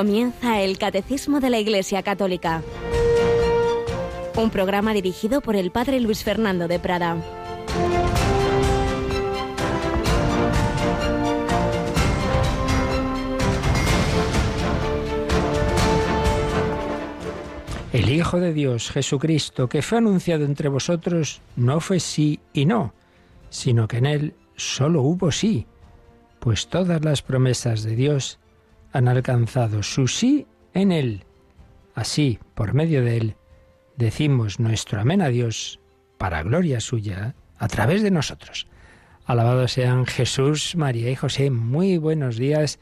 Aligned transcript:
Comienza 0.00 0.62
el 0.62 0.78
Catecismo 0.78 1.40
de 1.40 1.50
la 1.50 1.58
Iglesia 1.58 2.02
Católica. 2.02 2.62
Un 4.34 4.48
programa 4.48 4.94
dirigido 4.94 5.42
por 5.42 5.56
el 5.56 5.70
Padre 5.70 6.00
Luis 6.00 6.24
Fernando 6.24 6.68
de 6.68 6.78
Prada. 6.78 7.18
El 17.92 18.08
Hijo 18.08 18.40
de 18.40 18.54
Dios, 18.54 18.90
Jesucristo, 18.90 19.68
que 19.68 19.82
fue 19.82 19.98
anunciado 19.98 20.46
entre 20.46 20.70
vosotros, 20.70 21.42
no 21.56 21.78
fue 21.80 22.00
sí 22.00 22.40
y 22.54 22.64
no, 22.64 22.94
sino 23.50 23.86
que 23.86 23.98
en 23.98 24.06
él 24.06 24.34
solo 24.56 25.02
hubo 25.02 25.30
sí, 25.30 25.66
pues 26.38 26.68
todas 26.68 27.04
las 27.04 27.20
promesas 27.20 27.82
de 27.82 27.96
Dios 27.96 28.39
han 28.92 29.08
alcanzado 29.08 29.82
su 29.82 30.08
sí 30.08 30.46
en 30.74 30.92
Él. 30.92 31.24
Así, 31.94 32.38
por 32.54 32.74
medio 32.74 33.04
de 33.04 33.16
Él, 33.16 33.36
decimos 33.96 34.60
nuestro 34.60 35.00
amén 35.00 35.22
a 35.22 35.28
Dios 35.28 35.80
para 36.18 36.42
gloria 36.42 36.80
suya 36.80 37.34
a 37.58 37.68
través 37.68 38.02
de 38.02 38.10
nosotros. 38.10 38.66
Alabados 39.26 39.72
sean 39.72 40.06
Jesús, 40.06 40.74
María 40.76 41.10
y 41.10 41.16
José. 41.16 41.50
Muy 41.50 41.98
buenos 41.98 42.36
días 42.36 42.78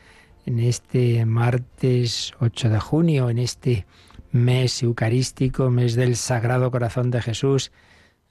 en 0.47 0.61
este 0.61 1.27
martes 1.27 2.33
8 2.41 2.71
de 2.71 2.81
junio, 2.81 3.29
en 3.29 3.39
este 3.39 3.87
mes 4.31 4.83
eucarístico, 4.83 5.71
mes 5.71 5.95
del 5.95 6.17
Sagrado 6.17 6.71
Corazón 6.71 7.11
de 7.11 7.21
Jesús. 7.21 7.71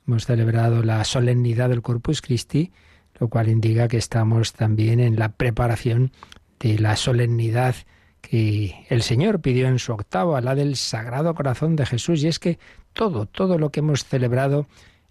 Hemos 0.07 0.25
celebrado 0.25 0.83
la 0.83 1.03
solemnidad 1.03 1.69
del 1.69 1.81
Corpus 1.81 2.21
Christi, 2.21 2.71
lo 3.19 3.27
cual 3.27 3.49
indica 3.49 3.87
que 3.87 3.97
estamos 3.97 4.53
también 4.53 4.99
en 4.99 5.19
la 5.19 5.29
preparación 5.29 6.11
de 6.59 6.79
la 6.79 6.95
solemnidad 6.95 7.75
que 8.21 8.85
el 8.89 9.03
Señor 9.03 9.41
pidió 9.41 9.67
en 9.67 9.79
su 9.79 9.93
octavo, 9.93 10.39
la 10.41 10.55
del 10.55 10.75
Sagrado 10.75 11.33
Corazón 11.33 11.75
de 11.75 11.85
Jesús. 11.85 12.23
Y 12.23 12.27
es 12.27 12.39
que 12.39 12.59
todo, 12.93 13.25
todo 13.25 13.57
lo 13.57 13.71
que 13.71 13.79
hemos 13.79 14.03
celebrado 14.03 14.67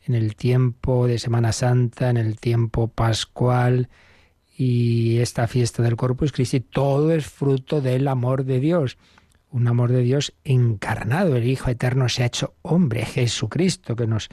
en 0.06 0.14
el 0.14 0.36
tiempo 0.36 1.06
de 1.06 1.18
Semana 1.18 1.52
Santa, 1.52 2.10
en 2.10 2.16
el 2.16 2.38
tiempo 2.38 2.88
pascual 2.88 3.88
y 4.56 5.18
esta 5.18 5.46
fiesta 5.46 5.82
del 5.82 5.96
Corpus 5.96 6.32
Christi, 6.32 6.60
todo 6.60 7.12
es 7.12 7.26
fruto 7.26 7.80
del 7.80 8.08
amor 8.08 8.44
de 8.44 8.60
Dios. 8.60 8.98
Un 9.50 9.68
amor 9.68 9.92
de 9.92 10.02
Dios 10.02 10.34
encarnado. 10.44 11.36
El 11.36 11.46
Hijo 11.46 11.70
Eterno 11.70 12.08
se 12.08 12.22
ha 12.22 12.26
hecho 12.26 12.54
hombre, 12.62 13.04
Jesucristo, 13.04 13.96
que 13.96 14.06
nos 14.06 14.28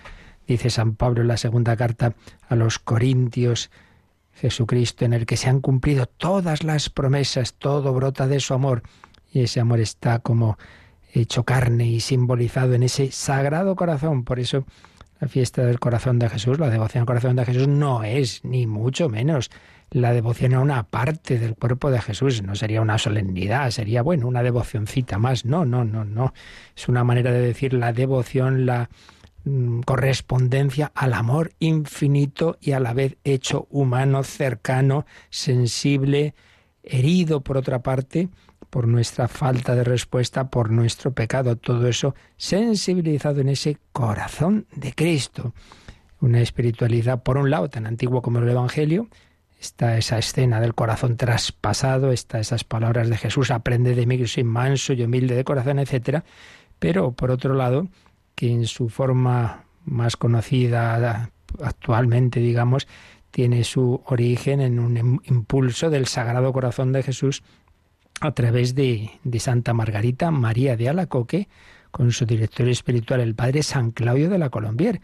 dice 0.48 0.70
San 0.70 0.96
Pablo 0.96 1.22
en 1.22 1.28
la 1.28 1.38
segunda 1.38 1.76
carta 1.78 2.16
a 2.50 2.56
los 2.56 2.80
Corintios 2.80 3.70
Jesucristo, 4.34 5.06
en 5.06 5.14
el 5.14 5.26
que 5.26 5.38
se 5.38 5.50
han 5.50 5.62
cumplido 5.62 6.06
todas 6.06 6.64
las 6.64 6.90
promesas, 6.90 7.54
todo 7.54 7.94
brota 7.94 8.28
de 8.28 8.40
su 8.40 8.54
amor, 8.54 8.84
y 9.32 9.42
ese 9.42 9.60
amor 9.60 9.80
está 9.80 10.20
como 10.20 10.58
hecho 11.12 11.44
carne 11.44 11.88
y 11.88 12.00
simbolizado 12.00 12.74
en 12.74 12.84
ese 12.84 13.12
sagrado 13.12 13.76
corazón. 13.76 14.24
Por 14.24 14.40
eso 14.40 14.66
la 15.20 15.28
fiesta 15.28 15.64
del 15.64 15.80
corazón 15.80 16.20
de 16.20 16.30
Jesús, 16.30 16.60
la 16.60 16.70
devoción 16.70 17.02
al 17.02 17.06
corazón 17.08 17.36
de 17.36 17.46
Jesús, 17.46 17.68
no 17.68 18.04
es 18.04 18.44
ni 18.44 18.68
mucho 18.68 19.10
menos 19.10 19.50
la 19.90 20.12
devoción 20.12 20.54
a 20.56 20.60
una 20.60 20.84
parte 20.84 21.38
del 21.38 21.56
cuerpo 21.56 21.92
de 21.92 22.02
Jesús. 22.02 22.42
No 22.42 22.56
sería 22.56 22.82
una 22.82 22.98
solemnidad, 22.98 23.70
sería, 23.70 24.02
bueno, 24.02 24.28
una 24.28 24.44
devocioncita 24.44 25.20
más. 25.20 25.46
No, 25.46 25.66
no, 25.66 25.86
no, 25.86 26.04
no. 26.04 26.34
Es 26.76 26.90
una 26.90 27.04
manera 27.04 27.32
de 27.32 27.40
decir 27.40 27.74
la 27.74 27.94
devoción, 27.94 28.66
la 28.66 28.90
correspondencia 29.86 30.92
al 30.96 31.14
amor 31.14 31.52
infinito 31.60 32.58
y 32.62 32.72
a 32.72 32.80
la 32.80 32.94
vez 32.94 33.18
hecho 33.24 33.68
humano, 33.70 34.24
cercano, 34.24 35.06
sensible, 35.30 36.34
herido 36.84 37.42
por 37.42 37.58
otra 37.58 37.82
parte 37.82 38.30
por 38.74 38.88
nuestra 38.88 39.28
falta 39.28 39.76
de 39.76 39.84
respuesta, 39.84 40.50
por 40.50 40.72
nuestro 40.72 41.12
pecado, 41.12 41.56
todo 41.56 41.88
eso 41.88 42.16
sensibilizado 42.38 43.40
en 43.40 43.50
ese 43.50 43.78
corazón 43.92 44.66
de 44.76 44.94
Cristo. 44.94 45.54
Una 46.20 46.42
espiritualidad, 46.42 47.22
por 47.22 47.38
un 47.38 47.52
lado, 47.52 47.70
tan 47.70 47.86
antigua 47.86 48.24
como 48.24 48.40
el 48.40 48.50
Evangelio, 48.50 49.10
está 49.62 49.96
esa 50.00 50.18
escena 50.18 50.60
del 50.60 50.74
corazón 50.74 51.18
traspasado, 51.18 52.12
está 52.12 52.40
esas 52.40 52.64
palabras 52.64 53.10
de 53.10 53.18
Jesús, 53.18 53.52
aprende 53.52 53.94
de 53.94 54.08
mí 54.08 54.18
que 54.18 54.26
soy 54.26 54.44
manso 54.44 54.94
y 54.94 55.04
humilde 55.04 55.36
de 55.36 55.44
corazón, 55.44 55.78
etc. 55.78 56.24
Pero, 56.80 57.12
por 57.12 57.30
otro 57.30 57.54
lado, 57.54 57.90
que 58.36 58.52
en 58.52 58.66
su 58.66 58.90
forma 58.90 59.66
más 59.86 60.18
conocida 60.18 61.30
actualmente, 61.62 62.40
digamos, 62.40 62.88
tiene 63.32 63.64
su 63.64 64.02
origen 64.06 64.62
en 64.62 64.80
un 64.80 65.22
impulso 65.26 65.90
del 65.90 66.08
Sagrado 66.08 66.54
Corazón 66.54 66.92
de 66.92 67.04
Jesús 67.04 67.44
a 68.22 68.32
través 68.32 68.76
de, 68.76 69.10
Santa 69.40 69.74
Margarita 69.74 70.32
María 70.32 70.78
de 70.78 70.90
Alacoque, 70.90 71.50
con 71.92 72.12
su 72.12 72.26
director 72.26 72.68
espiritual, 72.70 73.22
el 73.22 73.36
padre 73.36 73.64
San 73.64 73.92
Claudio 73.92 74.30
de 74.30 74.38
la 74.38 74.50
Colombier. 74.50 75.02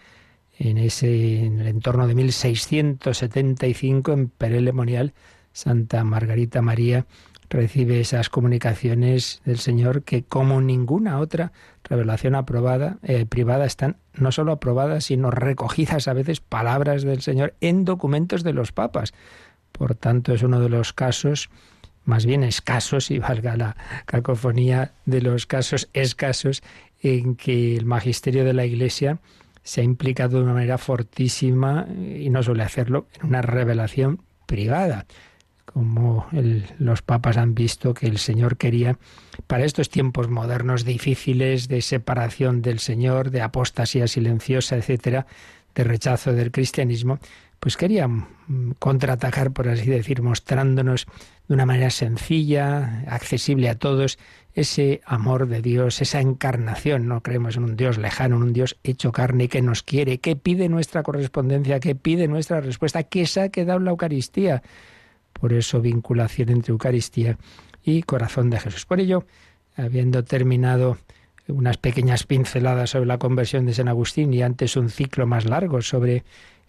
En 0.57 0.77
ese 0.77 1.45
en 1.45 1.59
el 1.59 1.67
entorno 1.67 2.07
de 2.07 2.15
1675 2.15 4.13
en 4.13 4.29
Perelemonial, 4.29 5.13
Santa 5.53 6.03
Margarita 6.03 6.61
María 6.61 7.05
recibe 7.49 7.99
esas 7.99 8.29
comunicaciones 8.29 9.41
del 9.43 9.57
Señor 9.57 10.03
que 10.03 10.23
como 10.23 10.61
ninguna 10.61 11.19
otra 11.19 11.51
revelación 11.89 12.35
aprobada, 12.35 12.97
eh, 13.03 13.25
privada 13.25 13.65
están 13.65 13.97
no 14.13 14.31
solo 14.31 14.51
aprobadas, 14.51 15.05
sino 15.05 15.31
recogidas 15.31 16.07
a 16.07 16.13
veces 16.13 16.39
palabras 16.39 17.03
del 17.03 17.21
Señor 17.21 17.55
en 17.61 17.85
documentos 17.85 18.43
de 18.43 18.53
los 18.53 18.71
papas. 18.71 19.13
Por 19.71 19.95
tanto, 19.95 20.33
es 20.33 20.43
uno 20.43 20.59
de 20.59 20.69
los 20.69 20.93
casos 20.93 21.49
más 22.05 22.25
bien 22.25 22.43
escasos, 22.43 23.11
y 23.11 23.19
valga 23.19 23.55
la 23.55 23.75
cacofonía 24.05 24.93
de 25.05 25.21
los 25.21 25.45
casos 25.45 25.89
escasos, 25.93 26.63
en 27.03 27.35
que 27.35 27.77
el 27.77 27.85
magisterio 27.85 28.43
de 28.43 28.53
la 28.53 28.65
Iglesia 28.65 29.19
se 29.63 29.81
ha 29.81 29.83
implicado 29.83 30.37
de 30.37 30.43
una 30.43 30.53
manera 30.53 30.79
fortísima, 30.79 31.85
y 31.87 32.29
no 32.31 32.41
suele 32.41 32.63
hacerlo, 32.63 33.07
en 33.21 33.27
una 33.27 33.41
revelación 33.43 34.21
privada 34.47 35.05
como 35.73 36.27
los 36.79 37.01
papas 37.01 37.37
han 37.37 37.53
visto 37.55 37.93
que 37.93 38.07
el 38.07 38.17
Señor 38.17 38.57
quería, 38.57 38.97
para 39.47 39.65
estos 39.65 39.89
tiempos 39.89 40.29
modernos 40.29 40.83
difíciles 40.85 41.67
de 41.67 41.81
separación 41.81 42.61
del 42.61 42.79
Señor, 42.79 43.31
de 43.31 43.41
apostasía 43.41 44.07
silenciosa, 44.07 44.77
etcétera, 44.77 45.25
de 45.75 45.83
rechazo 45.83 46.33
del 46.33 46.51
cristianismo, 46.51 47.19
pues 47.59 47.77
quería 47.77 48.07
mm, 48.07 48.71
contraatacar, 48.79 49.51
por 49.51 49.67
así 49.67 49.85
decir, 49.85 50.21
mostrándonos 50.21 51.05
de 51.47 51.53
una 51.53 51.65
manera 51.65 51.89
sencilla, 51.89 53.03
accesible 53.07 53.69
a 53.69 53.75
todos, 53.75 54.17
ese 54.53 55.01
amor 55.05 55.47
de 55.47 55.61
Dios, 55.61 56.01
esa 56.01 56.21
encarnación. 56.21 57.07
No 57.07 57.21
creemos 57.21 57.57
en 57.57 57.63
un 57.63 57.75
Dios 57.75 57.97
lejano, 57.97 58.37
en 58.37 58.43
un 58.43 58.53
Dios 58.53 58.77
hecho 58.83 59.11
carne 59.11 59.47
que 59.49 59.61
nos 59.61 59.83
quiere, 59.83 60.19
que 60.19 60.35
pide 60.35 60.69
nuestra 60.69 61.03
correspondencia, 61.03 61.79
que 61.79 61.95
pide 61.95 62.27
nuestra 62.27 62.61
respuesta, 62.61 63.03
que 63.03 63.25
se 63.25 63.41
ha 63.41 63.49
quedado 63.49 63.79
en 63.79 63.85
la 63.85 63.91
Eucaristía 63.91 64.63
por 65.39 65.53
eso, 65.53 65.81
vinculación 65.81 66.49
entre 66.49 66.71
Eucaristía 66.71 67.37
y 67.83 68.03
corazón 68.03 68.49
de 68.49 68.59
Jesús. 68.59 68.85
Por 68.85 68.99
ello, 68.99 69.25
habiendo 69.75 70.23
terminado 70.23 70.97
unas 71.47 71.77
pequeñas 71.77 72.23
pinceladas 72.23 72.91
sobre 72.91 73.07
la 73.07 73.17
conversión 73.17 73.65
de 73.65 73.73
San 73.73 73.87
Agustín 73.87 74.33
y 74.33 74.41
antes 74.41 74.75
un 74.75 74.89
ciclo 74.89 75.25
más 75.25 75.45
largo 75.45 75.81
sobre 75.81 76.23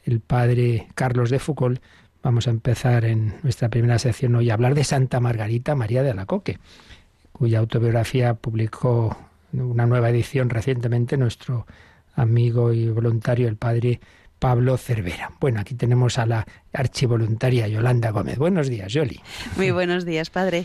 el 0.05 0.21
padre 0.21 0.89
Carlos 0.95 1.31
de 1.31 1.39
Foucault, 1.39 1.83
vamos 2.23 2.47
a 2.47 2.51
empezar 2.51 3.05
en 3.05 3.35
nuestra 3.43 3.69
primera 3.69 3.99
sección 3.99 4.35
hoy 4.35 4.51
a 4.51 4.55
hablar 4.55 4.75
de 4.75 4.85
Santa 4.85 5.21
Margarita 5.21 5.75
María 5.75 6.03
de 6.03 6.11
Alacoque, 6.11 6.59
cuya 7.33 7.59
autobiografía 7.59 8.35
publicó 8.35 9.17
una 9.53 9.87
nueva 9.87 10.11
edición 10.11 10.49
recientemente 10.49 11.17
nuestro 11.17 11.67
amigo 12.15 12.73
y 12.73 12.89
voluntario, 12.89 13.49
el 13.49 13.57
padre 13.57 14.01
Pablo 14.41 14.77
Cervera. 14.77 15.31
Bueno, 15.39 15.61
aquí 15.61 15.75
tenemos 15.75 16.19
a 16.19 16.27
la 16.27 16.47
archivoluntaria 16.73 17.69
Yolanda 17.69 18.11
Gómez. 18.11 18.39
Buenos 18.39 18.69
días, 18.69 18.93
Yoli. 18.93 19.21
Muy 19.57 19.71
buenos 19.71 20.05
días, 20.05 20.31
padre. 20.31 20.65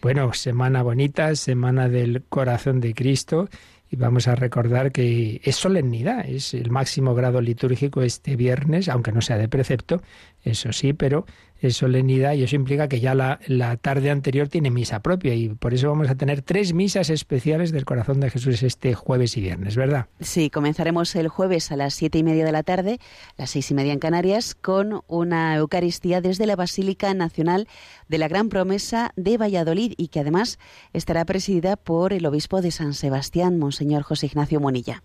Bueno, 0.00 0.32
semana 0.32 0.82
bonita, 0.82 1.34
semana 1.34 1.88
del 1.88 2.22
corazón 2.22 2.80
de 2.80 2.94
Cristo 2.94 3.48
y 3.90 3.96
vamos 3.96 4.28
a 4.28 4.34
recordar 4.34 4.92
que 4.92 5.40
es 5.44 5.56
solemnidad, 5.56 6.26
es 6.28 6.54
el 6.54 6.70
máximo 6.70 7.14
grado 7.14 7.40
litúrgico 7.40 8.02
este 8.02 8.36
viernes, 8.36 8.88
aunque 8.88 9.12
no 9.12 9.20
sea 9.20 9.38
de 9.38 9.48
precepto, 9.48 10.02
eso 10.42 10.72
sí, 10.72 10.92
pero 10.92 11.26
es 11.60 11.76
solemnidad 11.76 12.34
y 12.34 12.42
eso 12.42 12.56
implica 12.56 12.88
que 12.88 13.00
ya 13.00 13.14
la, 13.14 13.40
la, 13.46 13.76
tarde 13.76 14.10
anterior 14.10 14.48
tiene 14.48 14.70
misa 14.70 15.00
propia 15.00 15.34
y 15.34 15.48
por 15.50 15.74
eso 15.74 15.88
vamos 15.88 16.08
a 16.10 16.14
tener 16.14 16.42
tres 16.42 16.72
misas 16.72 17.10
especiales 17.10 17.72
del 17.72 17.84
corazón 17.84 18.20
de 18.20 18.30
Jesús 18.30 18.62
este 18.62 18.94
jueves 18.94 19.36
y 19.36 19.40
viernes, 19.40 19.76
¿verdad? 19.76 20.06
Sí, 20.20 20.50
comenzaremos 20.50 21.14
el 21.16 21.28
jueves 21.28 21.72
a 21.72 21.76
las 21.76 21.94
siete 21.94 22.18
y 22.18 22.22
media 22.22 22.44
de 22.44 22.52
la 22.52 22.62
tarde, 22.62 22.98
las 23.36 23.50
seis 23.50 23.70
y 23.70 23.74
media 23.74 23.92
en 23.92 23.98
Canarias, 23.98 24.54
con 24.54 25.02
una 25.06 25.56
Eucaristía 25.56 26.20
desde 26.20 26.46
la 26.46 26.56
Basílica 26.56 27.12
Nacional 27.14 27.68
de 28.08 28.18
la 28.18 28.28
Gran 28.28 28.48
Promesa 28.48 29.12
de 29.16 29.38
Valladolid 29.38 29.94
y 29.96 30.08
que 30.08 30.20
además 30.20 30.58
estará 30.92 31.24
presidida 31.24 31.76
por 31.76 32.12
el 32.12 32.26
obispo 32.26 32.60
de 32.60 32.70
San 32.70 32.94
Sebastián, 32.94 33.58
Monseñor 33.58 34.02
José 34.02 34.26
Ignacio 34.26 34.60
Monilla. 34.60 35.02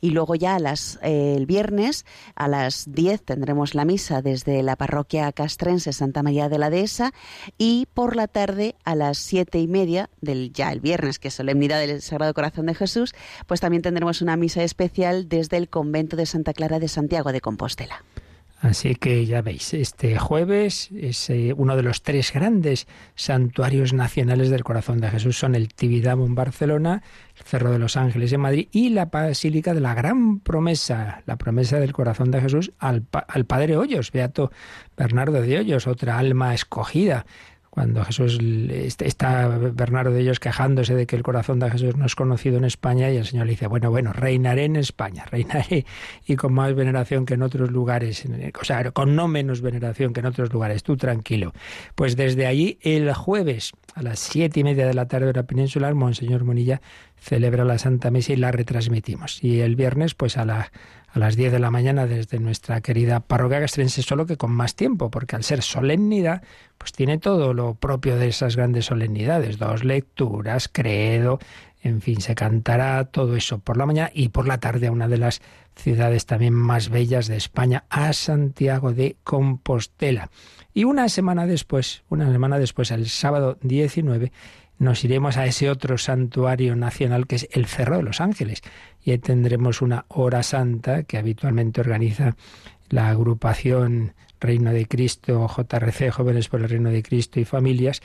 Y 0.00 0.10
luego 0.10 0.34
ya 0.34 0.58
las, 0.58 0.98
eh, 1.02 1.34
el 1.36 1.46
viernes 1.46 2.06
a 2.34 2.48
las 2.48 2.90
10 2.90 3.22
tendremos 3.22 3.74
la 3.74 3.84
misa 3.84 4.22
desde 4.22 4.62
la 4.62 4.76
parroquia 4.76 5.30
castrense 5.32 5.79
Santa 5.80 6.22
María 6.22 6.48
de 6.48 6.58
la 6.58 6.70
Dehesa 6.70 7.12
y 7.58 7.86
por 7.94 8.16
la 8.16 8.28
tarde 8.28 8.76
a 8.84 8.94
las 8.94 9.18
siete 9.18 9.58
y 9.58 9.66
media 9.66 10.10
del 10.20 10.52
ya 10.52 10.72
el 10.72 10.80
viernes, 10.80 11.18
que 11.18 11.28
es 11.28 11.34
solemnidad 11.34 11.80
del 11.80 12.02
Sagrado 12.02 12.34
Corazón 12.34 12.66
de 12.66 12.74
Jesús, 12.74 13.14
pues 13.46 13.60
también 13.60 13.82
tendremos 13.82 14.22
una 14.22 14.36
misa 14.36 14.62
especial 14.62 15.28
desde 15.28 15.56
el 15.56 15.68
convento 15.68 16.16
de 16.16 16.26
Santa 16.26 16.52
Clara 16.52 16.78
de 16.78 16.88
Santiago 16.88 17.32
de 17.32 17.40
Compostela. 17.40 18.04
Así 18.60 18.94
que 18.94 19.24
ya 19.24 19.40
veis, 19.40 19.72
este 19.72 20.18
jueves 20.18 20.90
es 20.94 21.30
eh, 21.30 21.54
uno 21.56 21.76
de 21.76 21.82
los 21.82 22.02
tres 22.02 22.30
grandes 22.30 22.86
santuarios 23.14 23.94
nacionales 23.94 24.50
del 24.50 24.64
corazón 24.64 25.00
de 25.00 25.08
Jesús. 25.08 25.38
Son 25.38 25.54
el 25.54 25.72
Tibidabo 25.72 26.26
en 26.26 26.34
Barcelona, 26.34 27.02
el 27.38 27.42
Cerro 27.44 27.72
de 27.72 27.78
los 27.78 27.96
Ángeles 27.96 28.34
en 28.34 28.40
Madrid 28.42 28.68
y 28.70 28.90
la 28.90 29.06
Basílica 29.06 29.72
de 29.72 29.80
la 29.80 29.94
Gran 29.94 30.40
Promesa, 30.40 31.22
la 31.24 31.36
promesa 31.36 31.80
del 31.80 31.94
corazón 31.94 32.30
de 32.30 32.42
Jesús 32.42 32.72
al, 32.78 33.06
al 33.28 33.46
Padre 33.46 33.78
Hoyos, 33.78 34.12
Beato 34.12 34.52
Bernardo 34.94 35.40
de 35.40 35.58
Hoyos, 35.58 35.86
otra 35.86 36.18
alma 36.18 36.52
escogida 36.52 37.24
cuando 37.70 38.04
Jesús 38.04 38.38
está 38.98 39.46
Bernardo 39.46 40.10
de 40.10 40.20
ellos 40.20 40.40
quejándose 40.40 40.94
de 40.94 41.06
que 41.06 41.14
el 41.14 41.22
corazón 41.22 41.60
de 41.60 41.70
Jesús 41.70 41.96
no 41.96 42.04
es 42.04 42.16
conocido 42.16 42.58
en 42.58 42.64
España 42.64 43.10
y 43.10 43.16
el 43.16 43.26
Señor 43.26 43.46
le 43.46 43.52
dice, 43.52 43.68
bueno, 43.68 43.90
bueno, 43.90 44.12
reinaré 44.12 44.64
en 44.64 44.74
España, 44.74 45.24
reinaré 45.30 45.86
y 46.26 46.34
con 46.34 46.52
más 46.52 46.74
veneración 46.74 47.26
que 47.26 47.34
en 47.34 47.42
otros 47.42 47.70
lugares, 47.70 48.24
o 48.60 48.64
sea, 48.64 48.90
con 48.90 49.14
no 49.14 49.28
menos 49.28 49.60
veneración 49.60 50.12
que 50.12 50.20
en 50.20 50.26
otros 50.26 50.52
lugares, 50.52 50.82
tú 50.82 50.96
tranquilo. 50.96 51.52
Pues 51.94 52.16
desde 52.16 52.46
allí 52.46 52.78
el 52.82 53.12
jueves 53.14 53.72
a 53.94 54.02
las 54.02 54.18
siete 54.18 54.60
y 54.60 54.64
media 54.64 54.86
de 54.86 54.94
la 54.94 55.06
tarde 55.06 55.28
hora 55.28 55.44
peninsular, 55.44 55.94
Monseñor 55.94 56.44
Monilla 56.44 56.80
celebra 57.20 57.64
la 57.64 57.78
Santa 57.78 58.10
Misa 58.10 58.32
y 58.32 58.36
la 58.36 58.50
retransmitimos. 58.50 59.44
Y 59.44 59.60
el 59.60 59.76
viernes, 59.76 60.14
pues 60.14 60.36
a 60.36 60.44
la 60.44 60.72
a 61.12 61.18
las 61.18 61.36
10 61.36 61.52
de 61.52 61.58
la 61.58 61.70
mañana 61.70 62.06
desde 62.06 62.38
nuestra 62.38 62.80
querida 62.80 63.20
parroquia 63.20 63.60
castrense, 63.60 64.02
solo 64.02 64.26
que 64.26 64.36
con 64.36 64.52
más 64.52 64.74
tiempo, 64.74 65.10
porque 65.10 65.36
al 65.36 65.44
ser 65.44 65.62
solemnidad, 65.62 66.42
pues 66.78 66.92
tiene 66.92 67.18
todo 67.18 67.52
lo 67.52 67.74
propio 67.74 68.16
de 68.16 68.28
esas 68.28 68.56
grandes 68.56 68.86
solemnidades, 68.86 69.58
dos 69.58 69.84
lecturas, 69.84 70.68
credo, 70.72 71.40
en 71.82 72.00
fin, 72.02 72.20
se 72.20 72.34
cantará 72.34 73.04
todo 73.06 73.36
eso 73.36 73.58
por 73.58 73.76
la 73.76 73.86
mañana 73.86 74.10
y 74.12 74.28
por 74.28 74.46
la 74.46 74.58
tarde 74.58 74.88
a 74.88 74.92
una 74.92 75.08
de 75.08 75.18
las 75.18 75.40
ciudades 75.74 76.26
también 76.26 76.52
más 76.52 76.90
bellas 76.90 77.26
de 77.26 77.36
España, 77.36 77.84
a 77.88 78.12
Santiago 78.12 78.92
de 78.92 79.16
Compostela. 79.24 80.30
Y 80.74 80.84
una 80.84 81.08
semana 81.08 81.46
después, 81.46 82.04
una 82.08 82.30
semana 82.30 82.58
después, 82.58 82.90
el 82.90 83.08
sábado 83.08 83.58
19, 83.62 84.30
nos 84.80 85.04
iremos 85.04 85.36
a 85.36 85.44
ese 85.44 85.68
otro 85.68 85.98
santuario 85.98 86.74
nacional 86.74 87.26
que 87.26 87.36
es 87.36 87.48
el 87.52 87.66
Cerro 87.66 87.98
de 87.98 88.02
los 88.02 88.22
Ángeles. 88.22 88.62
Y 89.04 89.10
ahí 89.10 89.18
tendremos 89.18 89.82
una 89.82 90.06
hora 90.08 90.42
santa 90.42 91.02
que 91.02 91.18
habitualmente 91.18 91.82
organiza 91.82 92.34
la 92.88 93.10
agrupación 93.10 94.14
Reino 94.40 94.72
de 94.72 94.86
Cristo, 94.86 95.46
JRC, 95.46 96.10
Jóvenes 96.10 96.48
por 96.48 96.62
el 96.62 96.70
Reino 96.70 96.90
de 96.90 97.02
Cristo 97.02 97.38
y 97.38 97.44
Familias, 97.44 98.00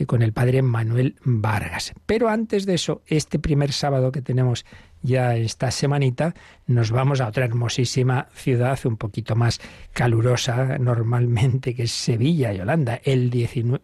y 0.00 0.06
con 0.06 0.22
el 0.22 0.32
padre 0.32 0.62
Manuel 0.62 1.16
Vargas. 1.24 1.92
Pero 2.06 2.28
antes 2.28 2.64
de 2.64 2.74
eso, 2.74 3.02
este 3.06 3.38
primer 3.38 3.72
sábado 3.72 4.12
que 4.12 4.22
tenemos 4.22 4.64
ya 5.02 5.36
esta 5.36 5.70
semanita 5.70 6.34
nos 6.66 6.90
vamos 6.90 7.20
a 7.20 7.28
otra 7.28 7.44
hermosísima 7.44 8.28
ciudad 8.34 8.78
un 8.84 8.96
poquito 8.96 9.34
más 9.34 9.60
calurosa 9.92 10.78
normalmente 10.78 11.74
que 11.74 11.84
es 11.84 11.92
Sevilla, 11.92 12.52
Yolanda, 12.52 13.00
el, 13.04 13.30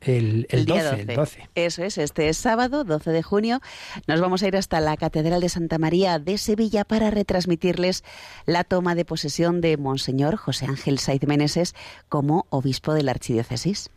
el, 0.02 0.46
el, 0.50 0.66
12, 0.66 1.00
el 1.00 1.06
12. 1.06 1.48
Eso 1.54 1.84
es, 1.84 1.98
este 1.98 2.28
es 2.28 2.36
sábado 2.36 2.84
12 2.84 3.10
de 3.10 3.22
junio. 3.22 3.60
Nos 4.06 4.20
vamos 4.20 4.42
a 4.42 4.48
ir 4.48 4.56
hasta 4.56 4.80
la 4.80 4.96
Catedral 4.96 5.40
de 5.40 5.48
Santa 5.48 5.78
María 5.78 6.18
de 6.18 6.38
Sevilla 6.38 6.84
para 6.84 7.10
retransmitirles 7.10 8.04
la 8.44 8.64
toma 8.64 8.94
de 8.94 9.04
posesión 9.04 9.60
de 9.60 9.76
Monseñor 9.76 10.36
José 10.36 10.66
Ángel 10.66 10.98
Saiz 10.98 11.26
Meneses 11.26 11.74
como 12.08 12.46
obispo 12.50 12.94
de 12.94 13.02
la 13.02 13.12
Archidiócesis. 13.12 13.90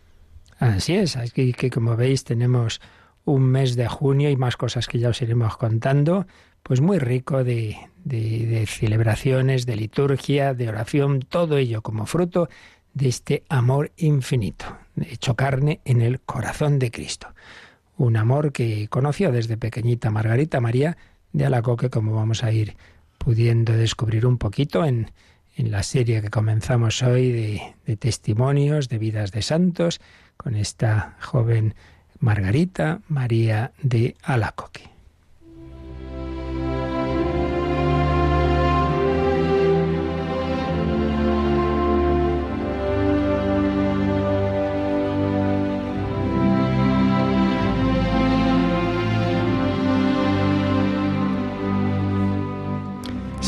Así 0.59 0.95
es, 0.95 1.15
aquí 1.15 1.53
que 1.53 1.69
como 1.69 1.95
veis 1.95 2.25
tenemos 2.25 2.81
un 3.23 3.43
mes 3.43 3.75
de 3.77 3.87
junio 3.87 4.29
y 4.29 4.35
más 4.35 4.57
cosas 4.57 4.87
que 4.87 4.99
ya 4.99 5.09
os 5.09 5.21
iremos 5.21 5.55
contando 5.55 6.27
pues 6.63 6.81
muy 6.81 6.99
rico 6.99 7.45
de, 7.45 7.77
de, 8.03 8.65
celebraciones, 8.67 9.65
de 9.65 9.77
liturgia, 9.77 10.53
de 10.53 10.67
oración, 10.67 11.21
todo 11.21 11.57
ello 11.57 11.81
como 11.81 12.05
fruto 12.05 12.49
de 12.93 13.07
este 13.07 13.43
amor 13.47 13.91
infinito, 13.95 14.65
hecho 14.99 15.35
carne 15.35 15.79
en 15.85 16.01
el 16.01 16.19
corazón 16.19 16.77
de 16.77 16.91
Cristo. 16.91 17.29
Un 17.97 18.17
amor 18.17 18.51
que 18.51 18.89
conoció 18.89 19.31
desde 19.31 19.57
pequeñita 19.57 20.11
Margarita 20.11 20.59
María 20.59 20.97
de 21.31 21.45
Alacoque, 21.45 21.89
como 21.89 22.15
vamos 22.15 22.43
a 22.43 22.51
ir 22.51 22.75
pudiendo 23.17 23.73
descubrir 23.73 24.25
un 24.25 24.37
poquito 24.37 24.83
en, 24.83 25.11
en 25.59 25.71
la 25.71 25.83
serie 25.83 26.21
que 26.21 26.29
comenzamos 26.29 27.03
hoy 27.03 27.33
de, 27.85 27.97
testimonios 27.97 28.87
de 28.87 28.97
vidas 28.97 29.33
de 29.33 29.41
santos 29.41 29.99
con 30.37 30.55
esta 30.55 31.17
joven 31.19 31.75
Margarita 32.19 33.01
María 33.09 33.73
de 33.81 34.15
Alacoque. 34.23 34.98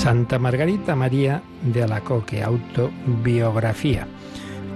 Santa 0.02 0.40
Margarita 0.40 0.96
María 0.96 1.44
de 1.62 1.84
Alacoque, 1.84 2.42
autobiografía. 2.42 4.08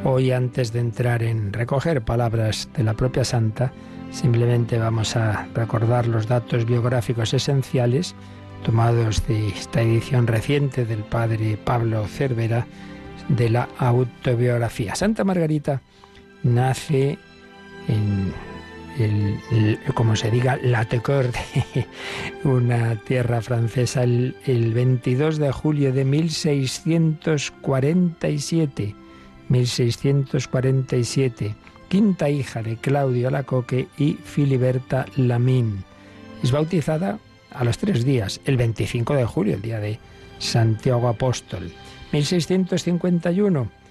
Hoy 0.03 0.31
antes 0.31 0.71
de 0.71 0.81
entrar 0.81 1.23
en 1.23 1.51
recoger 1.51 2.03
palabras 2.03 2.69
de 2.77 2.83
la 2.83 2.93
propia 2.93 3.25
santa, 3.25 3.73
simplemente 4.11 4.77
vamos 4.77 5.15
a 5.15 5.47
recordar 5.55 6.05
los 6.05 6.27
datos 6.27 6.67
biográficos 6.67 7.33
esenciales 7.33 8.13
tomados 8.63 9.25
de 9.25 9.47
esta 9.47 9.81
edición 9.81 10.27
reciente 10.27 10.85
del 10.85 11.03
padre 11.03 11.57
Pablo 11.57 12.05
Cervera 12.05 12.67
de 13.27 13.49
la 13.49 13.67
autobiografía. 13.79 14.93
Santa 14.93 15.23
Margarita 15.23 15.81
nace 16.43 17.17
en 17.87 18.31
el, 18.97 19.79
como 19.93 20.15
se 20.15 20.31
diga, 20.31 20.57
la 20.61 20.85
Tecorde, 20.85 21.39
una 22.43 22.95
tierra 22.95 23.41
francesa, 23.41 24.03
el, 24.03 24.35
el 24.45 24.73
22 24.73 25.37
de 25.37 25.51
julio 25.51 25.91
de 25.93 26.05
1647. 26.05 28.95
1647, 29.49 31.55
quinta 31.87 32.29
hija 32.29 32.63
de 32.63 32.77
Claudio 32.77 33.27
Alacoque 33.27 33.87
y 33.97 34.13
Filiberta 34.13 35.05
Lamín. 35.15 35.83
Es 36.41 36.51
bautizada 36.51 37.19
a 37.51 37.63
los 37.63 37.77
tres 37.77 38.03
días, 38.03 38.41
el 38.45 38.57
25 38.57 39.13
de 39.15 39.25
julio, 39.25 39.53
el 39.55 39.61
día 39.61 39.79
de 39.79 39.99
Santiago 40.39 41.07
Apóstol. 41.07 41.71
1651 42.11 43.84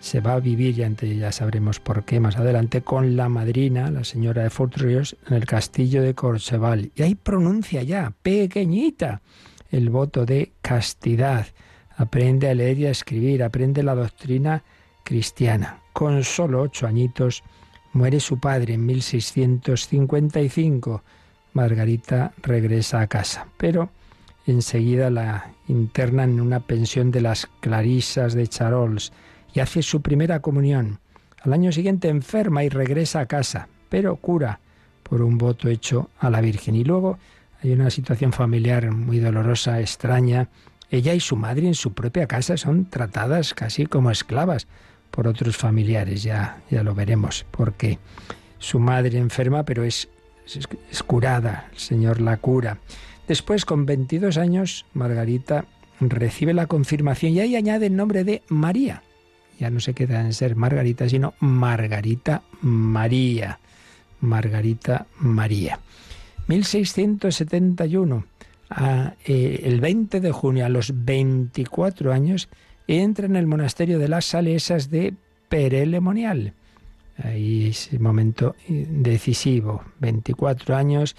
se 0.00 0.20
va 0.20 0.32
a 0.32 0.40
vivir, 0.40 0.74
ya, 0.74 0.88
ya 0.88 1.30
sabremos 1.30 1.78
por 1.78 2.04
qué 2.04 2.20
más 2.20 2.36
adelante, 2.36 2.80
con 2.80 3.16
la 3.16 3.28
madrina, 3.28 3.90
la 3.90 4.02
señora 4.02 4.42
de 4.42 4.50
Fortrios, 4.50 5.16
en 5.28 5.34
el 5.34 5.44
castillo 5.44 6.02
de 6.02 6.14
Corcheval. 6.14 6.90
Y 6.96 7.02
ahí 7.02 7.14
pronuncia 7.14 7.82
ya, 7.82 8.14
pequeñita, 8.22 9.20
el 9.70 9.90
voto 9.90 10.24
de 10.24 10.52
castidad. 10.62 11.46
Aprende 11.96 12.48
a 12.48 12.54
leer 12.54 12.78
y 12.78 12.86
a 12.86 12.90
escribir, 12.90 13.42
aprende 13.42 13.82
la 13.82 13.94
doctrina 13.94 14.64
cristiana. 15.04 15.80
Con 15.92 16.24
solo 16.24 16.62
ocho 16.62 16.86
añitos 16.86 17.42
muere 17.92 18.20
su 18.20 18.40
padre 18.40 18.74
en 18.74 18.86
1655. 18.86 21.04
Margarita 21.52 22.32
regresa 22.42 23.00
a 23.00 23.06
casa, 23.06 23.48
pero 23.58 23.90
enseguida 24.46 25.10
la 25.10 25.52
internan 25.68 26.30
en 26.30 26.40
una 26.40 26.60
pensión 26.60 27.10
de 27.10 27.20
las 27.20 27.46
Clarisas 27.60 28.32
de 28.32 28.48
Charols 28.48 29.12
y 29.54 29.60
hace 29.60 29.82
su 29.82 30.02
primera 30.02 30.40
comunión. 30.40 31.00
Al 31.42 31.52
año 31.52 31.72
siguiente 31.72 32.08
enferma 32.08 32.64
y 32.64 32.68
regresa 32.68 33.20
a 33.20 33.26
casa, 33.26 33.68
pero 33.88 34.16
cura 34.16 34.60
por 35.02 35.22
un 35.22 35.38
voto 35.38 35.68
hecho 35.68 36.10
a 36.18 36.30
la 36.30 36.40
Virgen. 36.40 36.76
Y 36.76 36.84
luego 36.84 37.18
hay 37.62 37.72
una 37.72 37.90
situación 37.90 38.32
familiar 38.32 38.90
muy 38.90 39.18
dolorosa, 39.18 39.80
extraña. 39.80 40.48
Ella 40.90 41.14
y 41.14 41.20
su 41.20 41.36
madre 41.36 41.66
en 41.66 41.74
su 41.74 41.92
propia 41.92 42.26
casa 42.26 42.56
son 42.56 42.86
tratadas 42.86 43.54
casi 43.54 43.86
como 43.86 44.10
esclavas 44.10 44.66
por 45.10 45.26
otros 45.26 45.56
familiares, 45.56 46.22
ya, 46.22 46.62
ya 46.70 46.82
lo 46.82 46.94
veremos, 46.94 47.44
porque 47.50 47.98
su 48.58 48.78
madre 48.78 49.18
enferma, 49.18 49.64
pero 49.64 49.82
es, 49.82 50.08
es, 50.46 51.02
curada, 51.02 51.68
el 51.72 51.78
Señor 51.78 52.20
la 52.20 52.36
cura. 52.36 52.78
Después, 53.26 53.64
con 53.64 53.86
22 53.86 54.36
años, 54.36 54.86
Margarita 54.94 55.64
recibe 56.00 56.54
la 56.54 56.66
confirmación 56.66 57.32
y 57.32 57.40
ahí 57.40 57.56
añade 57.56 57.86
el 57.86 57.96
nombre 57.96 58.24
de 58.24 58.42
María 58.48 59.02
ya 59.60 59.68
no 59.68 59.78
se 59.78 59.92
queda 59.92 60.22
en 60.22 60.32
ser 60.32 60.56
Margarita, 60.56 61.06
sino 61.06 61.34
Margarita 61.40 62.42
María. 62.62 63.60
Margarita 64.20 65.06
María. 65.18 65.78
1671. 66.46 68.24
eh, 69.26 69.60
el 69.64 69.80
20 69.80 70.20
de 70.20 70.32
junio, 70.32 70.64
a 70.64 70.70
los 70.70 71.04
24 71.04 72.12
años, 72.12 72.48
entra 72.88 73.26
en 73.26 73.36
el 73.36 73.46
monasterio 73.46 73.98
de 73.98 74.08
las 74.08 74.24
Salesas 74.24 74.90
de 74.90 75.12
Perelemonial. 75.50 76.54
Ahí 77.22 77.68
es 77.68 77.92
el 77.92 78.00
momento 78.00 78.56
decisivo. 78.66 79.84
24 79.98 80.74
años, 80.74 81.16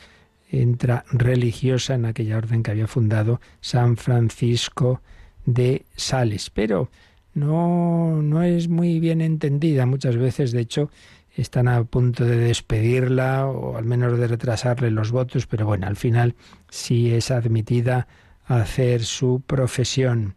entra 0.50 1.05
religiosa 1.12 1.93
en 1.93 2.05
aquella 2.05 2.38
orden 2.38 2.63
que 2.63 2.71
había 2.71 2.88
fundado 2.88 3.39
San 3.62 3.98
Francisco 3.98 5.01
de 5.45 5.86
Sales. 5.95 6.50
Pero 6.50 6.89
no, 7.33 8.21
no 8.21 8.43
es 8.43 8.67
muy 8.67 9.00
bien 9.00 9.21
entendida 9.21 9.85
muchas 9.85 10.17
veces. 10.17 10.51
De 10.51 10.61
hecho, 10.61 10.89
están 11.35 11.67
a 11.67 11.83
punto 11.83 12.25
de 12.25 12.38
despedirla 12.38 13.47
o 13.47 13.77
al 13.77 13.85
menos 13.85 14.17
de 14.17 14.27
retrasarle 14.27 14.91
los 14.91 15.11
votos, 15.11 15.47
pero 15.47 15.65
bueno, 15.65 15.88
al 15.88 15.95
final 15.95 16.35
sí 16.69 17.13
es 17.13 17.31
admitida 17.31 18.07
a 18.45 18.61
hacer 18.61 19.03
su 19.03 19.41
profesión 19.45 20.35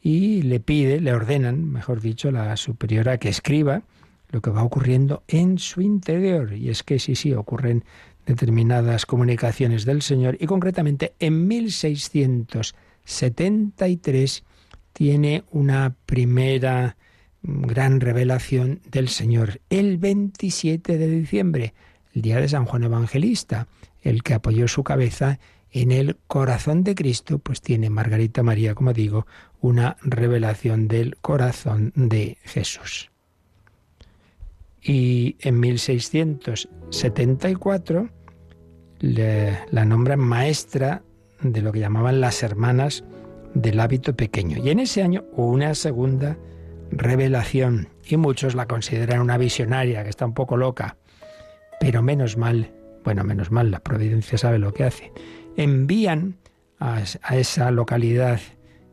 y 0.00 0.42
le 0.42 0.58
pide, 0.58 1.00
le 1.00 1.12
ordenan, 1.12 1.70
mejor 1.70 2.00
dicho, 2.00 2.30
la 2.30 2.56
superiora 2.56 3.18
que 3.18 3.28
escriba 3.28 3.82
lo 4.30 4.40
que 4.40 4.50
va 4.50 4.64
ocurriendo 4.64 5.22
en 5.28 5.58
su 5.58 5.82
interior. 5.82 6.54
Y 6.54 6.70
es 6.70 6.82
que 6.82 6.98
sí, 6.98 7.14
sí, 7.14 7.34
ocurren 7.34 7.84
determinadas 8.26 9.06
comunicaciones 9.06 9.84
del 9.84 10.02
Señor 10.02 10.36
y 10.40 10.46
concretamente 10.46 11.12
en 11.18 11.46
1673 11.46 14.44
tiene 14.92 15.44
una 15.50 15.94
primera 16.06 16.96
gran 17.42 18.00
revelación 18.00 18.80
del 18.90 19.08
Señor 19.08 19.60
el 19.68 19.98
27 19.98 20.98
de 20.98 21.08
diciembre, 21.08 21.74
el 22.14 22.22
día 22.22 22.40
de 22.40 22.48
San 22.48 22.64
Juan 22.64 22.84
Evangelista, 22.84 23.66
el 24.02 24.22
que 24.22 24.34
apoyó 24.34 24.68
su 24.68 24.84
cabeza 24.84 25.40
en 25.72 25.90
el 25.90 26.18
corazón 26.26 26.84
de 26.84 26.94
Cristo, 26.94 27.38
pues 27.38 27.62
tiene 27.62 27.90
Margarita 27.90 28.42
María, 28.42 28.74
como 28.74 28.92
digo, 28.92 29.26
una 29.60 29.96
revelación 30.02 30.88
del 30.88 31.16
corazón 31.16 31.92
de 31.94 32.36
Jesús. 32.42 33.10
Y 34.82 35.36
en 35.40 35.60
1674 35.60 38.10
la 39.00 39.84
nombran 39.84 40.20
maestra 40.20 41.02
de 41.40 41.62
lo 41.62 41.72
que 41.72 41.80
llamaban 41.80 42.20
las 42.20 42.42
hermanas 42.42 43.04
del 43.54 43.80
hábito 43.80 44.14
pequeño. 44.14 44.58
Y 44.62 44.70
en 44.70 44.80
ese 44.80 45.02
año 45.02 45.24
una 45.32 45.74
segunda 45.74 46.36
revelación. 46.90 47.88
Y 48.06 48.16
muchos 48.16 48.54
la 48.54 48.66
consideran 48.66 49.20
una 49.20 49.38
visionaria, 49.38 50.02
que 50.04 50.10
está 50.10 50.26
un 50.26 50.34
poco 50.34 50.56
loca. 50.56 50.96
Pero 51.80 52.02
menos 52.02 52.36
mal, 52.36 52.70
bueno, 53.04 53.24
menos 53.24 53.50
mal, 53.50 53.70
la 53.70 53.80
providencia 53.80 54.38
sabe 54.38 54.58
lo 54.58 54.72
que 54.72 54.84
hace. 54.84 55.12
Envían 55.56 56.36
a, 56.78 57.00
esa 57.32 57.70
localidad, 57.70 58.40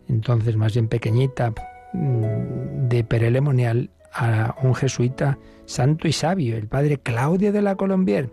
entonces 0.07 0.55
más 0.55 0.73
bien 0.73 0.87
pequeñita, 0.87 1.53
mm, 1.93 2.87
de 2.87 3.03
Perelemonial, 3.03 3.91
a 4.11 4.55
un 4.63 4.73
jesuita 4.73 5.37
santo 5.65 6.07
y 6.07 6.11
sabio, 6.11 6.57
el 6.57 6.67
padre 6.67 6.97
Claudio 6.97 7.51
de 7.51 7.61
la 7.61 7.75
Colombier. 7.75 8.31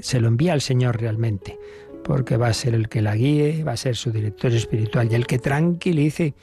Se 0.00 0.20
lo 0.20 0.28
envía 0.28 0.52
al 0.52 0.60
Señor 0.60 1.00
realmente, 1.00 1.58
porque 2.04 2.36
va 2.36 2.48
a 2.48 2.52
ser 2.52 2.74
el 2.74 2.88
que 2.88 3.02
la 3.02 3.16
guíe, 3.16 3.64
va 3.64 3.72
a 3.72 3.76
ser 3.76 3.96
su 3.96 4.12
director 4.12 4.52
espiritual 4.52 5.10
y 5.10 5.14
el 5.14 5.26
que 5.26 5.38
tranquilice 5.38 6.34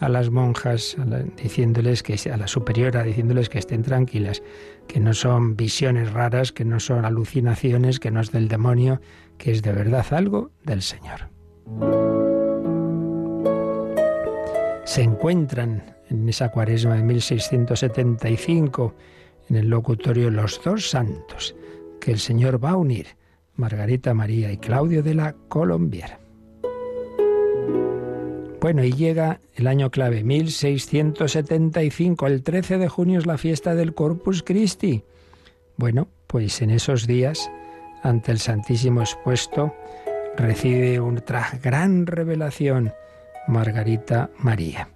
a 0.00 0.08
las 0.08 0.30
monjas 0.30 0.96
diciéndoles 1.36 2.02
que 2.02 2.16
a 2.30 2.36
la 2.36 2.46
superiora 2.46 3.02
diciéndoles 3.02 3.48
que 3.48 3.58
estén 3.58 3.82
tranquilas, 3.82 4.42
que 4.86 5.00
no 5.00 5.12
son 5.12 5.56
visiones 5.56 6.12
raras, 6.12 6.52
que 6.52 6.64
no 6.64 6.78
son 6.78 7.04
alucinaciones, 7.04 7.98
que 7.98 8.10
no 8.10 8.20
es 8.20 8.30
del 8.30 8.48
demonio, 8.48 9.00
que 9.36 9.50
es 9.50 9.62
de 9.62 9.72
verdad 9.72 10.06
algo 10.12 10.52
del 10.64 10.82
Señor. 10.82 11.28
Se 14.84 15.02
encuentran 15.02 15.96
en 16.08 16.28
esa 16.28 16.50
cuaresma 16.50 16.94
de 16.94 17.02
1675 17.02 18.94
en 19.50 19.56
el 19.56 19.68
locutorio 19.68 20.30
los 20.30 20.62
dos 20.62 20.88
santos 20.88 21.54
que 22.00 22.12
el 22.12 22.18
Señor 22.18 22.62
va 22.62 22.70
a 22.70 22.76
unir, 22.76 23.08
Margarita 23.58 24.14
María 24.14 24.52
y 24.52 24.56
Claudio 24.56 25.02
de 25.02 25.14
la 25.14 25.34
Colombiera. 25.48 26.20
Bueno, 28.60 28.84
y 28.84 28.92
llega 28.92 29.40
el 29.54 29.66
año 29.66 29.90
clave, 29.90 30.22
1675, 30.22 32.26
el 32.28 32.42
13 32.42 32.78
de 32.78 32.88
junio 32.88 33.18
es 33.18 33.26
la 33.26 33.36
fiesta 33.36 33.74
del 33.74 33.94
Corpus 33.94 34.44
Christi. 34.44 35.02
Bueno, 35.76 36.08
pues 36.28 36.62
en 36.62 36.70
esos 36.70 37.06
días, 37.06 37.50
ante 38.02 38.30
el 38.30 38.38
Santísimo 38.38 39.00
expuesto, 39.00 39.74
recibe 40.36 41.00
otra 41.00 41.48
gran 41.60 42.06
revelación 42.06 42.92
Margarita 43.48 44.30
María. 44.38 44.88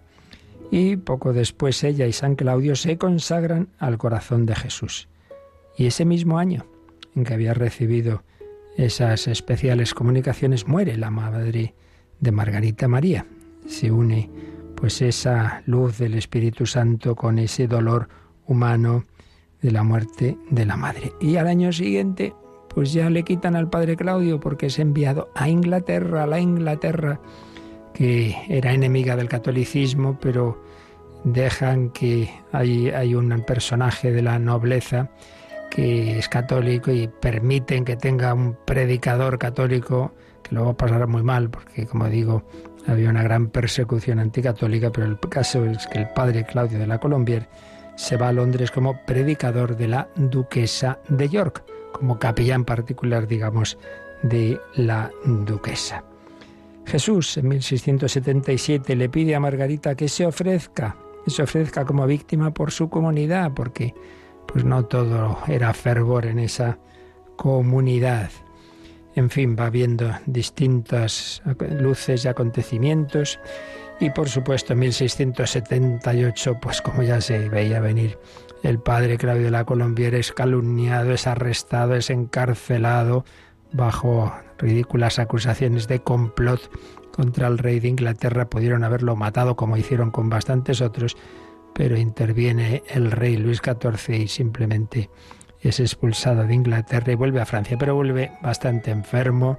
Y 0.71 0.97
poco 0.97 1.33
después 1.33 1.83
ella 1.83 2.07
y 2.07 2.12
San 2.12 2.37
Claudio 2.37 2.76
se 2.76 2.97
consagran 2.97 3.69
al 3.78 3.99
corazón 3.99 4.47
de 4.47 4.54
Jesús. 4.54 5.09
Y 5.76 5.87
ese 5.87 6.04
mismo 6.04 6.38
año 6.38 6.64
en 7.16 7.25
que 7.25 7.35
había 7.35 7.54
recibido 7.54 8.23
esas 8.76 9.29
especiales 9.29 9.95
comunicaciones, 9.95 10.67
muere 10.67 10.97
la 10.97 11.11
madre 11.11 11.75
de 12.21 12.33
Margarita 12.33 12.88
María, 12.88 13.26
se 13.67 13.91
une 13.91 14.31
pues 14.75 15.00
esa 15.00 15.62
luz 15.67 15.99
del 15.99 16.14
Espíritu 16.14 16.67
Santo 16.67 17.14
con 17.14 17.38
ese 17.38 17.69
dolor 17.69 18.09
humano 18.47 19.05
de 19.61 19.71
la 19.71 19.85
muerte 19.85 20.37
de 20.50 20.67
la 20.67 20.76
madre. 20.76 21.12
Y 21.21 21.37
al 21.37 21.47
año 21.47 21.73
siguiente, 21.73 22.35
pues 22.69 22.93
ya 22.93 23.09
le 23.09 23.23
quitan 23.23 23.55
al 23.55 23.71
padre 23.71 23.95
Claudio 23.97 24.41
porque 24.41 24.67
es 24.67 24.79
enviado 24.81 25.31
a 25.37 25.49
Inglaterra, 25.49 26.25
a 26.25 26.26
la 26.26 26.41
Inglaterra 26.41 27.21
que 27.95 28.35
era 28.49 28.73
enemiga 28.73 29.17
del 29.17 29.29
catolicismo, 29.29 30.19
pero 30.21 30.62
dejan 31.25 31.91
que 31.91 32.31
hay, 32.50 32.88
hay 32.91 33.14
un 33.14 33.45
personaje 33.47 34.11
de 34.11 34.23
la 34.23 34.38
nobleza 34.38 35.11
que 35.75 36.19
es 36.19 36.29
católico 36.29 36.91
y 36.91 37.09
permiten 37.09 37.87
que 37.87 37.97
tenga 37.97 38.35
un 38.35 38.59
predicador 38.67 39.38
católico 39.38 40.12
que 40.43 40.55
luego 40.55 40.76
pasará 40.76 41.07
muy 41.07 41.23
mal, 41.23 41.49
porque 41.49 41.87
como 41.87 42.09
digo, 42.09 42.43
había 42.87 43.09
una 43.09 43.23
gran 43.23 43.49
persecución 43.49 44.19
anticatólica, 44.19 44.93
pero 44.93 45.07
el 45.07 45.19
caso 45.19 45.64
es 45.64 45.87
que 45.87 46.00
el 46.00 46.09
padre 46.11 46.45
Claudio 46.45 46.79
de 46.79 46.87
la 46.87 46.99
Colombier 46.99 47.49
se 47.97 48.19
va 48.19 48.29
a 48.29 48.33
Londres 48.33 48.71
como 48.71 49.00
predicador 49.07 49.75
de 49.76 49.88
la 49.88 50.09
duquesa 50.14 50.99
de 51.09 51.31
York, 51.31 51.64
como 51.93 52.19
capellán 52.19 52.67
particular, 52.67 53.26
digamos, 53.26 53.79
de 54.23 54.61
la 54.75 55.11
duquesa. 55.25 56.05
Jesús 56.85 57.38
en 57.38 57.49
1677 57.49 58.95
le 58.95 59.09
pide 59.09 59.35
a 59.35 59.41
Margarita 59.41 59.95
que 59.95 60.09
se 60.09 60.26
ofrezca, 60.26 60.97
que 61.25 61.31
se 61.31 61.43
ofrezca 61.43 61.87
como 61.87 62.07
víctima 62.07 62.52
por 62.52 62.73
su 62.73 62.91
comunidad, 62.91 63.52
porque 63.55 63.95
pues 64.53 64.65
no 64.65 64.85
todo 64.85 65.39
era 65.49 65.73
fervor 65.73 66.27
en 66.27 66.39
esa 66.39 66.79
comunidad. 67.37 68.31
En 69.15 69.31
fin, 69.31 69.57
va 69.59 69.71
viendo 69.71 70.11
distintas 70.27 71.43
luces 71.71 72.25
y 72.25 72.29
acontecimientos. 72.29 73.39
Y 74.01 74.11
por 74.11 74.29
supuesto, 74.29 74.73
en 74.73 74.81
1678, 74.81 76.59
pues 76.61 76.81
como 76.81 77.03
ya 77.03 77.21
se 77.21 77.49
veía 77.49 77.81
venir, 77.81 78.19
el 78.63 78.79
padre 78.79 79.19
Claudio 79.19 79.45
de 79.45 79.51
la 79.51 79.65
Colombiera 79.65 80.19
es 80.19 80.33
calumniado, 80.33 81.13
es 81.13 81.27
arrestado, 81.27 81.95
es 81.95 82.11
encarcelado 82.11 83.25
bajo 83.73 84.33
ridículas 84.59 85.19
acusaciones 85.19 85.89
de 85.89 86.01
complot 86.01 86.61
contra 87.13 87.49
el 87.49 87.59
rey 87.59 87.81
de 87.81 87.89
Inglaterra. 87.89 88.49
Pudieron 88.49 88.85
haberlo 88.85 89.17
matado 89.17 89.57
como 89.57 89.77
hicieron 89.77 90.11
con 90.11 90.31
bastantes 90.31 90.81
otros, 90.81 91.17
pero 91.75 91.97
interviene 91.97 92.83
el 92.88 93.11
rey 93.11 93.37
Luis 93.37 93.61
XIV 93.62 94.14
y 94.14 94.29
simplemente 94.29 95.11
es 95.61 95.81
expulsado 95.81 96.45
de 96.45 96.55
Inglaterra 96.55 97.12
y 97.12 97.17
vuelve 97.17 97.41
a 97.41 97.47
Francia, 97.47 97.76
pero 97.79 97.95
vuelve 97.95 98.33
bastante 98.43 98.91
enfermo. 98.91 99.59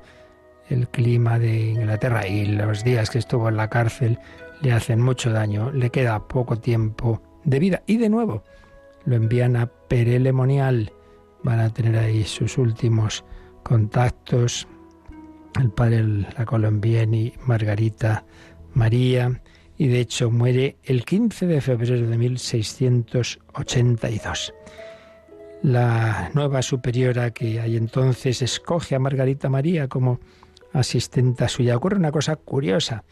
El 0.70 0.88
clima 0.88 1.40
de 1.40 1.72
Inglaterra 1.72 2.28
y 2.28 2.46
los 2.46 2.84
días 2.84 3.10
que 3.10 3.20
estuvo 3.20 3.50
en 3.50 3.58
la 3.58 3.70
cárcel 3.70 4.20
le 4.62 4.72
hacen 4.72 5.02
mucho 5.02 5.32
daño, 5.32 5.72
le 5.72 5.90
queda 5.90 6.28
poco 6.28 6.58
tiempo 6.58 7.22
de 7.44 7.60
vida 7.60 7.84
y 7.86 7.98
de 7.98 8.10
nuevo 8.10 8.44
lo 9.06 9.16
envían 9.16 9.56
a 9.56 9.68
Perelemonial. 9.68 10.92
Van 11.44 11.60
a 11.60 11.70
tener 11.70 11.98
ahí 11.98 12.24
sus 12.24 12.58
últimos 12.58 13.24
contactos. 13.64 14.68
El 15.60 15.70
padre, 15.72 16.04
la 16.04 16.46
colombiana 16.46 17.32
Margarita 17.46 18.26
María, 18.74 19.42
y 19.78 19.88
de 19.88 20.00
hecho 20.00 20.32
muere 20.32 20.78
el 20.84 21.06
15 21.06 21.48
de 21.48 21.62
febrero 21.62 22.08
de 22.08 22.18
1682. 22.18 24.54
La 25.62 26.32
nueva 26.34 26.62
superiora 26.62 27.32
que 27.32 27.60
hay 27.60 27.78
entonces 27.78 28.42
escoge 28.42 28.96
a 28.96 29.00
Margarita 29.00 29.50
María 29.50 29.88
como 29.88 30.20
asistenta 30.74 31.48
suya. 31.48 31.78
Ocurre 31.78 31.98
una 31.98 32.12
cosa 32.12 32.36
curiosa. 32.36 33.04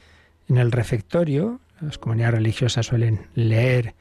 En 0.49 0.57
el 0.57 0.71
refectorio, 0.71 1.61
las 1.79 1.97
comunidades 1.97 2.35
religiosas 2.35 2.85
suelen 2.85 3.27
leer 3.35 3.95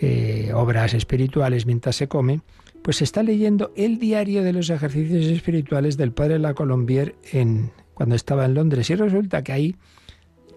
eh, 0.00 0.52
obras 0.54 0.94
espirituales 0.94 1.64
mientras 1.64 1.96
se 1.96 2.08
come, 2.08 2.40
pues 2.82 2.96
se 2.96 3.04
está 3.04 3.22
leyendo 3.22 3.72
el 3.76 3.98
diario 3.98 4.42
de 4.42 4.52
los 4.52 4.68
ejercicios 4.68 5.26
espirituales 5.26 5.96
del 5.96 6.12
padre 6.12 6.38
La 6.38 6.54
Colombier 6.54 7.14
en, 7.32 7.70
cuando 7.94 8.16
estaba 8.16 8.44
en 8.44 8.54
Londres 8.54 8.90
y 8.90 8.96
resulta 8.96 9.44
que 9.44 9.52
ahí 9.52 9.76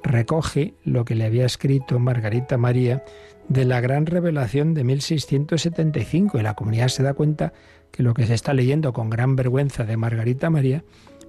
recoge 0.05 0.75
lo 0.83 1.03
que 1.03 1.15
le 1.15 1.25
había 1.25 1.45
escrito 1.45 2.00
Margarita 2.00 2.57
María 2.57 3.03
de 3.50 3.65
la 3.65 3.81
gran 3.81 4.05
revelación 4.05 4.74
de 4.74 4.83
1675 4.83 6.39
y 6.39 6.43
la 6.43 6.53
comunidad 6.53 6.88
se 6.88 7.03
da 7.03 7.13
cuenta 7.13 7.53
que 7.91 8.03
lo 8.03 8.13
que 8.13 8.25
se 8.25 8.33
está 8.33 8.53
leyendo 8.53 8.93
con 8.93 9.09
gran 9.09 9.35
vergüenza 9.35 9.83
de 9.83 9.97
Margarita 9.97 10.50
María 10.50 10.83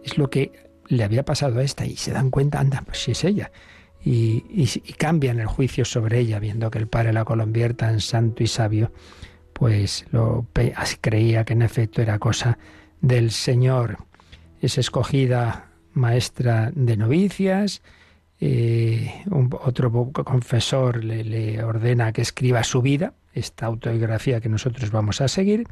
es 0.04 0.18
lo 0.18 0.30
que 0.30 0.52
le 0.88 1.04
había 1.04 1.24
pasado 1.24 1.58
a 1.58 1.62
esta 1.62 1.84
y 1.84 1.96
se 1.96 2.12
dan 2.12 2.30
cuenta, 2.30 2.60
anda, 2.60 2.82
pues 2.84 3.02
si 3.02 3.12
es 3.12 3.24
ella. 3.24 3.50
Y, 4.04 4.44
cambian 4.98 5.40
el 5.40 5.46
juicio 5.46 5.84
sobre 5.84 6.20
ella, 6.20 6.38
viendo 6.38 6.70
que 6.70 6.78
el 6.78 6.86
padre 6.86 7.12
la 7.12 7.24
convierta 7.24 7.90
en 7.90 8.00
santo 8.00 8.44
y 8.44 8.46
sabio, 8.46 8.92
pues 9.52 10.06
lo 10.12 10.46
creía 11.00 11.44
que 11.44 11.54
en 11.54 11.62
efecto 11.62 12.02
era 12.02 12.20
cosa 12.20 12.58
del 13.00 13.32
Señor. 13.32 13.98
Es 14.60 14.78
escogida 14.78 15.70
maestra 15.92 16.70
de 16.74 16.96
novicias, 16.96 17.82
eh, 18.40 19.24
otro 19.30 20.12
confesor 20.12 21.04
le, 21.04 21.62
ordena 21.62 22.12
que 22.12 22.22
escriba 22.22 22.64
su 22.64 22.82
vida, 22.82 23.14
esta 23.32 23.66
autobiografía 23.66 24.40
que 24.40 24.48
nosotros 24.48 24.90
vamos 24.90 25.20
a 25.20 25.28
seguir, 25.28 25.66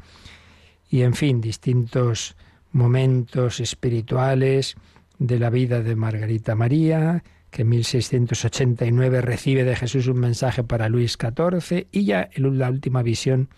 y 0.89 1.01
en 1.01 1.13
fin, 1.13 1.41
distintos 1.41 2.35
momentos 2.71 3.59
espirituales 3.59 4.75
de 5.17 5.39
la 5.39 5.49
vida 5.49 5.81
de 5.81 5.95
Margarita 5.95 6.55
María, 6.55 7.23
que 7.49 7.61
en 7.61 7.69
1689 7.69 9.21
recibe 9.21 9.63
de 9.63 9.75
Jesús 9.75 10.07
un 10.07 10.19
mensaje 10.19 10.63
para 10.63 10.89
Luis 10.89 11.17
XIV, 11.19 11.87
y 11.91 12.05
ya 12.05 12.29
la 12.35 12.69
última 12.69 13.01
visión 13.01 13.49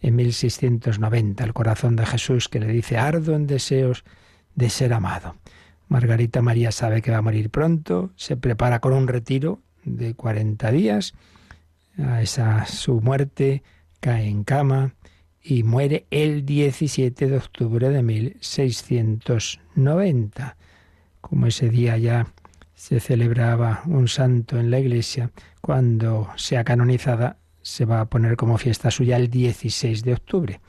en 0.00 0.16
1690, 0.16 1.44
el 1.44 1.52
corazón 1.52 1.96
de 1.96 2.06
Jesús 2.06 2.48
que 2.48 2.60
le 2.60 2.68
dice, 2.68 2.96
ardo 2.96 3.34
en 3.34 3.46
deseos 3.46 4.04
de 4.54 4.70
ser 4.70 4.92
amado. 4.92 5.36
Margarita 5.88 6.42
María 6.42 6.72
sabe 6.72 7.02
que 7.02 7.10
va 7.10 7.18
a 7.18 7.22
morir 7.22 7.50
pronto, 7.50 8.10
se 8.16 8.36
prepara 8.36 8.80
con 8.80 8.92
un 8.92 9.08
retiro 9.08 9.60
de 9.84 10.14
40 10.14 10.70
días, 10.72 11.14
a 11.98 12.22
esa 12.22 12.66
su 12.66 13.00
muerte 13.00 13.62
cae 14.00 14.28
en 14.28 14.44
cama 14.44 14.94
y 15.42 15.62
muere 15.62 16.06
el 16.10 16.44
17 16.44 17.28
de 17.28 17.36
octubre 17.36 17.88
de 17.88 18.02
1690. 18.02 20.56
Como 21.20 21.46
ese 21.46 21.70
día 21.70 21.96
ya 21.96 22.26
se 22.74 22.98
celebraba 23.00 23.82
un 23.86 24.08
santo 24.08 24.58
en 24.58 24.70
la 24.70 24.80
iglesia, 24.80 25.30
cuando 25.60 26.28
sea 26.36 26.64
canonizada 26.64 27.38
se 27.62 27.84
va 27.84 28.00
a 28.00 28.06
poner 28.06 28.36
como 28.36 28.58
fiesta 28.58 28.90
suya 28.90 29.16
el 29.16 29.30
16 29.30 30.02
de 30.04 30.12
octubre. 30.12 30.60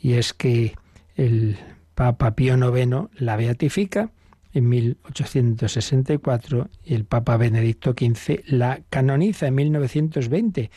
Y 0.00 0.14
es 0.14 0.32
que 0.32 0.74
el 1.16 1.58
Papa 1.94 2.34
Pío 2.34 2.56
IX 2.56 3.08
la 3.14 3.36
beatifica 3.36 4.10
en 4.52 4.68
1864 4.68 6.68
y 6.84 6.94
el 6.94 7.04
Papa 7.04 7.36
Benedicto 7.36 7.92
XV 7.92 8.42
la 8.46 8.80
canoniza 8.90 9.46
en 9.46 9.54
1920 9.54 10.70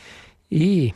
y 0.50 0.94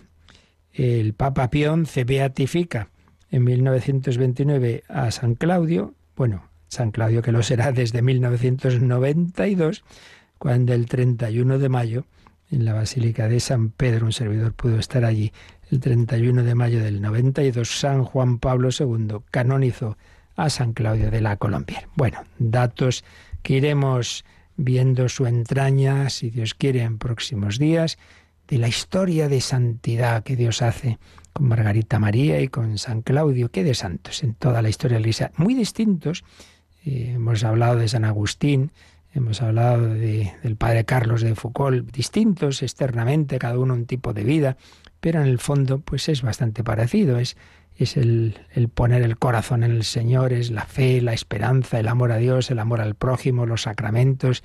el 0.72 1.14
Papa 1.14 1.50
Pío 1.50 1.76
XI 1.84 2.04
beatifica 2.04 2.90
en 3.30 3.44
1929 3.44 4.84
a 4.88 5.10
San 5.10 5.34
Claudio, 5.34 5.94
bueno, 6.16 6.48
San 6.68 6.90
Claudio 6.90 7.22
que 7.22 7.32
lo 7.32 7.42
será 7.42 7.72
desde 7.72 8.02
1992, 8.02 9.84
cuando 10.38 10.72
el 10.72 10.86
31 10.86 11.58
de 11.58 11.68
mayo 11.68 12.04
en 12.50 12.64
la 12.64 12.72
Basílica 12.72 13.28
de 13.28 13.40
San 13.40 13.70
Pedro, 13.70 14.06
un 14.06 14.12
servidor 14.12 14.54
pudo 14.54 14.78
estar 14.78 15.04
allí, 15.04 15.32
el 15.70 15.80
31 15.80 16.44
de 16.44 16.54
mayo 16.54 16.82
del 16.82 17.02
92, 17.02 17.68
San 17.68 18.04
Juan 18.04 18.38
Pablo 18.38 18.70
II 18.78 19.18
canonizó 19.30 19.98
a 20.38 20.50
San 20.50 20.72
Claudio 20.72 21.10
de 21.10 21.20
la 21.20 21.36
Colombier. 21.36 21.88
Bueno, 21.96 22.22
datos 22.38 23.04
que 23.42 23.54
iremos 23.54 24.24
viendo 24.56 25.08
su 25.08 25.26
entraña, 25.26 26.08
si 26.10 26.30
Dios 26.30 26.54
quiere, 26.54 26.82
en 26.82 26.98
próximos 26.98 27.58
días, 27.58 27.98
de 28.46 28.58
la 28.58 28.68
historia 28.68 29.28
de 29.28 29.40
santidad 29.40 30.22
que 30.22 30.36
Dios 30.36 30.62
hace 30.62 30.98
con 31.32 31.48
Margarita 31.48 31.98
María 31.98 32.40
y 32.40 32.48
con 32.48 32.78
San 32.78 33.02
Claudio, 33.02 33.50
que 33.50 33.64
de 33.64 33.74
santos 33.74 34.22
en 34.22 34.34
toda 34.34 34.62
la 34.62 34.68
historia 34.68 34.96
de 34.96 35.00
la 35.00 35.06
Iglesia, 35.06 35.32
muy 35.36 35.54
distintos. 35.54 36.24
Eh, 36.84 37.12
hemos 37.16 37.42
hablado 37.42 37.76
de 37.76 37.88
San 37.88 38.04
Agustín, 38.04 38.70
hemos 39.12 39.42
hablado 39.42 39.92
de, 39.92 40.32
del 40.44 40.56
padre 40.56 40.84
Carlos 40.84 41.20
de 41.20 41.34
Foucault, 41.34 41.90
distintos 41.90 42.62
externamente, 42.62 43.40
cada 43.40 43.58
uno 43.58 43.74
un 43.74 43.86
tipo 43.86 44.12
de 44.12 44.22
vida, 44.22 44.56
pero 45.00 45.20
en 45.20 45.26
el 45.26 45.40
fondo 45.40 45.80
pues 45.80 46.08
es 46.08 46.22
bastante 46.22 46.62
parecido, 46.62 47.18
es 47.18 47.36
es 47.78 47.96
el, 47.96 48.34
poner 48.74 49.02
el 49.02 49.18
corazón 49.18 49.62
en 49.62 49.70
el 49.70 49.84
Señor, 49.84 50.32
es 50.32 50.50
la 50.50 50.64
fe, 50.64 51.00
la 51.00 51.12
esperanza, 51.12 51.78
el 51.78 51.88
amor 51.88 52.12
a 52.12 52.16
Dios, 52.16 52.50
el 52.50 52.58
amor 52.58 52.80
al 52.80 52.96
prójimo, 52.96 53.46
los 53.46 53.62
sacramentos, 53.62 54.42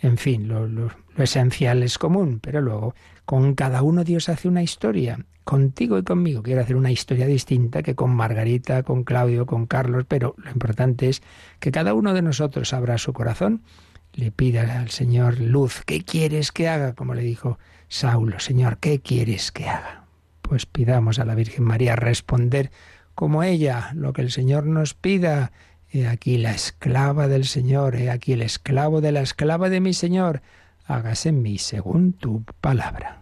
en 0.00 0.16
fin, 0.16 0.46
lo, 0.46 0.68
lo, 0.68 0.90
esencial 1.16 1.82
es 1.82 1.98
común, 1.98 2.38
pero 2.40 2.60
luego 2.60 2.94
con 3.24 3.54
cada 3.54 3.82
uno 3.82 4.04
Dios 4.04 4.28
hace 4.28 4.48
una 4.48 4.62
historia. 4.62 5.18
Contigo 5.42 5.98
y 5.98 6.02
conmigo 6.02 6.42
quiero 6.42 6.60
hacer 6.60 6.76
una 6.76 6.92
historia 6.92 7.26
distinta 7.26 7.82
que 7.82 7.94
con 7.94 8.14
Margarita, 8.14 8.82
con 8.82 9.02
Claudio, 9.02 9.46
con 9.46 9.66
Carlos, 9.66 10.04
pero 10.06 10.34
lo 10.36 10.50
importante 10.50 11.08
es 11.08 11.22
que 11.58 11.72
cada 11.72 11.94
uno 11.94 12.12
de 12.12 12.22
nosotros 12.22 12.72
abra 12.74 12.98
su 12.98 13.12
corazón, 13.12 13.62
le 14.12 14.30
pida 14.30 14.78
al 14.78 14.90
Señor 14.90 15.40
luz, 15.40 15.82
¿qué 15.84 16.04
quieres 16.04 16.52
que 16.52 16.68
haga? 16.68 16.94
Como 16.94 17.14
le 17.14 17.22
dijo 17.22 17.58
Saulo, 17.88 18.38
Señor, 18.40 18.78
¿qué 18.78 19.00
quieres 19.00 19.50
que 19.50 19.68
haga? 19.68 20.07
Pues 20.48 20.66
pidamos 20.66 21.18
a 21.18 21.24
la 21.24 21.34
Virgen 21.34 21.64
María 21.64 21.94
responder 21.94 22.70
como 23.14 23.42
ella 23.42 23.90
lo 23.94 24.12
que 24.12 24.22
el 24.22 24.30
Señor 24.30 24.66
nos 24.66 24.94
pida. 24.94 25.52
He 25.90 26.06
aquí 26.06 26.38
la 26.38 26.52
esclava 26.52 27.28
del 27.28 27.44
Señor, 27.44 27.96
he 27.96 28.10
aquí 28.10 28.32
el 28.32 28.42
esclavo 28.42 29.00
de 29.00 29.12
la 29.12 29.20
esclava 29.20 29.68
de 29.68 29.80
mi 29.80 29.92
Señor, 29.92 30.42
hágase 30.86 31.30
en 31.30 31.42
mí 31.42 31.58
según 31.58 32.12
tu 32.12 32.44
palabra. 32.60 33.20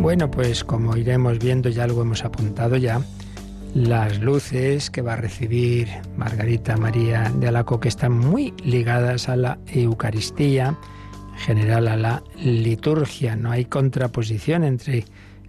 Bueno, 0.00 0.30
pues 0.30 0.64
como 0.64 0.96
iremos 0.96 1.38
viendo, 1.38 1.68
ya 1.68 1.84
algo 1.84 2.00
hemos 2.00 2.24
apuntado 2.24 2.78
ya, 2.78 3.02
las 3.74 4.18
luces 4.18 4.88
que 4.90 5.02
va 5.02 5.12
a 5.12 5.16
recibir 5.16 5.88
Margarita 6.16 6.78
María 6.78 7.30
de 7.36 7.48
Alaco, 7.48 7.80
que 7.80 7.88
están 7.88 8.12
muy 8.18 8.54
ligadas 8.64 9.28
a 9.28 9.36
la 9.36 9.58
Eucaristía, 9.66 10.78
en 11.34 11.38
general 11.38 11.86
a 11.86 11.98
la 11.98 12.22
liturgia. 12.42 13.36
No 13.36 13.50
hay 13.50 13.66
contraposición 13.66 14.64
entre 14.64 15.04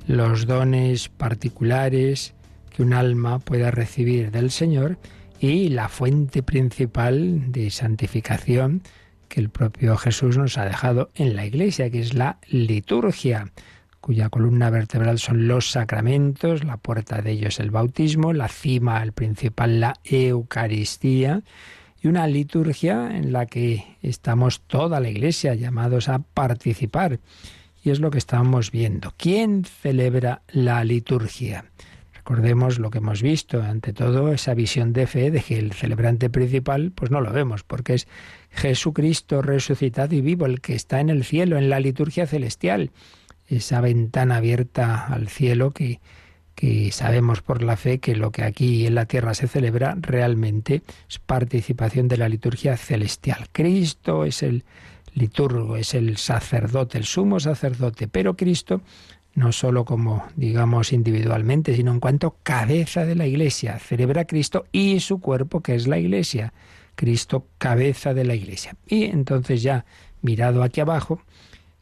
los 0.05 0.45
dones 0.45 1.07
particulares 1.07 2.33
que 2.75 2.83
un 2.83 2.91
alma 2.91 3.39
pueda 3.39 3.71
recibir 3.71 4.31
del 4.31 4.51
Señor 4.51 4.97
y 5.39 5.69
la 5.69 5.87
fuente 5.87 6.43
principal 6.43 7.53
de 7.53 7.69
santificación 7.71 8.81
que 9.29 9.39
el 9.39 9.49
propio 9.49 9.95
Jesús 9.95 10.37
nos 10.37 10.57
ha 10.57 10.65
dejado 10.65 11.09
en 11.15 11.37
la 11.37 11.45
Iglesia, 11.45 11.89
que 11.89 12.01
es 12.01 12.13
la 12.13 12.37
liturgia 12.49 13.49
cuya 14.01 14.29
columna 14.29 14.71
vertebral 14.71 15.19
son 15.19 15.47
los 15.47 15.69
sacramentos, 15.71 16.63
la 16.63 16.77
puerta 16.77 17.21
de 17.21 17.31
ellos 17.31 17.59
el 17.59 17.69
bautismo, 17.69 18.33
la 18.33 18.47
cima, 18.47 19.01
el 19.03 19.13
principal, 19.13 19.79
la 19.79 19.93
Eucaristía, 20.03 21.43
y 22.01 22.07
una 22.07 22.25
liturgia 22.25 23.15
en 23.15 23.31
la 23.31 23.45
que 23.45 23.95
estamos 24.01 24.61
toda 24.61 24.99
la 24.99 25.09
Iglesia 25.09 25.53
llamados 25.53 26.09
a 26.09 26.19
participar. 26.19 27.19
Y 27.83 27.91
es 27.91 27.99
lo 27.99 28.09
que 28.11 28.17
estamos 28.17 28.71
viendo. 28.71 29.13
¿Quién 29.17 29.65
celebra 29.65 30.41
la 30.47 30.83
liturgia? 30.83 31.65
Recordemos 32.13 32.79
lo 32.79 32.89
que 32.89 32.99
hemos 32.99 33.21
visto, 33.21 33.61
ante 33.61 33.93
todo 33.93 34.31
esa 34.31 34.53
visión 34.53 34.93
de 34.93 35.07
fe 35.07 35.31
de 35.31 35.41
que 35.41 35.57
el 35.57 35.73
celebrante 35.73 36.29
principal, 36.29 36.91
pues 36.93 37.11
no 37.11 37.21
lo 37.21 37.31
vemos, 37.31 37.63
porque 37.63 37.95
es 37.95 38.07
Jesucristo 38.51 39.41
resucitado 39.41 40.15
y 40.15 40.21
vivo, 40.21 40.45
el 40.45 40.61
que 40.61 40.75
está 40.75 40.99
en 40.99 41.09
el 41.09 41.23
cielo, 41.23 41.57
en 41.57 41.69
la 41.69 41.79
liturgia 41.79 42.25
celestial 42.25 42.91
esa 43.57 43.81
ventana 43.81 44.37
abierta 44.37 45.05
al 45.07 45.27
cielo 45.27 45.71
que, 45.71 45.99
que 46.55 46.91
sabemos 46.91 47.41
por 47.41 47.63
la 47.63 47.77
fe 47.77 47.99
que 47.99 48.15
lo 48.15 48.31
que 48.31 48.43
aquí 48.43 48.85
en 48.85 48.95
la 48.95 49.05
tierra 49.05 49.33
se 49.33 49.47
celebra 49.47 49.95
realmente 49.99 50.81
es 51.09 51.19
participación 51.19 52.07
de 52.07 52.17
la 52.17 52.29
liturgia 52.29 52.77
celestial. 52.77 53.47
Cristo 53.51 54.25
es 54.25 54.43
el 54.43 54.63
liturgo, 55.13 55.75
es 55.75 55.93
el 55.93 56.17
sacerdote, 56.17 56.97
el 56.97 57.05
sumo 57.05 57.39
sacerdote, 57.39 58.07
pero 58.07 58.35
Cristo 58.35 58.81
no 59.33 59.51
solo 59.51 59.85
como, 59.85 60.27
digamos, 60.35 60.91
individualmente, 60.91 61.75
sino 61.75 61.91
en 61.91 61.99
cuanto 61.99 62.35
cabeza 62.43 63.05
de 63.05 63.15
la 63.15 63.27
Iglesia. 63.27 63.79
Celebra 63.79 64.21
a 64.21 64.25
Cristo 64.25 64.65
y 64.71 64.99
su 64.99 65.19
cuerpo, 65.19 65.61
que 65.61 65.75
es 65.75 65.87
la 65.87 65.97
Iglesia. 65.97 66.53
Cristo, 66.95 67.47
cabeza 67.57 68.13
de 68.13 68.25
la 68.25 68.35
Iglesia. 68.35 68.75
Y 68.85 69.05
entonces 69.05 69.61
ya, 69.61 69.85
mirado 70.21 70.63
aquí 70.63 70.81
abajo, 70.81 71.21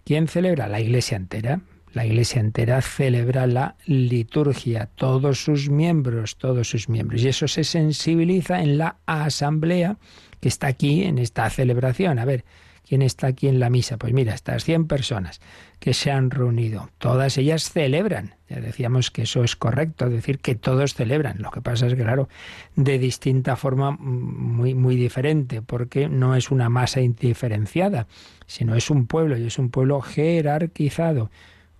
¿quién 0.10 0.28
celebra? 0.28 0.68
La 0.68 0.82
Iglesia 0.82 1.18
entera. 1.18 1.62
La 1.94 2.04
Iglesia 2.04 2.40
entera 2.40 2.82
celebra 2.82 3.46
la 3.46 3.76
liturgia, 3.86 4.90
todos 4.96 5.44
sus 5.44 5.70
miembros, 5.70 6.36
todos 6.38 6.68
sus 6.68 6.90
miembros. 6.90 7.22
Y 7.22 7.28
eso 7.28 7.48
se 7.48 7.64
sensibiliza 7.64 8.64
en 8.64 8.80
la 8.80 8.98
asamblea 9.06 9.98
que 10.40 10.48
está 10.48 10.66
aquí 10.66 11.04
en 11.04 11.20
esta 11.20 11.48
celebración. 11.52 12.18
A 12.18 12.26
ver, 12.26 12.44
¿quién 12.90 13.04
está 13.04 13.28
aquí 13.28 13.48
en 13.48 13.60
la 13.60 13.70
misa? 13.70 13.98
Pues 13.98 14.14
mira, 14.14 14.34
estas 14.34 14.64
100 14.64 14.88
personas 14.88 15.40
que 15.80 15.94
se 15.94 16.10
han 16.10 16.32
reunido, 16.32 16.90
todas 16.98 17.38
ellas 17.38 17.72
celebran. 17.72 18.34
Ya 18.50 18.60
decíamos 18.60 19.12
que 19.12 19.22
eso 19.22 19.44
es 19.44 19.56
correcto, 19.56 20.10
decir 20.10 20.40
que 20.40 20.56
todos 20.56 20.96
celebran. 20.96 21.38
Lo 21.40 21.52
que 21.52 21.62
pasa 21.62 21.86
es 21.86 21.94
que, 21.94 22.02
claro, 22.02 22.28
de 22.76 22.98
distinta 22.98 23.56
forma 23.56 23.92
muy, 23.92 24.74
muy 24.74 24.96
diferente, 24.96 25.62
porque 25.62 26.10
no 26.10 26.36
es 26.36 26.50
una 26.50 26.68
masa 26.68 27.00
indiferenciada, 27.00 28.08
sino 28.48 28.76
es 28.76 28.90
un 28.90 29.06
pueblo 29.06 29.38
y 29.38 29.46
es 29.46 29.60
un 29.60 29.70
pueblo 29.70 30.02
jerarquizado 30.02 31.30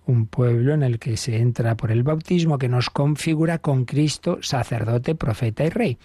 un 0.06 0.26
pueblo 0.26 0.74
en 0.74 0.82
el 0.82 0.98
que 0.98 1.16
se 1.16 1.36
entra 1.36 1.76
por 1.76 1.92
el 1.92 2.02
bautismo 2.02 2.58
que 2.58 2.68
nos 2.68 2.90
configura 2.90 3.58
con 3.58 3.84
Cristo 3.84 4.38
sacerdote, 4.40 5.14
profeta 5.14 5.64
y 5.64 5.68
rey. 5.68 5.98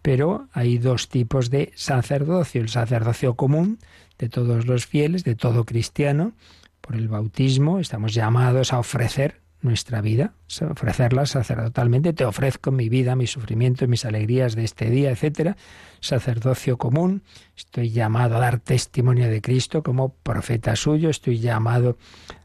Pero 0.00 0.46
hay 0.52 0.78
dos 0.78 1.08
tipos 1.08 1.50
de 1.50 1.72
sacerdocio, 1.74 2.60
el 2.60 2.68
sacerdocio 2.68 3.34
común 3.34 3.78
de 4.18 4.28
todos 4.28 4.66
los 4.66 4.86
fieles, 4.86 5.24
de 5.24 5.34
todo 5.34 5.64
cristiano, 5.64 6.32
por 6.80 6.96
el 6.96 7.08
bautismo 7.08 7.80
estamos 7.80 8.14
llamados 8.14 8.72
a 8.72 8.78
ofrecer 8.78 9.40
nuestra 9.60 10.00
vida, 10.00 10.32
ofrecerla 10.70 11.26
sacerdotalmente. 11.26 12.12
Te 12.12 12.24
ofrezco 12.24 12.70
mi 12.70 12.88
vida, 12.88 13.16
mi 13.16 13.26
sufrimiento, 13.26 13.86
mis 13.88 14.04
alegrías 14.04 14.54
de 14.54 14.64
este 14.64 14.88
día, 14.88 15.10
etcétera. 15.10 15.56
Sacerdocio 16.00 16.78
común. 16.78 17.22
Estoy 17.56 17.90
llamado 17.90 18.36
a 18.36 18.40
dar 18.40 18.60
testimonio 18.60 19.28
de 19.28 19.42
Cristo 19.42 19.82
como 19.82 20.10
profeta 20.10 20.76
suyo. 20.76 21.10
Estoy 21.10 21.40
llamado 21.40 21.98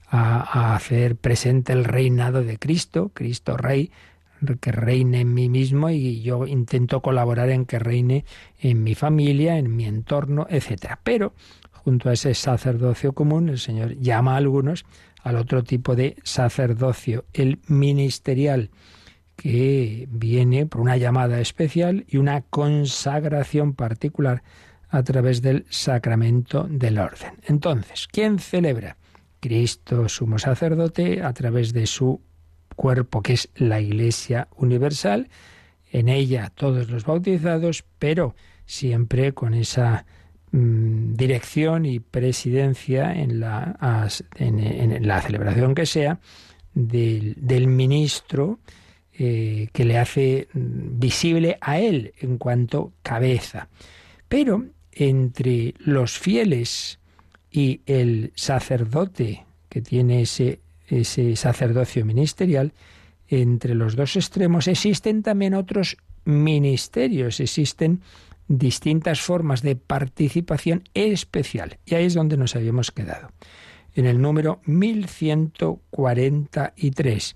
a, 0.07 0.39
a 0.41 0.75
hacer 0.75 1.15
presente 1.15 1.71
el 1.71 1.85
reinado 1.85 2.43
de 2.43 2.57
Cristo, 2.57 3.11
Cristo 3.13 3.55
Rey, 3.57 3.91
que 4.59 4.71
reine 4.71 5.21
en 5.21 5.33
mí 5.33 5.49
mismo 5.49 5.89
y 5.89 6.21
yo 6.21 6.45
intento 6.45 7.01
colaborar 7.01 7.49
en 7.49 7.65
que 7.65 7.79
reine 7.79 8.25
en 8.59 8.83
mi 8.83 8.95
familia, 8.95 9.57
en 9.57 9.75
mi 9.75 9.85
entorno, 9.85 10.47
etcétera. 10.49 10.99
Pero 11.03 11.33
junto 11.83 12.09
a 12.09 12.13
ese 12.13 12.33
sacerdocio 12.33 13.13
común, 13.13 13.49
el 13.49 13.59
Señor 13.59 13.97
llama 13.97 14.33
a 14.33 14.37
algunos 14.37 14.85
al 15.21 15.37
otro 15.37 15.63
tipo 15.63 15.95
de 15.95 16.15
sacerdocio, 16.23 17.25
el 17.33 17.59
ministerial, 17.67 18.69
que 19.35 20.07
viene 20.11 20.65
por 20.65 20.81
una 20.81 20.97
llamada 20.97 21.39
especial 21.39 22.05
y 22.07 22.17
una 22.17 22.41
consagración 22.41 23.73
particular 23.73 24.43
a 24.89 25.03
través 25.03 25.41
del 25.41 25.65
sacramento 25.69 26.67
del 26.69 26.99
orden. 26.99 27.33
Entonces, 27.47 28.07
¿quién 28.11 28.37
celebra? 28.37 28.97
Cristo, 29.39 30.07
sumo 30.07 30.37
sacerdote, 30.39 31.23
a 31.23 31.33
través 31.33 31.73
de 31.73 31.87
su 31.87 32.21
cuerpo, 32.75 33.21
que 33.21 33.33
es 33.33 33.49
la 33.55 33.81
Iglesia 33.81 34.47
Universal, 34.55 35.29
en 35.91 36.09
ella 36.09 36.51
todos 36.53 36.89
los 36.89 37.05
bautizados, 37.05 37.83
pero 37.99 38.35
siempre 38.65 39.33
con 39.33 39.53
esa 39.53 40.05
Mm, 40.55 41.15
dirección 41.15 41.87
y 41.87 41.99
presidencia 41.99 43.11
en 43.11 43.39
la, 43.39 43.75
en, 44.35 45.07
la 45.07 45.19
celebración 45.19 45.73
que 45.73 45.87
sea 45.87 46.19
del, 46.75 47.65
ministro 47.65 48.59
eh, 49.17 49.69
que 49.73 49.83
le 49.83 49.97
hace 49.97 50.49
mm, 50.53 50.99
visible 50.99 51.57
a 51.59 51.79
él 51.79 52.13
en 52.19 52.37
cuanto 52.37 52.93
cabeza. 53.01 53.67
Pero 54.29 54.65
entre 54.91 55.73
los 55.79 56.19
fieles 56.19 56.99
y 57.49 57.81
el 57.87 58.31
sacerdote 58.35 59.45
que 59.69 59.81
tiene 59.81 60.21
ese, 60.21 60.59
ese 60.87 61.35
sacerdocio 61.35 62.05
ministerial, 62.05 62.73
entre 63.27 63.73
los 63.73 63.95
dos 63.95 64.15
extremos 64.15 64.67
existen 64.67 65.23
también 65.23 65.55
otros 65.55 65.97
ministerios, 66.25 67.39
existen 67.39 68.01
distintas 68.47 69.19
formas 69.21 69.61
de 69.61 69.75
participación 69.75 70.83
especial. 70.93 71.79
Y 71.85 71.95
ahí 71.95 72.05
es 72.05 72.13
donde 72.13 72.37
nos 72.37 72.55
habíamos 72.55 72.91
quedado. 72.91 73.31
En 73.95 74.05
el 74.05 74.21
número 74.21 74.61
1143. 74.65 77.35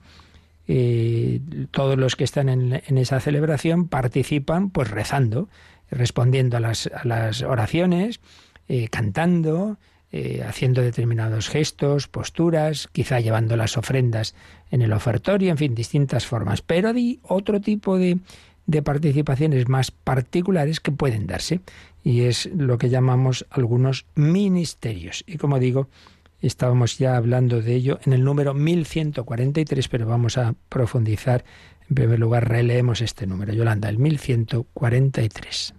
Eh, 0.69 1.39
todos 1.71 1.97
los 1.97 2.17
que 2.17 2.25
están 2.25 2.49
en, 2.49 2.97
esa 2.97 3.21
celebración 3.21 3.87
participan 3.87 4.69
pues 4.69 4.91
rezando, 4.91 5.47
respondiendo 5.89 6.57
a 6.57 6.59
las, 6.59 7.41
oraciones, 7.41 8.19
eh, 8.67 8.89
cantando, 8.89 9.77
eh, 10.11 10.43
haciendo 10.45 10.81
determinados 10.81 11.47
gestos, 11.47 12.09
posturas, 12.09 12.89
quizá 12.91 13.21
llevando 13.21 13.55
las 13.55 13.77
ofrendas 13.77 14.35
en 14.71 14.81
el 14.81 14.91
ofertorio, 14.91 15.51
en 15.51 15.57
fin, 15.57 15.75
distintas 15.75 16.25
formas. 16.25 16.61
Pero 16.61 16.89
hay 16.89 17.21
otro 17.23 17.61
tipo 17.61 17.97
de, 17.97 18.17
de 18.67 18.83
participaciones 18.83 19.67
más 19.67 19.91
particulares 19.91 20.79
que 20.79 20.91
pueden 20.91 21.25
darse 21.25 21.61
y 22.03 22.21
es 22.21 22.49
lo 22.55 22.77
que 22.77 22.89
llamamos 22.89 23.45
algunos 23.49 24.05
ministerios. 24.15 25.23
Y 25.25 25.37
como 25.37 25.57
digo, 25.57 25.89
estábamos 26.41 26.97
ya 26.99 27.15
hablando 27.15 27.61
de 27.61 27.73
ello 27.73 27.99
en 28.05 28.13
el 28.13 28.23
número 28.23 28.53
1143, 28.53 29.87
pero 29.87 30.05
vamos 30.05 30.37
a 30.37 30.53
profundizar. 30.69 31.43
En 31.89 31.95
primer 31.95 32.19
lugar, 32.19 32.47
releemos 32.47 33.01
este 33.01 33.25
número, 33.25 33.53
Yolanda, 33.53 33.89
el 33.89 33.97
1143. 33.97 35.73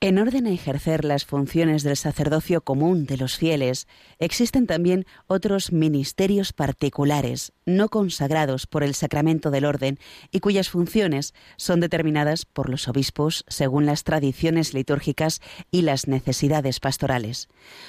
En 0.00 0.20
orden 0.20 0.46
a 0.46 0.52
ejercer 0.52 1.04
las 1.04 1.24
funciones 1.24 1.82
del 1.82 1.96
sacerdocio 1.96 2.60
común 2.60 3.04
de 3.04 3.16
los 3.16 3.36
fieles, 3.36 3.88
existen 4.20 4.68
también 4.68 5.06
otros 5.26 5.72
ministerios 5.72 6.52
particulares, 6.52 7.52
no 7.66 7.88
consagrados 7.88 8.68
por 8.68 8.84
el 8.84 8.94
sacramento 8.94 9.50
del 9.50 9.64
orden 9.64 9.98
y 10.30 10.38
cuyas 10.38 10.68
funciones 10.68 11.34
son 11.56 11.80
determinadas 11.80 12.44
por 12.44 12.68
los 12.68 12.86
obispos 12.86 13.44
según 13.48 13.86
las 13.86 14.04
tradiciones 14.04 14.72
litúrgicas 14.72 15.40
y 15.72 15.82
las 15.82 16.06
necesidades 16.06 16.78
pastorales. 16.78 17.48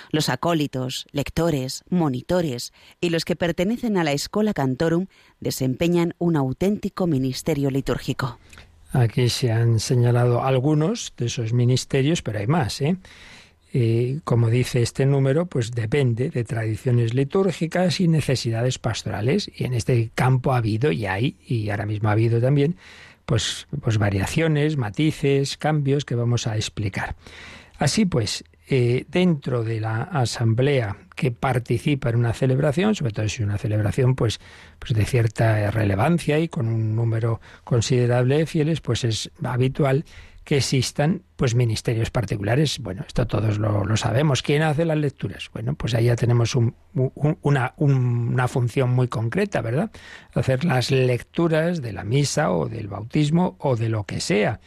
Los 0.09 0.29
acólitos, 0.29 1.05
lectores, 1.11 1.83
monitores 1.91 2.73
y 2.99 3.11
los 3.11 3.23
que 3.23 3.35
pertenecen 3.35 3.97
a 3.97 4.03
la 4.03 4.13
Escola 4.13 4.55
Cantorum 4.55 5.05
desempeñan 5.39 6.15
un 6.17 6.37
auténtico 6.37 7.05
ministerio 7.05 7.69
litúrgico. 7.69 8.39
Aquí 8.91 9.29
se 9.29 9.51
han 9.51 9.79
señalado 9.79 10.43
algunos 10.43 11.13
de 11.17 11.27
esos 11.27 11.53
ministerios, 11.53 12.21
pero 12.21 12.39
hay 12.39 12.47
más. 12.47 12.81
¿eh? 12.81 12.97
como 14.23 14.49
dice 14.49 14.81
este 14.81 15.05
número, 15.05 15.45
pues 15.45 15.71
depende 15.71 16.31
de 16.31 16.43
tradiciones 16.43 17.13
litúrgicas 17.13 17.99
y 17.99 18.07
necesidades 18.07 18.79
pastorales. 18.79 19.49
Y 19.55 19.65
en 19.65 19.75
este 19.75 20.09
campo 20.15 20.53
ha 20.53 20.57
habido 20.57 20.91
y 20.91 21.05
hay, 21.05 21.35
y 21.45 21.69
ahora 21.69 21.85
mismo 21.85 22.09
ha 22.09 22.13
habido 22.13 22.41
también, 22.41 22.77
pues, 23.25 23.67
pues 23.81 23.99
variaciones, 23.99 24.75
matices, 24.75 25.55
cambios 25.57 26.03
que 26.03 26.15
vamos 26.15 26.47
a 26.47 26.55
explicar. 26.55 27.15
Así 27.77 28.05
pues, 28.05 28.43
eh, 28.71 29.05
dentro 29.09 29.63
de 29.63 29.79
la 29.79 30.03
asamblea 30.03 30.95
que 31.15 31.31
participa 31.31 32.09
en 32.09 32.17
una 32.17 32.33
celebración, 32.33 32.93
sobre 32.93 33.11
todo 33.11 33.27
si 33.27 33.41
es 33.41 33.47
una 33.47 33.57
celebración 33.57 34.13
pues, 34.13 34.39
pues 34.77 34.93
de 34.93 35.05
cierta 35.05 35.71
relevancia 35.71 36.37
y 36.37 36.49
con 36.49 36.67
un 36.67 36.95
número 36.95 37.41
considerable 37.63 38.37
de 38.37 38.45
fieles, 38.45 38.79
pues 38.79 39.03
es 39.05 39.31
habitual 39.43 40.05
que 40.43 40.57
existan 40.57 41.23
pues 41.35 41.55
ministerios 41.55 42.11
particulares. 42.11 42.77
Bueno, 42.79 43.03
esto 43.07 43.25
todos 43.25 43.57
lo, 43.57 43.97
sabemos. 43.97 44.43
¿Quién 44.43 44.61
hace 44.61 44.85
las 44.85 44.97
lecturas? 44.97 45.49
Bueno, 45.51 45.73
pues 45.73 45.95
ahí 45.95 46.05
ya 46.05 46.15
tenemos 46.15 46.55
una, 46.55 47.73
una 47.75 48.47
función 48.47 48.91
muy 48.91 49.07
concreta, 49.07 49.61
¿verdad? 49.61 49.89
Hacer 50.35 50.63
las 50.63 50.91
lecturas 50.91 51.81
de 51.81 51.91
la 51.91 52.03
misa 52.03 52.51
o 52.51 52.69
del 52.69 52.87
bautismo 52.87 53.55
o 53.57 53.75
de 53.75 53.89
lo 53.89 54.03
que 54.03 54.19
sea 54.19 54.59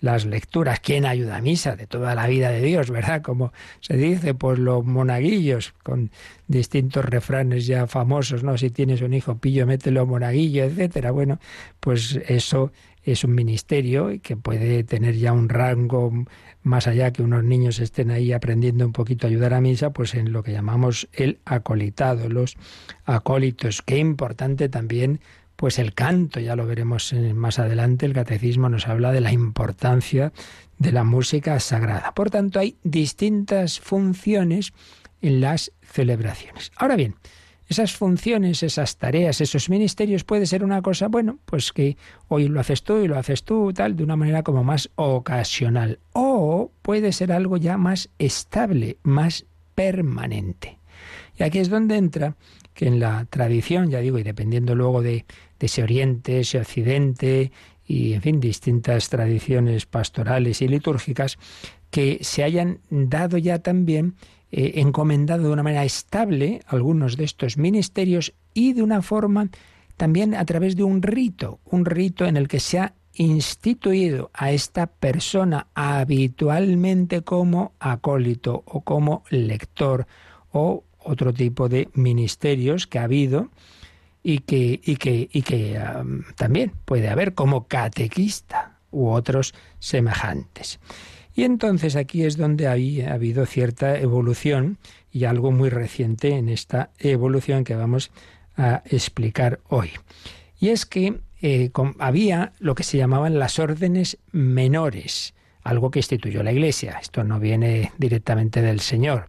las 0.00 0.26
lecturas. 0.26 0.80
¿Quién 0.80 1.06
ayuda 1.06 1.36
a 1.36 1.40
misa? 1.40 1.76
De 1.76 1.86
toda 1.86 2.14
la 2.14 2.26
vida 2.26 2.50
de 2.50 2.60
Dios, 2.60 2.90
¿verdad? 2.90 3.22
Como 3.22 3.52
se 3.80 3.96
dice, 3.96 4.34
pues 4.34 4.58
los 4.58 4.84
monaguillos, 4.84 5.74
con 5.82 6.10
distintos 6.48 7.04
refranes 7.04 7.66
ya 7.66 7.86
famosos, 7.86 8.42
¿no? 8.42 8.58
Si 8.58 8.70
tienes 8.70 9.02
un 9.02 9.14
hijo 9.14 9.38
pillo, 9.38 9.66
mételo 9.66 10.06
monaguillo, 10.06 10.64
etcétera. 10.64 11.10
Bueno, 11.10 11.38
pues 11.80 12.18
eso 12.26 12.72
es 13.02 13.24
un 13.24 13.34
ministerio 13.34 14.10
que 14.22 14.36
puede 14.36 14.84
tener 14.84 15.16
ya 15.16 15.32
un 15.32 15.48
rango 15.48 16.12
más 16.62 16.86
allá 16.86 17.12
que 17.12 17.22
unos 17.22 17.42
niños 17.42 17.78
estén 17.78 18.10
ahí 18.10 18.32
aprendiendo 18.32 18.84
un 18.84 18.92
poquito 18.92 19.26
a 19.26 19.30
ayudar 19.30 19.54
a 19.54 19.60
misa, 19.60 19.90
pues 19.90 20.14
en 20.14 20.32
lo 20.32 20.42
que 20.42 20.52
llamamos 20.52 21.08
el 21.12 21.38
acolitado, 21.46 22.28
los 22.28 22.56
acólitos. 23.04 23.80
Qué 23.82 23.96
importante 23.98 24.68
también 24.68 25.20
pues 25.60 25.78
el 25.78 25.92
canto, 25.92 26.40
ya 26.40 26.56
lo 26.56 26.64
veremos 26.64 27.14
más 27.34 27.58
adelante, 27.58 28.06
el 28.06 28.14
catecismo 28.14 28.70
nos 28.70 28.88
habla 28.88 29.12
de 29.12 29.20
la 29.20 29.30
importancia 29.30 30.32
de 30.78 30.90
la 30.90 31.04
música 31.04 31.60
sagrada. 31.60 32.14
Por 32.14 32.30
tanto, 32.30 32.60
hay 32.60 32.78
distintas 32.82 33.78
funciones 33.78 34.72
en 35.20 35.42
las 35.42 35.70
celebraciones. 35.82 36.72
Ahora 36.76 36.96
bien, 36.96 37.16
esas 37.68 37.92
funciones, 37.92 38.62
esas 38.62 38.96
tareas, 38.96 39.42
esos 39.42 39.68
ministerios 39.68 40.24
puede 40.24 40.46
ser 40.46 40.64
una 40.64 40.80
cosa, 40.80 41.08
bueno, 41.08 41.38
pues 41.44 41.72
que 41.72 41.98
hoy 42.28 42.48
lo 42.48 42.58
haces 42.58 42.82
tú 42.82 43.00
y 43.00 43.06
lo 43.06 43.18
haces 43.18 43.44
tú, 43.44 43.70
tal, 43.74 43.96
de 43.96 44.04
una 44.04 44.16
manera 44.16 44.42
como 44.42 44.64
más 44.64 44.88
ocasional. 44.94 45.98
O 46.14 46.72
puede 46.80 47.12
ser 47.12 47.32
algo 47.32 47.58
ya 47.58 47.76
más 47.76 48.08
estable, 48.18 48.96
más 49.02 49.44
permanente. 49.74 50.78
Y 51.38 51.42
aquí 51.42 51.58
es 51.58 51.68
donde 51.68 51.98
entra 51.98 52.34
que 52.80 52.86
en 52.86 52.98
la 52.98 53.26
tradición, 53.28 53.90
ya 53.90 54.00
digo, 54.00 54.18
y 54.18 54.22
dependiendo 54.22 54.74
luego 54.74 55.02
de, 55.02 55.26
de 55.58 55.66
ese 55.66 55.82
oriente, 55.82 56.40
ese 56.40 56.58
occidente, 56.58 57.52
y 57.86 58.14
en 58.14 58.22
fin, 58.22 58.40
distintas 58.40 59.10
tradiciones 59.10 59.84
pastorales 59.84 60.62
y 60.62 60.68
litúrgicas, 60.68 61.36
que 61.90 62.20
se 62.22 62.42
hayan 62.42 62.78
dado 62.88 63.36
ya 63.36 63.58
también 63.58 64.14
eh, 64.50 64.72
encomendado 64.76 65.42
de 65.42 65.50
una 65.50 65.62
manera 65.62 65.84
estable 65.84 66.62
algunos 66.66 67.18
de 67.18 67.24
estos 67.24 67.58
ministerios 67.58 68.32
y 68.54 68.72
de 68.72 68.82
una 68.82 69.02
forma 69.02 69.50
también 69.98 70.34
a 70.34 70.46
través 70.46 70.74
de 70.74 70.82
un 70.82 71.02
rito, 71.02 71.60
un 71.66 71.84
rito 71.84 72.24
en 72.24 72.38
el 72.38 72.48
que 72.48 72.60
se 72.60 72.78
ha 72.78 72.94
instituido 73.12 74.30
a 74.32 74.52
esta 74.52 74.86
persona 74.86 75.66
habitualmente 75.74 77.20
como 77.20 77.74
acólito 77.78 78.62
o 78.64 78.80
como 78.80 79.22
lector 79.28 80.06
o 80.50 80.84
otro 81.02 81.32
tipo 81.32 81.68
de 81.68 81.88
ministerios 81.94 82.86
que 82.86 82.98
ha 82.98 83.04
habido 83.04 83.50
y 84.22 84.40
que, 84.40 85.28
también 86.36 86.72
puede 86.84 87.08
haber 87.08 87.34
como 87.34 87.66
catequista 87.66 88.78
u 88.90 89.08
otros 89.08 89.54
semejantes. 89.78 90.80
Y 91.34 91.44
entonces 91.44 91.96
aquí 91.96 92.24
es 92.24 92.36
donde 92.36 92.66
ha 92.66 92.72
habido 92.72 93.46
cierta 93.46 93.98
evolución 93.98 94.78
y 95.12 95.24
algo 95.24 95.52
muy 95.52 95.70
reciente 95.70 96.36
en 96.36 96.48
esta 96.48 96.90
evolución 96.98 97.64
que 97.64 97.76
vamos 97.76 98.10
a 98.56 98.82
explicar 98.86 99.60
hoy. 99.68 99.90
Y 100.58 100.68
es 100.68 100.84
que 100.84 101.20
eh, 101.40 101.70
había 101.98 102.52
lo 102.58 102.74
que 102.74 102.82
se 102.82 102.98
llamaban 102.98 103.38
las 103.38 103.58
órdenes 103.58 104.18
menores, 104.32 105.34
algo 105.62 105.90
que 105.90 106.00
instituyó 106.00 106.42
la 106.42 106.52
Iglesia. 106.52 106.98
Esto 107.00 107.24
no 107.24 107.40
viene 107.40 107.92
directamente 107.96 108.60
del 108.60 108.80
Señor. 108.80 109.28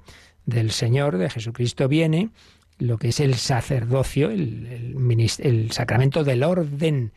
Del 0.54 0.72
Señor, 0.72 1.18
de 1.18 1.30
Jesucristo, 1.30 1.88
viene 1.88 2.30
lo 2.78 2.98
que 2.98 3.10
es 3.10 3.20
el 3.20 3.36
sacerdocio, 3.36 4.30
el, 4.30 4.96
el 5.40 5.72
sacramento 5.72 6.24
del 6.24 6.44
orden 6.44 7.12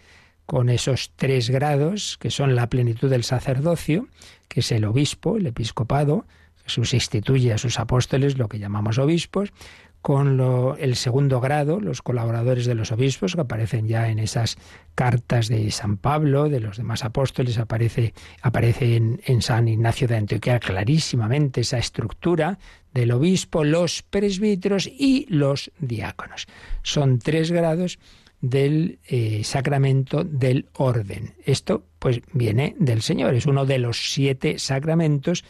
con 0.46 0.68
esos 0.68 1.12
tres 1.16 1.48
grados 1.48 2.18
que 2.18 2.30
son 2.30 2.54
la 2.54 2.68
plenitud 2.68 3.08
del 3.08 3.24
sacerdocio, 3.24 4.08
que 4.48 4.60
es 4.60 4.72
el 4.72 4.84
obispo, 4.84 5.36
el 5.36 5.46
episcopado, 5.46 6.26
Jesús 6.64 6.94
instituye 6.94 7.52
a 7.52 7.58
sus 7.58 7.78
apóstoles, 7.78 8.38
lo 8.38 8.48
que 8.48 8.58
llamamos 8.58 8.98
obispos, 8.98 9.52
con 10.00 10.38
el 10.78 10.96
segundo 10.96 11.40
grado, 11.40 11.80
los 11.80 12.02
colaboradores 12.02 12.66
de 12.66 12.74
los 12.74 12.92
obispos, 12.92 13.34
que 13.34 13.40
aparecen 13.40 13.88
ya 13.88 14.10
en 14.10 14.18
esas 14.18 14.58
cartas 14.94 15.48
de 15.48 15.70
San 15.70 15.96
Pablo, 15.96 16.50
de 16.50 16.60
los 16.60 16.76
demás 16.76 17.04
apóstoles, 17.04 17.56
aparece, 17.56 18.12
aparece 18.42 18.96
en, 18.96 19.40
San 19.40 19.66
Ignacio 19.66 20.06
de 20.06 20.16
Antioquía 20.16 20.60
clarísimamente 20.60 21.62
esa 21.62 21.78
estructura 21.78 22.58
del 22.94 23.10
obispo, 23.10 23.64
los 23.64 24.02
presbíteros 24.02 24.86
y 24.86 25.26
los 25.28 25.70
diáconos. 25.78 26.46
Son 26.82 27.18
tres 27.18 27.50
grados 27.50 27.98
del 28.40 28.98
eh, 29.06 29.42
sacramento 29.42 30.22
del 30.22 30.66
orden. 30.74 31.34
Esto 31.44 31.84
pues 31.98 32.20
viene 32.32 32.76
del 32.78 33.02
Señor, 33.02 33.34
es 33.34 33.46
uno 33.46 33.66
de 33.66 33.78
los 33.78 34.12
siete 34.12 34.58
sacramentos, 34.58 35.44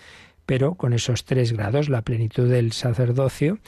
pero 0.46 0.74
con 0.74 0.92
esos 0.92 1.24
tres 1.24 1.52
grados, 1.52 1.88
la 1.88 2.02
plenitud 2.02 2.48
del 2.48 2.72
sacerdocio 2.72 3.58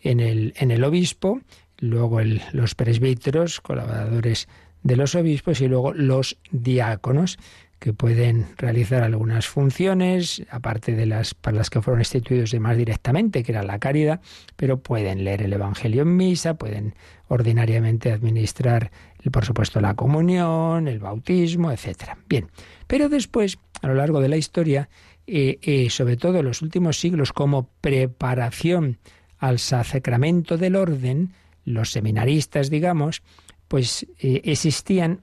en 0.00 0.20
el, 0.20 0.54
en 0.56 0.70
el 0.70 0.84
obispo, 0.84 1.40
luego 1.78 2.20
los 2.52 2.74
presbíteros, 2.74 3.60
colaboradores 3.60 4.48
de 4.82 4.96
los 4.96 5.14
obispos 5.14 5.60
y 5.60 5.68
luego 5.68 5.92
los 5.92 6.38
diáconos 6.50 7.38
que 7.78 7.92
pueden 7.92 8.46
realizar 8.56 9.02
algunas 9.02 9.46
funciones, 9.46 10.42
aparte 10.50 10.92
de 10.96 11.06
las 11.06 11.34
para 11.34 11.56
las 11.56 11.70
que 11.70 11.80
fueron 11.80 12.00
instituidos 12.00 12.50
de 12.50 12.60
más 12.60 12.76
directamente, 12.76 13.42
que 13.42 13.52
era 13.52 13.62
la 13.62 13.78
caridad, 13.78 14.20
pero 14.56 14.80
pueden 14.80 15.24
leer 15.24 15.42
el 15.42 15.52
Evangelio 15.52 16.02
en 16.02 16.16
misa, 16.16 16.54
pueden 16.54 16.94
ordinariamente 17.28 18.12
administrar, 18.12 18.90
por 19.30 19.44
supuesto, 19.44 19.80
la 19.80 19.94
comunión, 19.94 20.88
el 20.88 20.98
bautismo, 20.98 21.70
etcétera. 21.70 22.18
Bien, 22.28 22.48
pero 22.86 23.08
después, 23.08 23.58
a 23.82 23.86
lo 23.86 23.94
largo 23.94 24.20
de 24.20 24.28
la 24.28 24.36
historia, 24.36 24.88
eh, 25.26 25.58
eh, 25.62 25.90
sobre 25.90 26.16
todo 26.16 26.38
en 26.38 26.46
los 26.46 26.62
últimos 26.62 26.98
siglos, 26.98 27.32
como 27.32 27.68
preparación 27.80 28.98
al 29.38 29.58
sacramento 29.58 30.56
del 30.56 30.74
orden, 30.74 31.32
los 31.64 31.92
seminaristas, 31.92 32.70
digamos, 32.70 33.22
pues 33.68 34.06
eh, 34.18 34.40
existían 34.44 35.20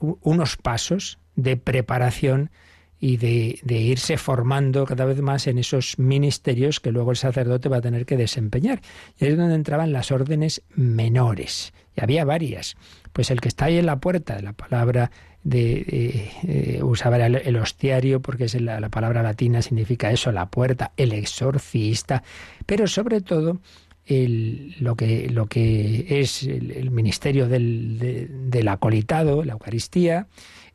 unos 0.00 0.56
pasos 0.56 1.18
de 1.36 1.56
preparación 1.56 2.50
y 2.98 3.18
de, 3.18 3.78
irse 3.78 4.16
formando 4.16 4.86
cada 4.86 5.04
vez 5.04 5.20
más 5.20 5.46
en 5.46 5.58
esos 5.58 5.98
ministerios 5.98 6.80
que 6.80 6.92
luego 6.92 7.10
el 7.10 7.16
sacerdote 7.16 7.68
va 7.68 7.78
a 7.78 7.80
tener 7.82 8.06
que 8.06 8.16
desempeñar. 8.16 8.80
Y 9.18 9.24
ahí 9.24 9.32
es 9.32 9.38
donde 9.38 9.54
entraban 9.54 9.92
las 9.92 10.10
órdenes 10.10 10.62
menores. 10.74 11.72
Y 11.94 12.02
había 12.02 12.24
varias. 12.24 12.76
Pues 13.12 13.30
el 13.30 13.40
que 13.40 13.48
está 13.48 13.66
ahí 13.66 13.78
en 13.78 13.86
la 13.86 14.00
puerta, 14.00 14.40
la 14.40 14.54
palabra 14.54 15.10
de, 15.44 16.30
eh, 16.42 16.82
usaba 16.82 17.24
el, 17.24 17.56
hostiario 17.56 18.20
porque 18.20 18.44
es 18.44 18.60
la, 18.60 18.88
palabra 18.88 19.22
latina 19.22 19.62
significa 19.62 20.10
eso, 20.10 20.32
la 20.32 20.50
puerta, 20.50 20.92
el 20.96 21.12
exorcista, 21.12 22.22
pero 22.64 22.86
sobre 22.86 23.20
todo 23.20 23.60
lo, 24.08 24.96
que, 24.96 25.28
lo 25.30 25.46
que 25.46 26.06
es 26.20 26.42
el, 26.42 26.90
ministerio 26.90 27.48
del, 27.48 28.48
del 28.50 28.68
acolitado, 28.68 29.44
la 29.44 29.52
Eucaristía, 29.52 30.26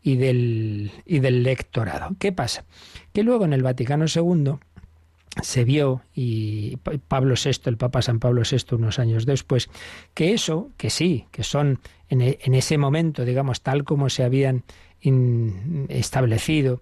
y 0.02 0.16
del, 0.16 0.92
y 1.06 1.20
del 1.20 1.44
lectorado. 1.44 2.16
¿Qué 2.20 2.32
pasa? 2.32 2.66
Que 3.14 3.24
luego 3.24 3.46
en 3.46 3.54
el 3.54 3.64
Vaticano 3.64 4.06
II 4.14 4.56
se 5.42 5.64
vio, 5.64 6.02
y 6.14 6.78
Pablo 7.08 7.36
VI, 7.42 7.62
el 7.66 7.78
Papa 7.78 8.02
San 8.02 8.20
Pablo 8.20 8.42
VI, 8.50 8.76
unos 8.76 9.00
años 9.00 9.26
después, 9.26 9.70
que 10.14 10.34
eso, 10.34 10.72
que 10.76 10.90
sí, 10.90 11.26
que 11.32 11.44
son 11.44 11.80
en, 12.10 12.22
e, 12.22 12.38
ese 12.44 12.78
momento, 12.78 13.24
digamos, 13.24 13.62
tal 13.62 13.86
como 13.86 14.10
se 14.10 14.24
habían 14.24 14.64
establecido 15.88 16.82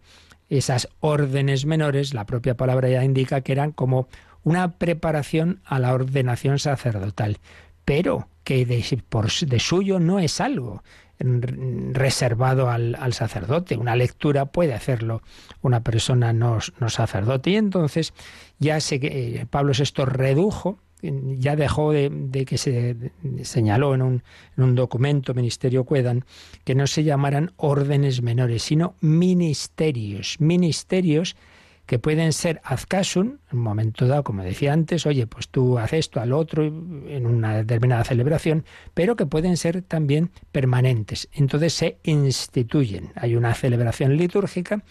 esas 0.50 0.90
órdenes 1.00 1.66
menores, 1.66 2.14
la 2.14 2.26
propia 2.26 2.58
palabra 2.58 2.90
ya 2.90 3.04
indica 3.04 3.42
que 3.42 3.52
eran 3.52 3.72
como 3.72 4.08
una 4.44 4.78
preparación 4.78 5.62
a 5.64 5.78
la 5.78 5.94
ordenación 5.94 6.58
sacerdotal, 6.58 7.38
pero 7.86 8.30
que 8.44 8.66
de, 8.66 9.04
por, 9.10 9.32
de 9.32 9.60
suyo 9.60 10.00
no 10.00 10.18
es 10.18 10.42
algo 10.42 10.84
reservado 11.20 12.70
al, 12.70 13.14
sacerdote. 13.14 13.78
Una 13.78 13.96
lectura 13.96 14.46
puede 14.46 14.74
hacerlo 14.74 15.22
una 15.62 15.82
persona 15.82 16.34
no, 16.34 16.60
sacerdote. 16.88 17.52
Y 17.52 17.56
entonces 17.58 18.14
ya 18.60 18.80
se, 18.80 18.96
eh, 18.96 19.46
Pablo 19.50 19.74
VI 19.78 20.06
redujo, 20.06 20.80
ya 21.02 21.56
dejó 21.56 21.92
de, 21.92 22.46
que 22.46 22.58
se 22.58 22.96
señaló 23.44 23.96
en 23.96 24.02
un, 24.02 24.24
en 24.58 24.64
un, 24.64 24.76
documento, 24.76 25.34
Ministerio 25.34 25.86
Cuedan, 25.86 26.26
que 26.66 26.76
no 26.76 26.88
se 26.88 27.04
llamaran 27.04 27.52
órdenes 27.58 28.22
menores, 28.22 28.64
sino 28.64 28.96
ministerios. 29.02 30.38
Ministerios 30.40 31.36
que 31.90 31.98
pueden 31.98 32.34
ser 32.34 32.62
azcasun, 32.64 33.40
en 33.52 33.58
un 33.58 33.64
momento 33.64 34.06
dado, 34.06 34.24
como 34.24 34.44
decía 34.44 34.74
antes, 34.74 35.08
oye, 35.08 35.26
pues 35.26 35.50
tú 35.50 35.80
haces 35.80 36.02
esto 36.02 36.22
al 36.22 36.34
otro 36.34 36.64
en 36.64 37.26
una 37.26 37.58
determinada 37.58 38.04
celebración, 38.04 38.64
pero 38.94 39.16
que 39.16 39.26
pueden 39.26 39.58
ser 39.58 39.82
también 39.82 40.30
permanentes. 40.52 41.30
Entonces 41.34 41.74
se 41.74 41.98
instituyen. 42.04 43.12
Hay 43.16 43.36
una 43.36 43.56
celebración 43.56 44.18
litúrgica 44.18 44.84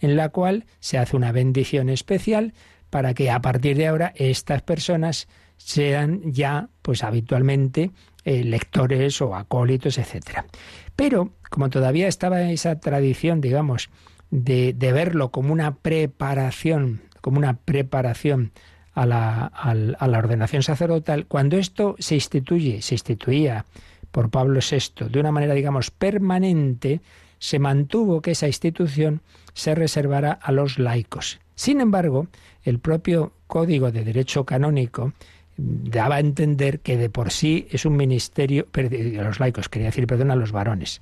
en 0.00 0.16
la 0.16 0.30
cual 0.30 0.64
se 0.80 0.96
hace 0.96 1.14
una 1.14 1.30
bendición 1.30 1.90
especial 1.90 2.54
para 2.88 3.12
que 3.12 3.30
a 3.30 3.42
partir 3.42 3.76
de 3.76 3.88
ahora 3.88 4.14
estas 4.16 4.62
personas 4.62 5.28
sean 5.58 6.32
ya, 6.32 6.70
pues 6.80 7.04
habitualmente, 7.04 7.90
eh, 8.24 8.44
lectores 8.44 9.20
o 9.20 9.36
acólitos, 9.36 9.98
etcétera. 9.98 10.46
Pero, 10.96 11.34
como 11.50 11.68
todavía 11.68 12.08
estaba 12.08 12.50
esa 12.50 12.80
tradición, 12.80 13.42
digamos, 13.42 13.90
de, 14.30 14.74
verlo 14.78 15.30
como 15.30 15.52
una 15.52 15.76
preparación, 15.76 17.02
como 17.20 17.38
una 17.38 17.54
preparación 17.54 18.52
a 18.94 19.06
la, 19.06 19.46
a 19.46 20.08
la 20.08 20.18
ordenación 20.18 20.62
sacerdotal, 20.62 21.26
cuando 21.26 21.58
esto 21.58 21.96
se 21.98 22.14
instituye, 22.14 22.80
se 22.82 22.94
instituía 22.94 23.66
por 24.10 24.30
Pablo 24.30 24.60
VI 24.60 25.08
de 25.10 25.20
una 25.20 25.32
manera, 25.32 25.54
digamos, 25.54 25.90
permanente, 25.90 27.02
se 27.38 27.58
mantuvo 27.58 28.22
que 28.22 28.30
esa 28.30 28.46
institución 28.46 29.20
se 29.52 29.74
reservara 29.74 30.32
a 30.32 30.52
los 30.52 30.78
laicos. 30.78 31.38
Sin 31.54 31.80
embargo, 31.80 32.28
el 32.62 32.78
propio 32.78 33.32
Código 33.46 33.92
de 33.92 34.04
Derecho 34.04 34.44
Canónico 34.44 35.12
daba 35.56 36.16
a 36.16 36.20
entender 36.20 36.80
que 36.80 36.96
de 36.96 37.08
por 37.08 37.30
sí 37.30 37.66
es 37.70 37.86
un 37.86 37.96
ministerio, 37.96 38.66
a 38.74 39.22
los 39.22 39.40
laicos, 39.40 39.68
quería 39.68 39.88
decir, 39.88 40.06
perdón, 40.06 40.30
a 40.30 40.36
los 40.36 40.52
varones, 40.52 41.00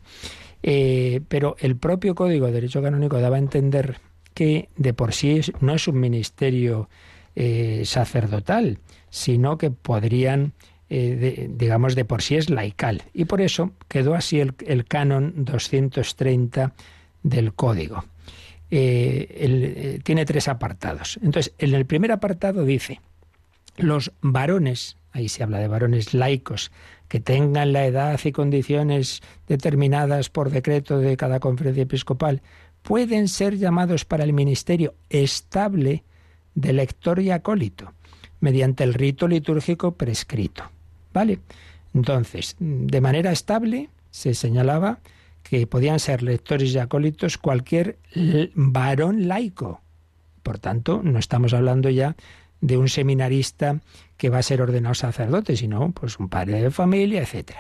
eh, 0.67 1.21
pero 1.29 1.57
el 1.61 1.77
propio 1.77 2.15
Código 2.15 2.47
de 2.47 2.53
Derecho 2.53 2.81
Canónico 2.81 3.21
daba 3.21 3.37
a 3.37 3.39
entender 3.39 3.99
que 4.33 4.71
de 4.77 4.95
por 4.95 5.13
sí 5.13 5.43
no 5.61 5.75
es 5.75 5.87
un 5.89 6.01
ministerio 6.01 6.89
eh, 7.37 7.83
sacerdotal, 7.85 8.79
sino 9.11 9.59
que 9.59 9.71
podrían 9.71 10.55
eh, 10.89 11.51
digamos, 11.51 11.95
de 11.95 12.07
por 12.07 12.23
sí 12.23 12.37
es 12.37 12.49
laical. 12.49 13.03
Y 13.13 13.27
por 13.27 13.43
eso 13.43 13.73
quedó 13.89 14.15
así 14.15 14.41
el, 14.41 14.85
canon 14.87 15.45
230 15.45 16.73
del 17.23 17.53
código. 17.53 18.03
Tiene 18.71 20.25
tres 20.25 20.49
apartados. 20.49 21.19
Entonces, 21.23 21.53
en 21.59 21.75
el 21.75 21.85
primer 21.85 22.11
apartado 22.11 22.65
dice, 22.65 23.01
los 23.77 24.13
varones, 24.21 24.97
ahí 25.13 25.29
se 25.29 25.43
habla 25.43 25.59
de 25.59 25.69
varones 25.69 26.15
laicos, 26.15 26.71
que 27.09 27.21
tengan 27.21 27.73
la 27.73 27.87
edad 27.87 28.19
y 28.25 28.33
condiciones 28.33 29.23
determinadas 29.47 30.31
por 30.31 30.51
decreto 30.51 30.99
de 30.99 31.17
cada 31.17 31.41
conferencia 31.41 31.83
episcopal, 31.83 32.43
pueden 32.83 33.29
ser 33.29 33.57
llamados 33.57 34.05
para 34.05 34.25
el 34.25 34.33
ministerio 34.33 34.95
estable 35.11 36.05
de 36.55 36.73
lector 36.73 37.21
y 37.21 37.31
acólito, 37.31 37.93
mediante 38.41 38.85
el 38.85 38.95
rito 38.95 39.27
litúrgico 39.27 39.93
prescrito. 39.93 40.65
¿Vale? 41.13 41.41
Entonces, 41.95 42.57
de 42.59 43.01
manera 43.01 43.33
estable 43.33 43.89
se 44.11 44.35
señalaba 44.35 44.99
que 45.43 45.67
podían 45.67 46.01
ser 46.01 46.23
lectores 46.23 46.75
y 46.75 46.79
acólitos 46.79 47.39
cualquier 47.39 47.99
varón 48.55 49.29
laico. 49.29 49.81
Por 50.43 50.59
tanto, 50.59 51.03
no 51.03 51.19
estamos 51.19 51.55
hablando 51.55 51.89
ya 51.91 52.17
de 52.65 52.79
un 52.79 52.89
seminarista 52.89 53.81
que 54.17 54.31
va 54.31 54.39
a 54.39 54.43
ser 54.43 54.63
ordenado 54.63 54.95
sacerdote, 54.95 55.55
sino 55.55 55.93
pues 55.93 56.19
un 56.19 56.31
padre 56.31 56.63
de 56.63 56.71
familia, 56.71 57.21
etc. 57.23 57.57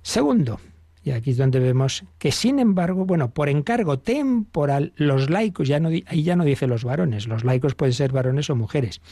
Segundo, 0.00 0.58
y 1.04 1.10
aquí 1.10 1.32
es 1.32 1.36
donde 1.36 1.60
vemos 1.60 2.04
que 2.18 2.32
sin 2.32 2.58
embargo, 2.58 3.04
bueno, 3.04 3.34
por 3.34 3.50
encargo 3.50 3.98
temporal, 3.98 4.94
los 4.96 5.28
laicos, 5.28 5.68
ya 5.68 5.80
no, 5.80 5.90
ahí 6.06 6.22
ya 6.22 6.34
no 6.34 6.44
dice 6.44 6.66
los 6.66 6.82
varones, 6.82 7.26
los 7.26 7.44
laicos 7.44 7.74
pueden 7.74 7.92
ser 7.92 8.10
varones 8.10 8.48
o 8.48 8.56
mujeres, 8.56 9.02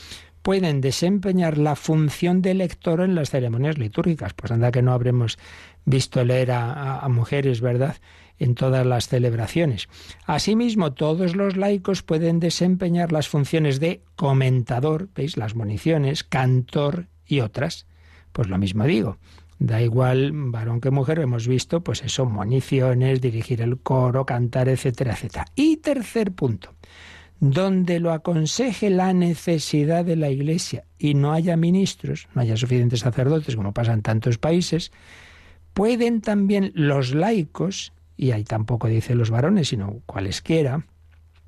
pueden 0.40 0.80
desempeñar 0.80 1.58
la 1.58 1.76
función 1.76 2.40
de 2.40 2.54
lector 2.54 3.02
en 3.02 3.14
las 3.14 3.28
ceremonias 3.28 3.76
litúrgicas. 3.76 4.32
Pues 4.32 4.50
anda 4.50 4.72
que 4.72 4.80
no 4.80 4.94
habremos 4.94 5.38
visto 5.84 6.24
leer 6.24 6.52
a, 6.52 7.00
a 7.00 7.08
mujeres, 7.10 7.60
¿verdad? 7.60 7.96
En 8.40 8.54
todas 8.56 8.84
las 8.84 9.06
celebraciones. 9.06 9.88
Asimismo, 10.26 10.92
todos 10.92 11.36
los 11.36 11.56
laicos 11.56 12.02
pueden 12.02 12.40
desempeñar 12.40 13.12
las 13.12 13.28
funciones 13.28 13.78
de 13.78 14.02
comentador, 14.16 15.08
¿veis? 15.14 15.36
Las 15.36 15.54
municiones, 15.54 16.24
cantor 16.24 17.06
y 17.26 17.40
otras. 17.40 17.86
Pues 18.32 18.48
lo 18.48 18.58
mismo 18.58 18.84
digo. 18.84 19.18
Da 19.60 19.82
igual 19.82 20.30
varón 20.32 20.80
que 20.80 20.90
mujer, 20.90 21.18
hemos 21.18 21.46
visto, 21.46 21.82
pues 21.82 22.02
eso, 22.02 22.24
municiones, 22.24 23.20
dirigir 23.20 23.60
el 23.60 23.78
coro, 23.78 24.24
cantar, 24.24 24.70
etcétera, 24.70 25.12
etcétera. 25.12 25.44
Y 25.54 25.76
tercer 25.76 26.32
punto, 26.32 26.74
donde 27.40 28.00
lo 28.00 28.12
aconseje 28.12 28.88
la 28.88 29.12
necesidad 29.12 30.06
de 30.06 30.16
la 30.16 30.30
Iglesia 30.30 30.84
y 30.98 31.12
no 31.12 31.34
haya 31.34 31.58
ministros, 31.58 32.26
no 32.34 32.40
haya 32.40 32.56
suficientes 32.56 33.00
sacerdotes, 33.00 33.54
como 33.54 33.74
pasa 33.74 33.92
en 33.92 34.00
tantos 34.00 34.38
países, 34.38 34.92
pueden 35.74 36.22
también 36.22 36.72
los 36.74 37.14
laicos 37.14 37.92
y 38.20 38.32
ahí 38.32 38.44
tampoco 38.44 38.86
dice 38.86 39.14
los 39.14 39.30
varones, 39.30 39.68
sino 39.68 40.02
cualesquiera, 40.04 40.84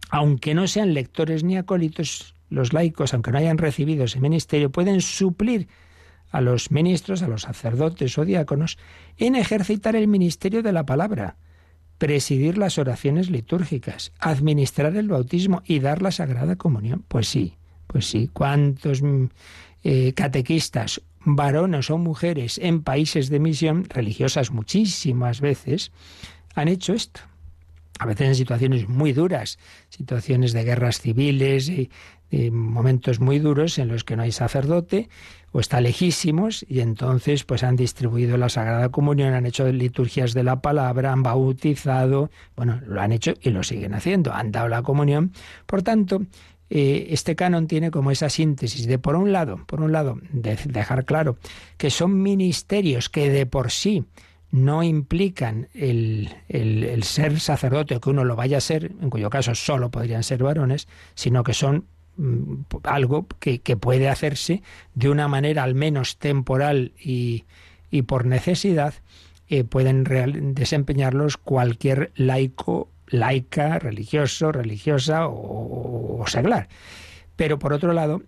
aunque 0.08 0.54
no 0.54 0.66
sean 0.66 0.94
lectores 0.94 1.44
ni 1.44 1.58
acólitos, 1.58 2.34
los 2.48 2.72
laicos, 2.72 3.12
aunque 3.12 3.30
no 3.30 3.36
hayan 3.36 3.58
recibido 3.58 4.04
ese 4.04 4.20
ministerio, 4.20 4.72
pueden 4.72 5.02
suplir 5.02 5.68
a 6.30 6.40
los 6.40 6.70
ministros, 6.70 7.22
a 7.22 7.28
los 7.28 7.42
sacerdotes 7.42 8.16
o 8.16 8.24
diáconos, 8.24 8.78
en 9.18 9.36
ejercitar 9.36 9.96
el 9.96 10.08
ministerio 10.08 10.62
de 10.62 10.72
la 10.72 10.86
palabra, 10.86 11.36
presidir 11.98 12.56
las 12.56 12.78
oraciones 12.78 13.28
litúrgicas, 13.28 14.12
administrar 14.18 14.96
el 14.96 15.08
bautismo 15.08 15.60
y 15.66 15.80
dar 15.80 16.00
la 16.00 16.10
Sagrada 16.10 16.56
Comunión. 16.56 17.04
Pues 17.06 17.28
sí, 17.28 17.58
pues 17.86 18.06
sí, 18.06 18.30
¿cuántos 18.32 19.02
eh, 19.84 20.14
catequistas, 20.14 21.02
varones 21.20 21.90
o 21.90 21.98
mujeres 21.98 22.56
en 22.56 22.82
países 22.82 23.28
de 23.28 23.40
misión, 23.40 23.84
religiosas 23.90 24.52
muchísimas 24.52 25.42
veces, 25.42 25.92
han 26.54 26.68
hecho 26.68 26.92
esto. 26.92 27.20
A 27.98 28.06
veces 28.06 28.28
en 28.28 28.34
situaciones 28.34 28.88
muy 28.88 29.12
duras, 29.12 29.58
situaciones 29.88 30.52
de 30.52 30.64
guerras 30.64 31.00
civiles 31.00 31.68
y, 31.68 31.90
momentos 32.50 33.20
muy 33.20 33.38
duros 33.40 33.78
en 33.78 33.88
los 33.88 34.04
que 34.04 34.16
no 34.16 34.22
hay 34.22 34.32
sacerdote 34.32 35.10
o 35.50 35.60
está 35.60 35.82
lejísimos 35.82 36.64
y 36.66 36.80
entonces 36.80 37.44
pues 37.44 37.62
han 37.62 37.76
distribuido 37.76 38.38
la 38.38 38.48
Sagrada 38.48 38.88
Comunión, 38.88 39.34
han 39.34 39.44
hecho 39.44 39.70
liturgias 39.70 40.32
de 40.32 40.42
la 40.42 40.62
palabra, 40.62 41.12
han 41.12 41.22
bautizado, 41.22 42.30
bueno, 42.56 42.80
lo 42.86 43.02
han 43.02 43.12
hecho 43.12 43.34
y 43.42 43.50
lo 43.50 43.62
siguen 43.62 43.92
haciendo, 43.92 44.32
han 44.32 44.50
dado 44.50 44.68
la 44.68 44.82
comunión. 44.82 45.34
Por 45.66 45.82
tanto, 45.82 46.22
eh, 46.70 47.08
este 47.10 47.36
canon 47.36 47.66
tiene 47.66 47.90
como 47.90 48.10
esa 48.10 48.30
síntesis 48.30 48.86
de, 48.86 48.98
por 48.98 49.14
un 49.14 49.30
lado, 49.30 49.62
por 49.66 49.82
un 49.82 49.92
lado, 49.92 50.18
de 50.32 50.56
dejar 50.64 51.04
claro 51.04 51.36
que 51.76 51.90
son 51.90 52.22
ministerios 52.22 53.10
que 53.10 53.28
de 53.28 53.44
por 53.44 53.70
sí 53.70 54.06
no 54.52 54.82
implican 54.82 55.68
el, 55.72 56.28
el, 56.48 57.02
ser 57.04 57.40
sacerdote 57.40 57.96
o 57.96 58.00
que 58.00 58.10
uno 58.10 58.22
lo 58.24 58.36
vaya 58.36 58.58
a 58.58 58.60
ser, 58.60 58.92
en 59.00 59.08
cuyo 59.08 59.30
caso 59.30 59.54
solo 59.54 59.90
podrían 59.90 60.22
ser 60.22 60.42
varones, 60.42 60.88
sino 61.14 61.42
que 61.42 61.54
son 61.54 61.86
mm, 62.18 62.56
algo 62.84 63.26
que, 63.40 63.58
puede 63.78 64.10
hacerse 64.10 64.62
de 64.94 65.08
una 65.08 65.26
manera 65.26 65.62
al 65.62 65.74
menos 65.74 66.18
temporal 66.18 66.92
y, 67.02 67.44
y 67.90 68.02
por 68.02 68.26
necesidad, 68.26 68.92
eh, 69.48 69.64
pueden 69.64 70.04
desempeñarlos 70.54 71.38
cualquier 71.38 72.12
laico, 72.14 72.90
laica, 73.06 73.78
religioso, 73.78 74.52
religiosa 74.52 75.28
o, 75.28 76.20
o 76.20 76.26
seglar. 76.26 76.68
Pero 77.36 77.58
por 77.58 77.72
otro 77.72 77.94
lado, 77.94 78.20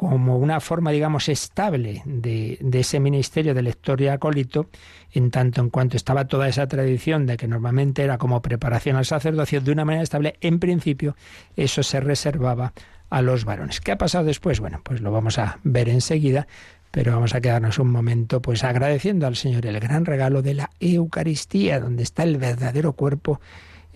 como 0.00 0.38
una 0.38 0.60
forma, 0.60 0.92
digamos, 0.92 1.28
estable 1.28 2.00
de, 2.06 2.58
ese 2.72 3.00
ministerio 3.00 3.52
de 3.52 3.60
lector 3.60 4.00
y 4.00 4.08
acólito, 4.08 4.70
en 5.12 5.30
tanto 5.30 5.60
en 5.60 5.68
cuanto 5.68 5.98
estaba 5.98 6.26
toda 6.26 6.48
esa 6.48 6.66
tradición 6.66 7.26
de 7.26 7.36
que 7.36 7.46
normalmente 7.46 8.02
era 8.02 8.16
como 8.16 8.40
preparación 8.40 8.96
al 8.96 9.04
sacerdocio, 9.04 9.60
de 9.60 9.72
una 9.72 9.84
manera 9.84 10.02
estable, 10.02 10.36
en 10.40 10.58
principio 10.58 11.16
eso 11.54 11.82
se 11.82 12.00
reservaba 12.00 12.72
a 13.10 13.20
los 13.20 13.44
varones. 13.44 13.82
¿Qué 13.82 13.92
ha 13.92 13.98
pasado 13.98 14.24
después? 14.24 14.58
Bueno, 14.58 14.80
pues 14.82 15.02
lo 15.02 15.12
vamos 15.12 15.38
a 15.38 15.58
ver 15.64 15.90
enseguida, 15.90 16.46
pero 16.90 17.12
vamos 17.12 17.34
a 17.34 17.42
quedarnos 17.42 17.78
un 17.78 17.90
momento 17.90 18.40
pues 18.40 18.64
agradeciendo 18.64 19.26
al 19.26 19.36
Señor 19.36 19.66
el 19.66 19.78
gran 19.80 20.06
regalo 20.06 20.40
de 20.40 20.54
la 20.54 20.70
Eucaristía, 20.80 21.78
donde 21.78 22.04
está 22.04 22.22
el 22.22 22.38
verdadero 22.38 22.94
cuerpo 22.94 23.38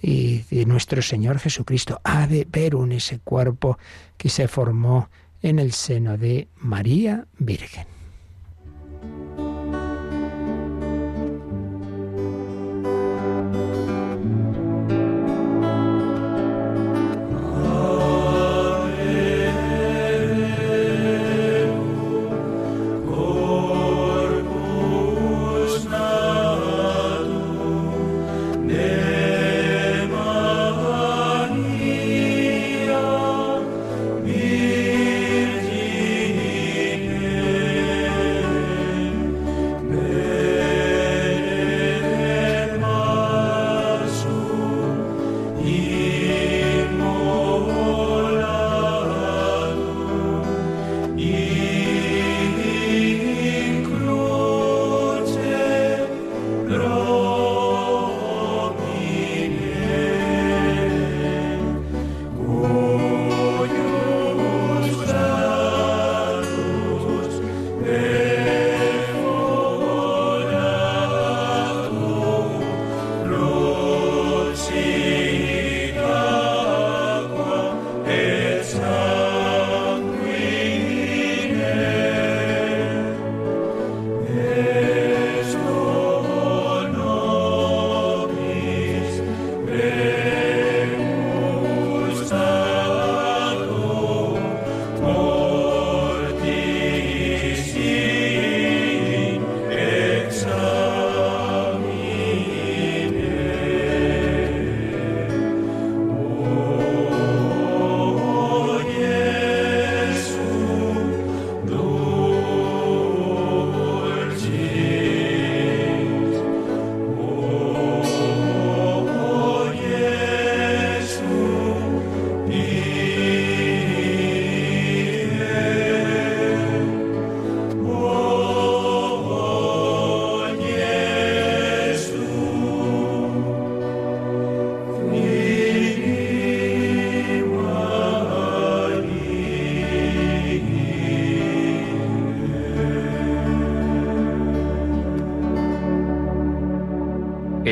de 0.03 0.65
nuestro 0.67 1.01
Señor 1.01 1.39
Jesucristo. 1.39 2.03
Ha 2.05 2.27
de 2.27 2.47
ver 2.47 2.75
un 2.75 2.93
ese 2.93 3.21
cuerpo 3.21 3.79
que 4.19 4.29
se 4.29 4.49
formó 4.49 5.09
en 5.45 5.59
el 5.59 5.73
seno 5.73 6.17
de 6.17 6.49
María 6.57 7.27
Virgen. 7.39 7.94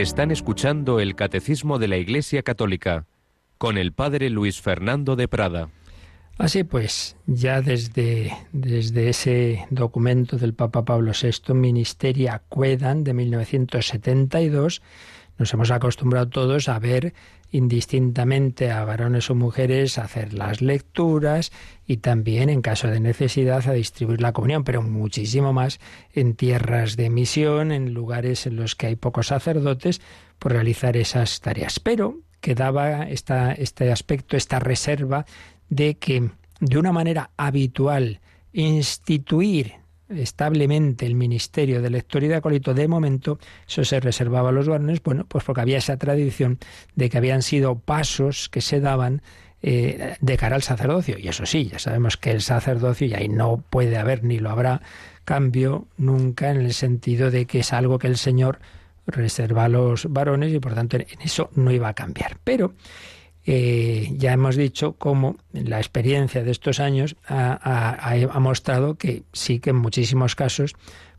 Están 0.03 0.33
escuchando 0.33 0.99
el 0.99 1.15
Catecismo 1.15 1.79
de 1.79 1.87
la 1.87 1.97
Iglesia 1.97 2.43
Católica 2.43 3.07
con 3.57 3.79
el 3.79 3.93
Padre 3.93 4.31
Luis 4.31 4.61
Fernando 4.61 5.15
de 5.15 5.29
Prada. 5.29 5.69
Así 6.39 6.65
pues, 6.65 7.15
ya 7.27 7.63
desde, 7.63 8.37
desde 8.51 9.11
ese 9.11 9.65
documento 9.71 10.39
del 10.39 10.55
Papa 10.55 10.85
Pablo 10.85 11.13
VI, 11.13 11.55
Ministeria 11.55 12.43
Quedan, 12.51 13.05
de 13.05 13.15
1972, 13.15 14.83
nos 15.39 15.53
hemos 15.53 15.71
acostumbrado 15.71 16.29
todos 16.29 16.69
a 16.69 16.79
ver 16.79 17.15
indistintamente 17.51 18.71
a 18.71 18.85
varones 18.85 19.29
o 19.31 19.35
mujeres 19.35 19.99
a 19.99 20.05
hacer 20.05 20.33
las 20.33 20.63
lecturas 20.63 21.53
y 21.87 21.99
también 21.99 22.49
en 22.49 22.63
caso 22.63 22.89
de 22.89 22.99
necesidad 22.99 23.69
a 23.69 23.73
distribuir 23.73 24.23
la 24.23 24.33
comunión, 24.33 24.65
pero 24.65 24.83
muchísimo 24.83 25.53
más 25.53 25.79
en 26.15 26.35
tierras 26.35 26.97
de 26.97 27.11
misión, 27.11 27.71
en 27.71 27.93
lugares 27.93 28.47
en 28.47 28.57
los 28.57 28.75
que 28.75 28.87
hay 28.87 28.97
pocos 28.97 29.29
sacerdotes, 29.29 30.01
por 30.39 30.53
realizar 30.53 30.97
esas 30.97 31.41
tareas. 31.41 31.79
Pero 31.79 32.21
quedaba 32.41 33.03
esta, 33.05 33.53
este 33.53 33.93
aspecto, 33.93 34.37
esta 34.37 34.59
reserva 34.59 35.27
de 35.69 35.95
que 35.97 36.31
de 36.61 36.79
una 36.79 36.93
manera 36.93 37.31
habitual 37.37 38.21
instituir 38.53 39.82
establemente 40.17 41.07
el 41.07 41.15
ministerio 41.15 41.83
de 41.83 41.91
lector 41.91 42.23
y 42.25 42.29
de 42.29 42.37
acólito, 42.37 42.75
de 42.75 42.89
momento 42.89 43.39
eso 43.67 43.85
se 43.85 44.01
reservaba 44.01 44.51
a 44.51 44.53
los 44.53 44.69
varones, 44.69 45.03
bueno, 45.03 45.25
pues 45.27 45.45
porque 45.45 45.61
había 45.61 45.79
esa 45.79 45.97
tradición 45.97 46.59
de 46.95 47.11
que 47.11 47.19
habían 47.19 47.43
sido 47.43 47.77
pasos 47.77 48.49
que 48.49 48.61
se 48.61 48.81
daban 48.81 49.23
eh, 49.63 50.17
de 50.21 50.37
cara 50.37 50.57
al 50.57 50.63
sacerdocio. 50.63 51.19
Y 51.19 51.29
eso 51.29 51.47
sí, 51.47 51.69
ya 51.69 51.79
sabemos 51.79 52.17
que 52.17 52.31
el 52.31 52.43
sacerdocio, 52.43 53.07
y 53.07 53.15
ahí 53.15 53.29
no 53.29 53.63
puede 53.71 53.97
haber 53.97 54.25
ni 54.25 54.39
lo 54.39 54.51
habrá 54.51 54.83
cambio 55.25 55.87
nunca 55.97 56.51
en 56.51 56.59
el 56.59 56.75
sentido 56.75 57.31
de 57.31 57.47
que 57.47 57.61
es 57.61 57.73
algo 57.73 57.99
que 57.99 58.09
el 58.09 58.17
Señor 58.17 58.59
reserva 59.07 59.65
a 59.65 59.69
los 59.69 60.13
varones 60.13 60.53
y 60.53 60.59
por 60.59 60.75
tanto 60.75 60.97
en 60.97 61.07
eso 61.23 61.51
no 61.55 61.71
iba 61.71 61.89
a 61.89 61.95
cambiar. 61.95 62.39
Pero 62.45 62.75
eh, 63.45 64.09
ya 64.17 64.33
hemos 64.33 64.57
dicho 64.57 64.95
cómo 64.95 65.37
la 65.53 65.79
experiencia 65.79 66.43
de 66.45 66.51
estos 66.51 66.79
años 66.81 67.17
ha, 67.27 68.39
mostrado 68.41 68.97
que 68.97 69.25
sí 69.33 69.59
que 69.59 69.71
en 69.71 69.77
muchísimos 69.77 70.35
casos 70.35 70.75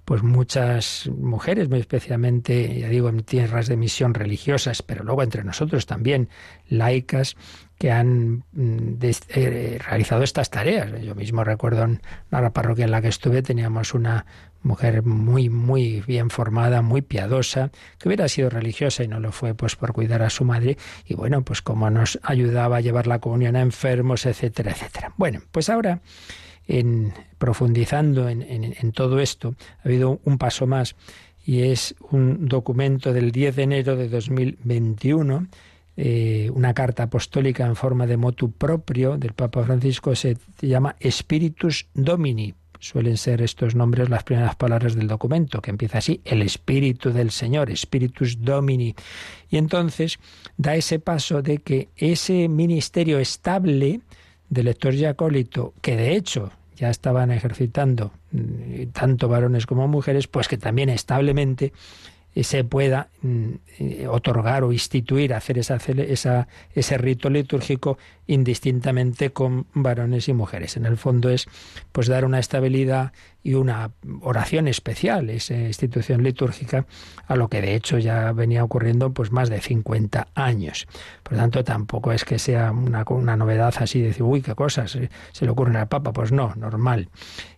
pues 0.06 0.22
muchas 0.22 1.10
mujeres, 1.18 1.70
muy 1.70 1.80
especialmente, 1.80 2.78
ya 2.78 2.90
digo, 2.90 3.08
en 3.08 3.24
tierras 3.24 3.68
de 3.68 3.78
misión 3.78 4.14
religiosas, 4.14 4.82
pero 4.82 5.06
luego 5.06 5.24
entre 5.24 5.46
nosotros 5.46 5.86
también, 5.86 6.28
laicas, 6.68 7.38
que 7.78 7.92
han 7.92 8.44
mm, 8.52 8.98
eh, 9.30 9.80
realizado 9.86 10.24
estas 10.24 10.50
tareas. 10.50 10.92
Yo 11.02 11.16
mismo 11.16 11.46
recuerdo 11.46 11.84
en 11.84 12.02
la 12.32 12.52
parroquia 12.52 12.84
en 12.84 12.92
la 12.92 13.02
que 13.02 13.08
estuve, 13.08 13.42
teníamos 13.44 13.94
una 13.94 14.26
mujer 14.64 15.04
muy, 15.04 15.50
muy 15.50 16.02
bien 16.08 16.30
formada, 16.30 16.82
muy 16.82 17.02
piadosa, 17.02 17.72
que 18.00 18.08
hubiera 18.08 18.28
sido 18.28 18.50
religiosa 18.50 19.04
y 19.04 19.08
no 19.08 19.20
lo 19.20 19.32
fue 19.32 19.54
pues 19.54 19.76
por 19.76 19.94
cuidar 19.94 20.24
a 20.24 20.30
su 20.30 20.46
madre, 20.46 20.78
y 21.06 21.14
bueno, 21.14 21.44
pues 21.44 21.62
como 21.62 21.90
nos 21.90 22.20
ayudaba 22.24 22.78
a 22.78 22.82
llevar 22.82 23.08
la 23.08 23.20
comunión 23.20 23.56
a 23.56 23.62
enfermos, 23.62 24.26
etcétera, 24.26 24.72
etcétera. 24.72 25.14
Bueno, 25.18 25.42
pues 25.52 25.70
ahora, 25.70 26.02
en 26.68 27.14
profundizando 27.38 28.30
en, 28.30 28.92
todo 28.94 29.20
esto, 29.20 29.56
ha 29.84 29.88
habido 29.88 30.22
un 30.24 30.38
paso 30.38 30.66
más 30.66 30.96
y 31.46 31.64
es 31.64 31.94
un 32.10 32.48
documento 32.48 33.12
del 33.12 33.32
10 33.32 33.56
de 33.58 33.64
enero 33.64 33.96
de 33.98 34.08
2021 34.08 35.48
eh, 35.96 36.50
una 36.56 36.74
carta 36.74 37.04
apostólica 37.04 37.68
en 37.68 37.76
forma 37.76 38.08
de 38.08 38.18
motu 38.18 38.52
propio 38.52 39.18
del 39.18 39.34
Papa 39.34 39.64
Francisco 39.64 40.16
se 40.16 40.38
llama 40.60 40.96
Spiritus 41.00 41.88
Domini. 41.94 42.56
Suelen 42.84 43.16
ser 43.16 43.42
estos 43.42 43.76
nombres 43.76 44.10
las 44.10 44.26
primeras 44.26 44.58
palabras 44.58 44.94
del 44.94 45.08
documento, 45.08 45.62
que 45.62 45.72
empieza 45.72 46.00
así, 46.00 46.20
el 46.26 46.42
Espíritu 46.42 47.14
del 47.14 47.32
Señor, 47.32 47.74
Spiritus 47.78 48.44
Domini. 48.44 48.94
Y 49.50 49.56
entonces 49.56 50.20
da 50.58 50.76
ese 50.76 51.00
paso 51.00 51.42
de 51.42 51.60
que 51.60 51.88
ese 51.96 52.50
ministerio 52.50 53.20
estable 53.20 54.02
de 54.50 54.64
lector 54.64 54.94
y 54.96 55.06
acólito, 55.06 55.74
que 55.80 55.96
de 55.96 56.14
hecho 56.18 56.52
ya 56.76 56.90
estaban 56.90 57.32
ejercitando 57.32 58.12
mm, 58.34 58.88
tanto 58.92 59.30
varones 59.30 59.66
como 59.66 59.88
mujeres, 59.88 60.28
pues 60.28 60.50
que 60.50 60.58
también 60.58 60.90
establemente 60.90 61.72
se 62.42 62.64
pueda 62.64 63.10
mm, 63.22 63.50
eh, 63.78 64.08
otorgar 64.08 64.64
o 64.64 64.72
instituir, 64.72 65.34
hacer 65.34 65.60
esa, 65.60 65.76
esa, 65.76 66.48
ese 66.74 66.98
rito 66.98 67.30
litúrgico 67.30 68.00
indistintamente 68.26 69.32
con 69.32 69.68
varones 69.74 70.28
y 70.30 70.34
mujeres. 70.34 70.78
En 70.78 70.86
el 70.86 70.98
fondo 70.98 71.30
es 71.30 71.46
pues 71.92 72.08
dar 72.08 72.26
una 72.26 72.40
estabilidad 72.40 73.12
y 73.44 73.54
una 73.54 73.92
oración 74.22 74.68
especial, 74.68 75.30
esa 75.30 75.56
institución 75.56 76.24
litúrgica, 76.24 76.88
a 77.28 77.36
lo 77.36 77.50
que 77.50 77.62
de 77.62 77.76
hecho 77.76 78.00
ya 78.00 78.32
venía 78.32 78.64
ocurriendo 78.64 79.14
pues 79.14 79.32
más 79.32 79.50
de 79.50 79.60
50 79.60 80.30
años. 80.34 80.88
Por 81.22 81.34
lo 81.34 81.40
tanto, 81.40 81.64
tampoco 81.64 82.12
es 82.14 82.24
que 82.24 82.40
sea 82.40 82.72
una, 82.72 83.04
una 83.10 83.36
novedad 83.36 83.74
así 83.78 84.00
de 84.00 84.08
decir, 84.08 84.24
uy, 84.24 84.42
qué 84.42 84.56
cosas 84.56 84.92
se, 84.92 85.10
se 85.34 85.46
le 85.46 85.52
ocurren 85.52 85.76
al 85.76 85.88
Papa. 85.88 86.14
Pues 86.14 86.32
no, 86.32 86.56
normal. 86.56 87.10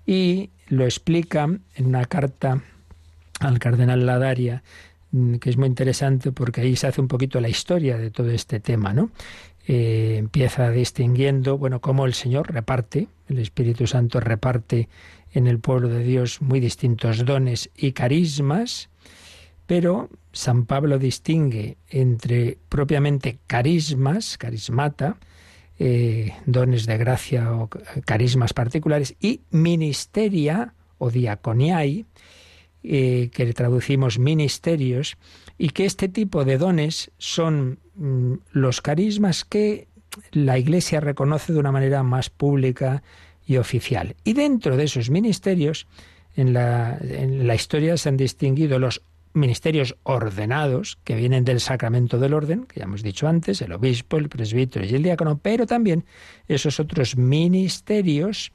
Y 0.06 0.50
lo 0.68 0.84
explica 0.86 1.44
en 1.44 1.86
una 1.86 2.06
carta 2.06 2.62
al 3.40 3.60
cardenal 3.60 4.06
Ladaria, 4.06 4.64
mm, 5.12 5.36
que 5.36 5.50
es 5.50 5.58
muy 5.58 5.68
interesante 5.68 6.32
porque 6.32 6.62
ahí 6.62 6.76
se 6.76 6.88
hace 6.88 7.02
un 7.02 7.08
poquito 7.08 7.40
la 7.40 7.50
historia 7.50 7.98
de 7.98 8.12
todo 8.12 8.30
este 8.32 8.60
tema, 8.60 8.94
¿no? 8.94 9.12
Eh, 9.68 10.18
empieza 10.20 10.70
distinguiendo, 10.70 11.58
bueno, 11.58 11.82
cómo 11.82 12.06
el 12.06 12.14
Señor 12.14 12.54
reparte, 12.54 13.08
el 13.28 13.40
Espíritu 13.40 13.88
Santo 13.88 14.20
reparte 14.20 14.90
en 15.34 15.48
el 15.48 15.60
pueblo 15.60 15.90
de 15.90 16.04
Dios 16.04 16.42
muy 16.42 16.60
distintos 16.60 17.26
dones 17.26 17.72
y 17.76 17.92
carismas, 17.94 18.90
pero 19.66 20.10
San 20.32 20.66
Pablo 20.66 21.00
distingue 21.00 21.78
entre 21.90 22.60
propiamente 22.70 23.40
carismas, 23.48 24.38
carismata, 24.38 25.18
eh, 25.80 26.34
dones 26.46 26.86
de 26.86 26.98
gracia 26.98 27.52
o 27.54 27.70
carismas 28.06 28.54
particulares, 28.54 29.16
y 29.20 29.42
ministeria 29.50 30.74
o 31.00 31.10
diaconiai, 31.10 32.06
eh, 32.88 33.30
que 33.34 33.54
traducimos 33.54 34.20
ministerios, 34.20 35.18
y 35.58 35.70
que 35.70 35.86
este 35.86 36.10
tipo 36.10 36.46
de 36.46 36.58
dones 36.58 37.12
son 37.18 37.80
mm, 37.96 38.34
los 38.52 38.82
carismas 38.82 39.46
que 39.46 39.88
la 40.32 40.58
Iglesia 40.58 41.00
reconoce 41.00 41.54
de 41.54 41.60
una 41.60 41.72
manera 41.72 42.04
más 42.04 42.30
pública 42.30 43.04
y 43.46 43.58
oficial. 43.58 44.16
Y 44.24 44.34
dentro 44.34 44.78
de 44.78 44.86
esos 44.86 45.10
ministerios, 45.10 45.88
en 46.36 46.54
la, 46.54 46.98
en 47.02 47.48
la 47.48 47.56
historia 47.56 47.98
se 47.98 48.10
han 48.10 48.18
distinguido 48.18 48.80
los 48.80 49.02
ministerios 49.34 49.98
ordenados, 50.04 50.98
que 51.04 51.16
vienen 51.16 51.44
del 51.44 51.60
sacramento 51.60 52.18
del 52.20 52.34
orden, 52.34 52.66
que 52.66 52.80
ya 52.80 52.86
hemos 52.86 53.04
dicho 53.04 53.28
antes, 53.28 53.62
el 53.62 53.74
obispo, 53.74 54.18
el 54.18 54.30
presbítero 54.30 54.86
y 54.86 54.96
el 54.96 55.04
diácono, 55.04 55.38
pero 55.38 55.68
también 55.68 56.06
esos 56.48 56.80
otros 56.80 57.18
ministerios 57.18 58.54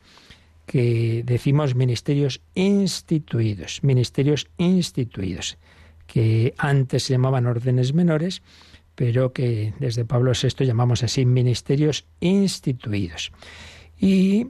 que 0.71 1.25
decimos 1.27 1.75
ministerios 1.75 2.43
instituidos, 2.55 3.83
ministerios 3.83 4.47
instituidos, 4.57 5.59
que 6.07 6.55
antes 6.59 7.03
se 7.03 7.15
llamaban 7.15 7.47
órdenes 7.47 7.93
menores, 7.93 8.41
pero 8.95 9.33
que 9.33 9.75
desde 9.81 10.05
Pablo 10.05 10.31
VI 10.31 10.65
llamamos 10.65 11.03
así 11.03 11.27
ministerios 11.27 12.07
instituidos. 12.21 13.33
Y 13.99 14.47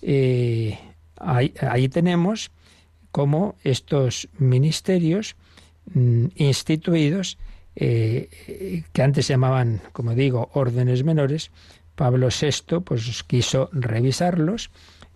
eh, 0.00 0.78
ahí, 1.18 1.88
tenemos 1.90 2.52
cómo 3.10 3.56
estos 3.62 4.30
ministerios 4.38 5.36
mm, 5.92 6.24
instituidos, 6.36 7.36
eh, 7.76 8.82
que 8.94 9.02
antes 9.02 9.26
se 9.26 9.34
llamaban, 9.34 9.82
como 9.92 10.14
digo, 10.14 10.48
órdenes 10.54 11.04
menores, 11.04 11.50
Pablo 11.96 12.28
VI 12.28 12.80
pues 12.80 13.22
quiso 13.24 13.68
revisarlos 13.72 14.70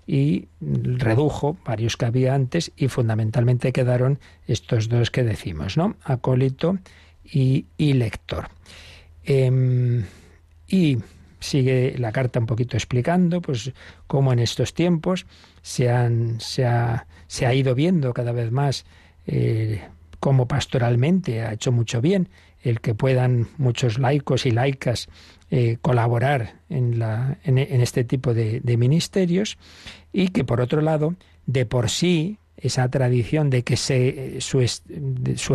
y 0.07 0.49
redujo 0.61 1.57
varios 1.65 1.97
que 1.97 2.07
había 2.07 2.35
antes 2.35 2.73
y 2.77 2.89
fundamentalmente 2.89 3.73
quedaron 3.73 4.19
estos 4.47 4.89
dos 4.89 5.11
que 5.11 5.23
decimos, 5.23 5.77
¿no? 5.77 5.97
Acólito 6.05 6.79
y, 7.25 7.65
lector. 7.79 8.49
Em, 9.25 10.05
y 10.69 10.99
sigue 11.41 11.95
la 11.99 12.13
carta 12.13 12.41
un 12.41 12.47
poquito 12.47 12.77
explicando 12.77 13.41
pues 13.41 13.73
cómo 14.07 14.33
en 14.33 14.39
estos 14.39 14.75
tiempos 14.75 15.27
se, 15.63 15.89
se, 16.39 16.67
ha, 16.67 17.07
se 17.27 17.47
ha 17.47 17.55
ido 17.55 17.75
viendo 17.75 18.15
cada 18.15 18.33
vez 18.33 18.51
más 18.51 18.85
eh, 19.27 19.83
cómo 20.21 20.49
pastoralmente 20.49 21.43
ha 21.43 21.53
hecho 21.53 21.71
mucho 21.71 22.01
bien 22.01 22.29
el 22.63 22.81
que 22.81 22.95
puedan 22.95 23.49
muchos 23.59 23.99
laicos 23.99 24.47
y 24.47 24.51
laicas 24.51 25.09
eh, 25.57 25.79
colaborar 25.81 26.55
en, 26.69 26.99
la, 26.99 27.39
en, 27.45 27.59
este 27.59 28.03
tipo 28.03 28.35
de, 28.35 28.61
ministerios 28.77 29.57
y 30.13 30.31
que 30.31 30.43
por 30.43 30.61
otro 30.61 30.81
lado, 30.81 31.15
de 31.47 31.65
por 31.65 31.91
sí, 31.91 32.39
esa 32.57 32.89
tradición 32.91 33.51
de 33.51 33.63
que 33.63 33.77
se, 33.77 34.41
su, 34.41 34.59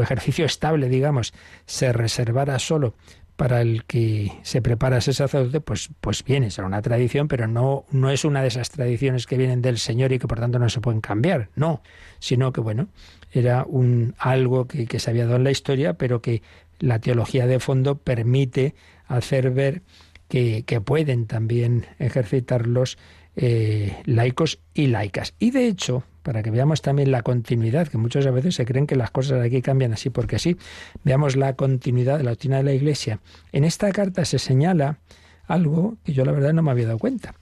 ejercicio 0.01 0.45
estable, 0.45 0.87
digamos, 0.87 1.33
se 1.65 1.91
reservara 1.91 2.59
solo 2.59 2.93
para 3.35 3.59
el 3.59 3.83
que 3.83 4.31
se 4.41 4.61
prepara 4.61 4.99
ese 4.99 5.11
sacerdote, 5.11 5.59
pues, 5.59 5.89
pues 5.99 6.23
viene, 6.23 6.49
será 6.49 6.65
una 6.65 6.81
tradición, 6.81 7.27
pero 7.27 7.47
no, 7.47 7.83
no 7.91 8.09
es 8.09 8.23
una 8.23 8.41
de 8.41 8.47
esas 8.47 8.69
tradiciones 8.69 9.27
que 9.27 9.35
vienen 9.35 9.61
del 9.61 9.79
Señor 9.79 10.13
y 10.13 10.19
que 10.19 10.29
por 10.29 10.39
tanto 10.39 10.59
no 10.59 10.69
se 10.69 10.79
pueden 10.79 11.01
cambiar, 11.01 11.49
no, 11.57 11.81
sino 12.19 12.53
que 12.53 12.61
bueno, 12.61 12.87
era 13.33 13.65
un 13.67 14.15
algo 14.17 14.65
que, 14.65 14.85
que 14.85 14.99
se 14.99 15.09
había 15.09 15.25
dado 15.25 15.35
en 15.35 15.43
la 15.43 15.51
historia, 15.51 15.95
pero 15.95 16.21
que 16.21 16.41
la 16.79 16.99
teología 16.99 17.47
de 17.47 17.59
fondo 17.59 17.97
permite 17.97 18.75
hacer 19.09 19.51
ver 19.51 19.81
que, 20.29 20.63
pueden 20.85 21.25
también 21.25 21.87
ejercitarlos 21.97 22.97
eh, 23.35 23.97
laicos 24.05 24.59
y 24.73 24.87
laicas. 24.87 25.33
Y 25.39 25.51
de 25.51 25.67
hecho, 25.67 26.03
para 26.23 26.43
que 26.43 26.51
veamos 26.51 26.81
también 26.81 27.11
la 27.11 27.23
continuidad, 27.23 27.87
que 27.87 27.97
muchas 27.97 28.31
veces 28.31 28.55
se 28.55 28.65
creen 28.65 28.87
que 28.87 28.95
las 28.95 29.11
cosas 29.11 29.43
aquí 29.43 29.61
cambian 29.61 29.93
así 29.93 30.09
porque 30.09 30.39
sí, 30.39 30.55
veamos 31.03 31.35
la 31.35 31.55
continuidad 31.55 32.19
de 32.19 32.23
la 32.23 32.31
doctrina 32.31 32.57
de 32.57 32.63
la 32.63 32.73
Iglesia. 32.73 33.19
En 33.51 33.63
esta 33.63 33.91
carta 33.91 34.23
se 34.23 34.39
señala 34.39 34.99
algo 35.47 35.97
que 36.03 36.13
yo 36.13 36.23
la 36.23 36.31
verdad 36.31 36.53
no 36.53 36.61
me 36.61 36.71
había 36.71 36.85
dado 36.85 36.99
cuenta 36.99 37.33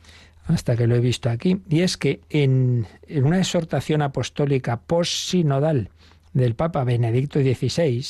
hasta 0.45 0.77
que 0.77 0.87
lo 0.87 0.95
he 0.95 1.01
visto 1.01 1.29
aquí, 1.29 1.61
y 1.69 1.81
es 1.81 1.97
que 1.97 2.21
en, 2.29 2.87
en 3.09 3.25
una 3.25 3.39
exhortación 3.39 4.01
apostólica 4.01 4.79
post-sinodal 4.79 5.89
del 6.31 6.55
Papa 6.55 6.85
Benedicto 6.85 7.41
XVI, 7.41 8.05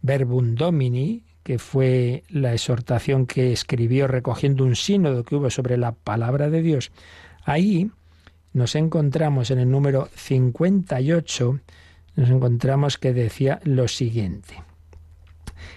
Verbum 0.00 0.54
Domini, 0.54 1.22
que 1.46 1.60
fue 1.60 2.24
la 2.28 2.52
exhortación 2.54 3.24
que 3.24 3.52
escribió 3.52 4.08
recogiendo 4.08 4.64
un 4.64 4.74
sínodo 4.74 5.22
que 5.22 5.36
hubo 5.36 5.48
sobre 5.48 5.76
la 5.76 5.92
palabra 5.92 6.50
de 6.50 6.60
Dios, 6.60 6.90
ahí 7.44 7.92
nos 8.52 8.74
encontramos 8.74 9.52
en 9.52 9.60
el 9.60 9.70
número 9.70 10.08
58, 10.16 11.60
nos 12.16 12.30
encontramos 12.30 12.98
que 12.98 13.12
decía 13.12 13.60
lo 13.62 13.86
siguiente. 13.86 14.60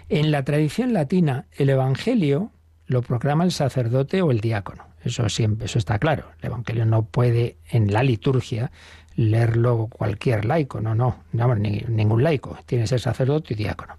En 0.09 0.31
la 0.31 0.43
tradición 0.43 0.91
latina, 0.91 1.45
el 1.55 1.69
Evangelio 1.69 2.49
lo 2.87 3.03
proclama 3.03 3.43
el 3.43 3.51
sacerdote 3.51 4.23
o 4.23 4.31
el 4.31 4.39
diácono. 4.39 4.87
Eso 5.03 5.29
siempre, 5.29 5.67
eso 5.67 5.77
está 5.77 5.99
claro. 5.99 6.31
El 6.39 6.47
Evangelio 6.47 6.87
no 6.87 7.05
puede 7.05 7.57
en 7.69 7.93
la 7.93 8.01
liturgia 8.01 8.71
leerlo 9.15 9.85
cualquier 9.85 10.45
laico, 10.45 10.81
no, 10.81 10.95
no, 10.95 11.25
no 11.31 11.53
ningún 11.53 12.23
laico, 12.23 12.57
tiene 12.65 12.85
que 12.85 12.87
ser 12.87 13.01
sacerdote 13.01 13.53
y 13.53 13.57
diácono. 13.57 13.97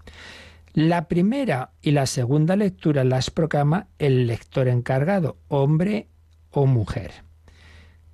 La 0.72 1.08
primera 1.08 1.72
y 1.82 1.90
la 1.90 2.06
segunda 2.06 2.54
lectura 2.54 3.02
las 3.02 3.30
proclama 3.30 3.88
el 3.98 4.28
lector 4.28 4.68
encargado, 4.68 5.38
hombre 5.48 6.06
o 6.50 6.66
mujer. 6.66 7.24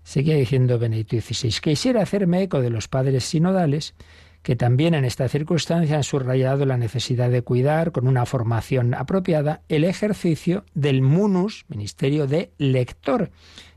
Seguía 0.03 0.37
diciendo 0.37 0.79
Benedicto 0.79 1.21
XVI, 1.21 1.61
quisiera 1.61 2.01
hacerme 2.03 2.43
eco 2.43 2.61
de 2.61 2.71
los 2.71 2.89
padres 2.89 3.25
sinodales 3.25 3.95
que 4.43 4.57
también 4.57 4.95
en 4.95 5.05
esta 5.05 5.29
circunstancia 5.29 5.97
han 5.97 6.05
subrayado 6.05 6.65
la 6.67 6.77
necesidad 6.77 7.31
de 7.31 7.43
cuidar, 7.43 7.91
con 7.91 8.07
una 8.07 8.27
formación 8.27 8.95
apropiada, 8.95 9.63
el 9.69 9.83
ejercicio 9.83 10.65
del 10.73 11.03
munus, 11.03 11.65
ministerio 11.69 12.29
de 12.29 12.53
lector, 12.57 13.33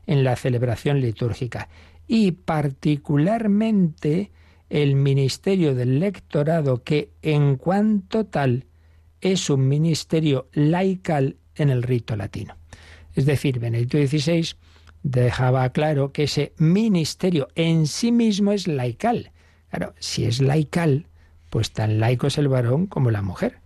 en 0.06 0.22
la 0.22 0.36
celebración 0.36 1.00
litúrgica, 1.00 1.68
y 2.06 2.30
particularmente 2.30 4.30
el 4.68 4.94
ministerio 4.94 5.74
del 5.74 5.98
lectorado, 5.98 6.84
que 6.84 7.10
en 7.20 7.56
cuanto 7.56 8.26
tal 8.26 8.66
es 9.20 9.50
un 9.50 9.68
ministerio 9.68 10.48
laical 10.52 11.36
en 11.54 11.70
el 11.70 11.82
rito 11.82 12.16
latino. 12.16 12.56
Es 13.14 13.26
decir, 13.26 13.58
Benedicto 13.58 13.98
XVI 13.98 14.54
dejaba 15.02 15.68
claro 15.70 16.12
que 16.12 16.24
ese 16.24 16.52
ministerio 16.58 17.48
en 17.54 17.86
sí 17.86 18.12
mismo 18.12 18.52
es 18.52 18.66
laical. 18.66 19.32
Claro, 19.70 19.94
si 19.98 20.24
es 20.24 20.40
laical, 20.40 21.06
pues 21.48 21.72
tan 21.72 22.00
laico 22.00 22.26
es 22.26 22.38
el 22.38 22.48
varón 22.48 22.86
como 22.86 23.10
la 23.10 23.22
mujer. 23.22 23.58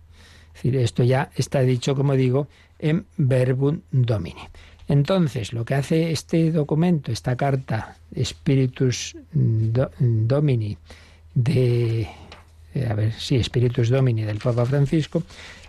Es 0.55 0.63
decir, 0.63 0.75
esto 0.77 1.03
ya 1.03 1.31
está 1.35 1.61
dicho, 1.61 1.95
como 1.95 2.13
digo, 2.13 2.47
en 2.79 3.05
Verbum 3.17 3.81
Domini. 3.91 4.41
Entonces, 4.87 5.51
lo 5.51 5.65
que 5.65 5.75
hace 5.75 6.11
este 6.11 6.51
documento, 6.51 7.11
esta 7.11 7.35
carta 7.35 7.97
Spiritus 8.15 9.17
Domini 9.33 10.77
de 11.33 12.07
eh, 12.75 12.87
a 12.89 12.93
ver, 12.93 13.13
sí, 13.13 13.41
Spiritus 13.41 13.89
Domini 13.89 14.23
del 14.23 14.37
Papa 14.37 14.65
Francisco, 14.65 15.23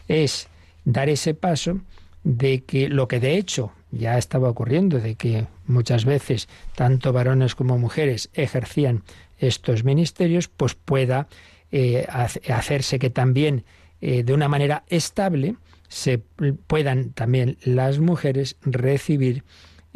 es 0.09 0.49
dar 0.85 1.09
ese 1.09 1.35
paso 1.35 1.81
de 2.25 2.65
que 2.65 2.89
lo 2.89 3.07
que 3.07 3.21
de 3.21 3.39
hecho 3.39 3.73
ya 3.93 4.19
estaba 4.19 4.51
ocurriendo, 4.51 4.99
de 4.99 5.15
que 5.15 5.47
muchas 5.67 6.05
veces 6.05 6.49
tanto 6.75 7.13
varones 7.13 7.55
como 7.55 7.79
mujeres 7.79 8.29
ejercían 8.35 9.05
estos 9.39 9.85
ministerios, 9.85 10.49
pues 10.49 10.75
pueda 10.75 11.29
eh, 11.71 12.07
hacerse 12.49 12.99
que 12.99 13.11
también 13.11 13.65
eh, 14.01 14.25
de 14.25 14.35
una 14.35 14.49
manera 14.49 14.85
estable 14.89 15.55
se 15.89 16.19
puedan 16.19 17.13
también 17.13 17.59
las 17.63 18.01
mujeres 18.01 18.57
recibir 18.63 19.45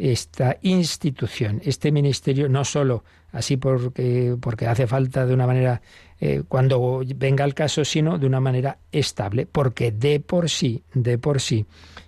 esta 0.01 0.57
institución, 0.63 1.61
este 1.63 1.91
ministerio, 1.91 2.49
no 2.49 2.65
solo 2.65 3.03
así 3.31 3.57
porque, 3.57 4.35
porque 4.41 4.65
hace 4.65 4.87
falta 4.87 5.27
de 5.27 5.33
una 5.33 5.45
manera 5.45 5.81
eh, 6.19 6.41
cuando 6.47 7.03
venga 7.15 7.45
el 7.45 7.53
caso, 7.53 7.85
sino 7.85 8.17
de 8.17 8.25
una 8.25 8.39
manera 8.39 8.79
estable, 8.91 9.45
porque 9.45 9.91
de 9.91 10.19
por 10.19 10.49
sí, 10.49 10.83
de 10.93 11.19
por 11.19 11.39
sí, 11.39 11.67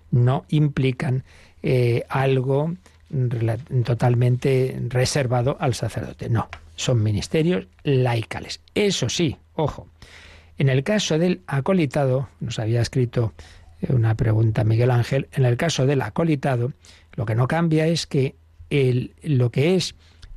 no 0.09 0.45
implican 0.49 1.23
eh, 1.61 2.03
algo 2.09 2.73
totalmente 3.85 4.81
reservado 4.89 5.55
al 5.59 5.75
sacerdote. 5.75 6.29
No, 6.29 6.49
son 6.75 7.03
ministerios 7.03 7.67
laicales. 7.83 8.59
Eso 8.73 9.07
sí, 9.07 9.37
ojo, 9.53 9.87
en 10.57 10.69
el 10.69 10.83
caso 10.83 11.19
del 11.19 11.41
acolitado, 11.45 12.27
nos 12.39 12.57
había 12.57 12.81
escrito 12.81 13.33
una 13.89 14.15
pregunta 14.15 14.63
Miguel 14.63 14.91
Ángel, 14.91 15.27
en 15.33 15.45
el 15.45 15.57
caso 15.57 15.85
del 15.85 16.01
acolitado, 16.01 16.71
lo 17.15 17.25
que 17.25 17.35
no 17.35 17.47
cambia 17.47 17.87
es 17.87 18.07
que 18.07 18.35
el, 18.69 19.13
lo 19.21 19.51
que 19.51 19.75
es 19.75 19.95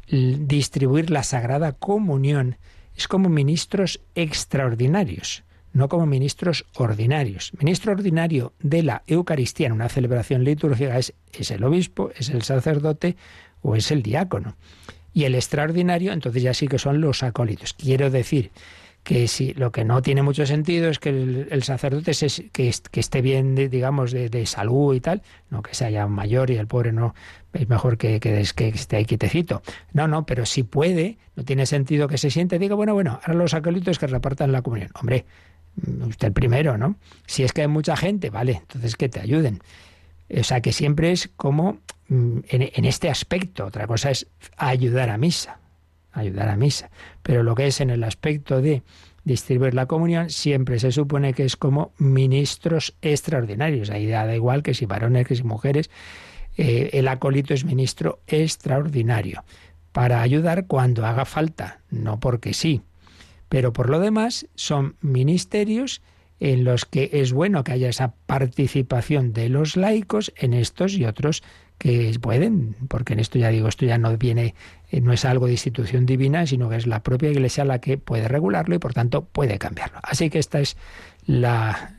distribuir 0.09 1.11
la 1.11 1.23
Sagrada 1.23 1.73
Comunión 1.73 2.59
es 2.97 3.09
como 3.09 3.29
ministros 3.29 4.01
extraordinarios, 4.15 5.45
no 5.73 5.89
como 5.89 6.07
ministros 6.07 6.65
ordinarios. 6.75 7.53
Ministro 7.59 7.93
ordinario 7.93 8.53
de 8.61 8.83
la 8.83 9.03
Eucaristía 9.07 9.67
en 9.67 9.73
una 9.73 9.89
celebración 9.89 10.45
litúrgica 10.45 10.99
es, 10.99 11.13
es 11.33 11.51
el 11.51 11.65
obispo, 11.65 12.11
es 12.17 12.31
el 12.31 12.43
sacerdote 12.43 13.17
o 13.63 13.77
es 13.77 13.91
el 13.91 14.03
diácono. 14.03 14.57
Y 15.13 15.25
el 15.25 15.35
extraordinario, 15.35 16.13
entonces 16.13 16.43
ya 16.43 16.55
sí 16.55 16.69
que 16.69 16.79
son 16.79 17.01
los 17.01 17.23
acólitos. 17.23 17.73
Quiero 17.73 18.11
decir 18.11 18.51
que 19.07 19.29
si 19.29 19.55
lo 19.55 19.71
que 19.71 19.85
no 19.85 20.03
tiene 20.03 20.23
mucho 20.23 20.47
sentido 20.47 20.91
es 20.91 20.99
que 20.99 21.11
el, 21.11 21.63
sacerdote 21.63 22.11
que, 22.51 22.69
esté 22.69 23.23
bien, 23.23 23.55
digamos, 23.55 24.11
de, 24.11 24.47
salud 24.47 24.97
y 24.97 25.01
tal, 25.01 25.23
no 25.49 25.63
que 25.63 25.77
sea 25.77 26.09
mayor 26.09 26.51
y 26.51 26.57
el 26.57 26.67
pobre 26.67 26.91
no, 26.91 27.15
es 27.53 27.69
mejor 27.69 27.99
que, 27.99 28.19
que, 28.19 28.41
esté 28.41 28.97
ahí 28.97 29.05
quietecito. 29.05 29.63
No, 29.93 30.09
no, 30.09 30.27
pero 30.27 30.45
si 30.45 30.65
puede, 30.65 31.19
no 31.37 31.45
tiene 31.45 31.67
sentido 31.67 32.09
que 32.09 32.19
se 32.19 32.33
siente, 32.33 32.59
diga, 32.59 32.75
bueno, 32.75 32.95
bueno, 32.95 33.21
ahora 33.23 33.35
los 33.35 33.55
acólitos 33.55 34.01
que 34.01 34.09
repartan 34.09 34.51
la 34.51 34.63
comunión. 34.63 34.91
Hombre, 35.01 35.25
usted 36.09 36.27
el 36.27 36.33
primero, 36.33 36.77
¿no? 36.77 36.97
Si 37.29 37.45
es 37.45 37.53
que 37.53 37.61
hay 37.61 37.69
mucha 37.69 37.97
gente, 37.97 38.31
vale, 38.31 38.63
entonces 38.63 38.97
que 38.97 39.09
te 39.09 39.21
ayuden. 39.21 39.61
O 40.37 40.43
sea, 40.43 40.61
que 40.61 40.73
siempre 40.73 41.13
es 41.13 41.31
como 41.37 41.79
mm, 42.09 42.39
en 42.49 42.85
este 42.85 43.09
aspecto. 43.09 43.67
Otra 43.67 43.87
cosa 43.87 44.11
es 44.11 44.27
ayudar 44.57 45.11
a 45.11 45.17
misa 45.17 45.61
ayudar 46.19 46.49
a 46.49 46.57
misa. 46.57 46.91
Pero 47.23 47.43
lo 47.43 47.55
que 47.55 47.67
es 47.67 47.81
en 47.81 47.91
el 47.91 48.05
aspecto 48.05 48.61
de 48.61 48.83
distribuir 49.25 49.75
la 49.75 49.87
comunión, 49.87 50.31
siempre 50.31 50.79
se 50.79 50.93
supone 50.93 51.35
que 51.35 51.45
es 51.45 51.57
como 51.57 51.93
ministros 51.99 52.95
extraordinarios. 53.03 53.91
Ahí 53.91 54.07
da 54.07 54.33
igual 54.35 54.63
que 54.63 54.75
si 54.75 54.87
varones, 54.87 55.27
que 55.27 55.37
si 55.37 55.43
mujeres. 55.43 55.91
Eh, 56.57 56.91
el 56.95 57.09
acólito 57.09 57.53
es 57.53 57.65
ministro 57.65 58.21
extraordinario 58.27 59.45
para 59.93 60.23
ayudar 60.23 60.67
cuando 60.67 61.05
haga 61.05 61.25
falta, 61.25 61.81
no 61.91 62.21
porque 62.21 62.55
sí. 62.55 62.83
Pero 63.49 63.73
por 63.73 63.91
lo 63.91 63.99
demás 63.99 64.47
son 64.55 64.97
ministerios 65.01 66.03
en 66.39 66.65
los 66.65 66.85
que 66.85 67.11
es 67.13 67.33
bueno 67.33 67.65
que 67.65 67.73
haya 67.73 67.89
esa 67.89 68.15
participación 68.27 69.33
de 69.33 69.49
los 69.49 69.77
laicos 69.77 70.33
en 70.37 70.53
estos 70.53 70.95
y 70.95 71.05
otros 71.05 71.43
que 71.79 72.17
pueden, 72.21 72.75
porque 72.89 73.13
en 73.13 73.21
esto 73.21 73.39
ya 73.39 73.51
digo, 73.51 73.69
esto 73.69 73.85
ya 73.85 73.99
no 73.99 74.17
viene, 74.17 74.55
eh, 74.91 75.01
no 75.01 75.13
es 75.13 75.25
algo 75.25 75.47
de 75.47 75.53
institución 75.53 76.07
divina, 76.07 76.47
sino 76.47 76.69
que 76.69 76.77
es 76.77 76.87
la 76.87 77.03
propia 77.03 77.31
Iglesia 77.31 77.65
la 77.65 77.81
que 77.81 77.99
puede 77.99 78.29
regularlo 78.29 78.75
y 78.75 78.79
por 78.79 78.95
tanto 78.95 79.25
puede 79.25 79.59
cambiarlo. 79.59 79.99
Así 80.03 80.31
que 80.31 80.39
esta 80.39 80.61
es 80.61 80.77
la, 81.27 81.95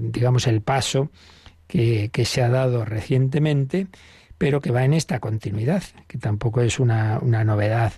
digamos, 0.00 0.46
el 0.46 0.60
paso 0.60 1.10
que, 1.66 2.10
se 2.24 2.42
ha 2.42 2.48
dado 2.48 2.84
recientemente, 2.84 3.88
pero 4.38 4.60
que 4.60 4.70
va 4.70 4.84
en 4.84 4.94
esta 4.94 5.18
continuidad, 5.20 5.82
que 6.06 6.18
tampoco 6.18 6.60
es 6.60 6.78
una, 6.78 7.18
novedad, 7.20 7.94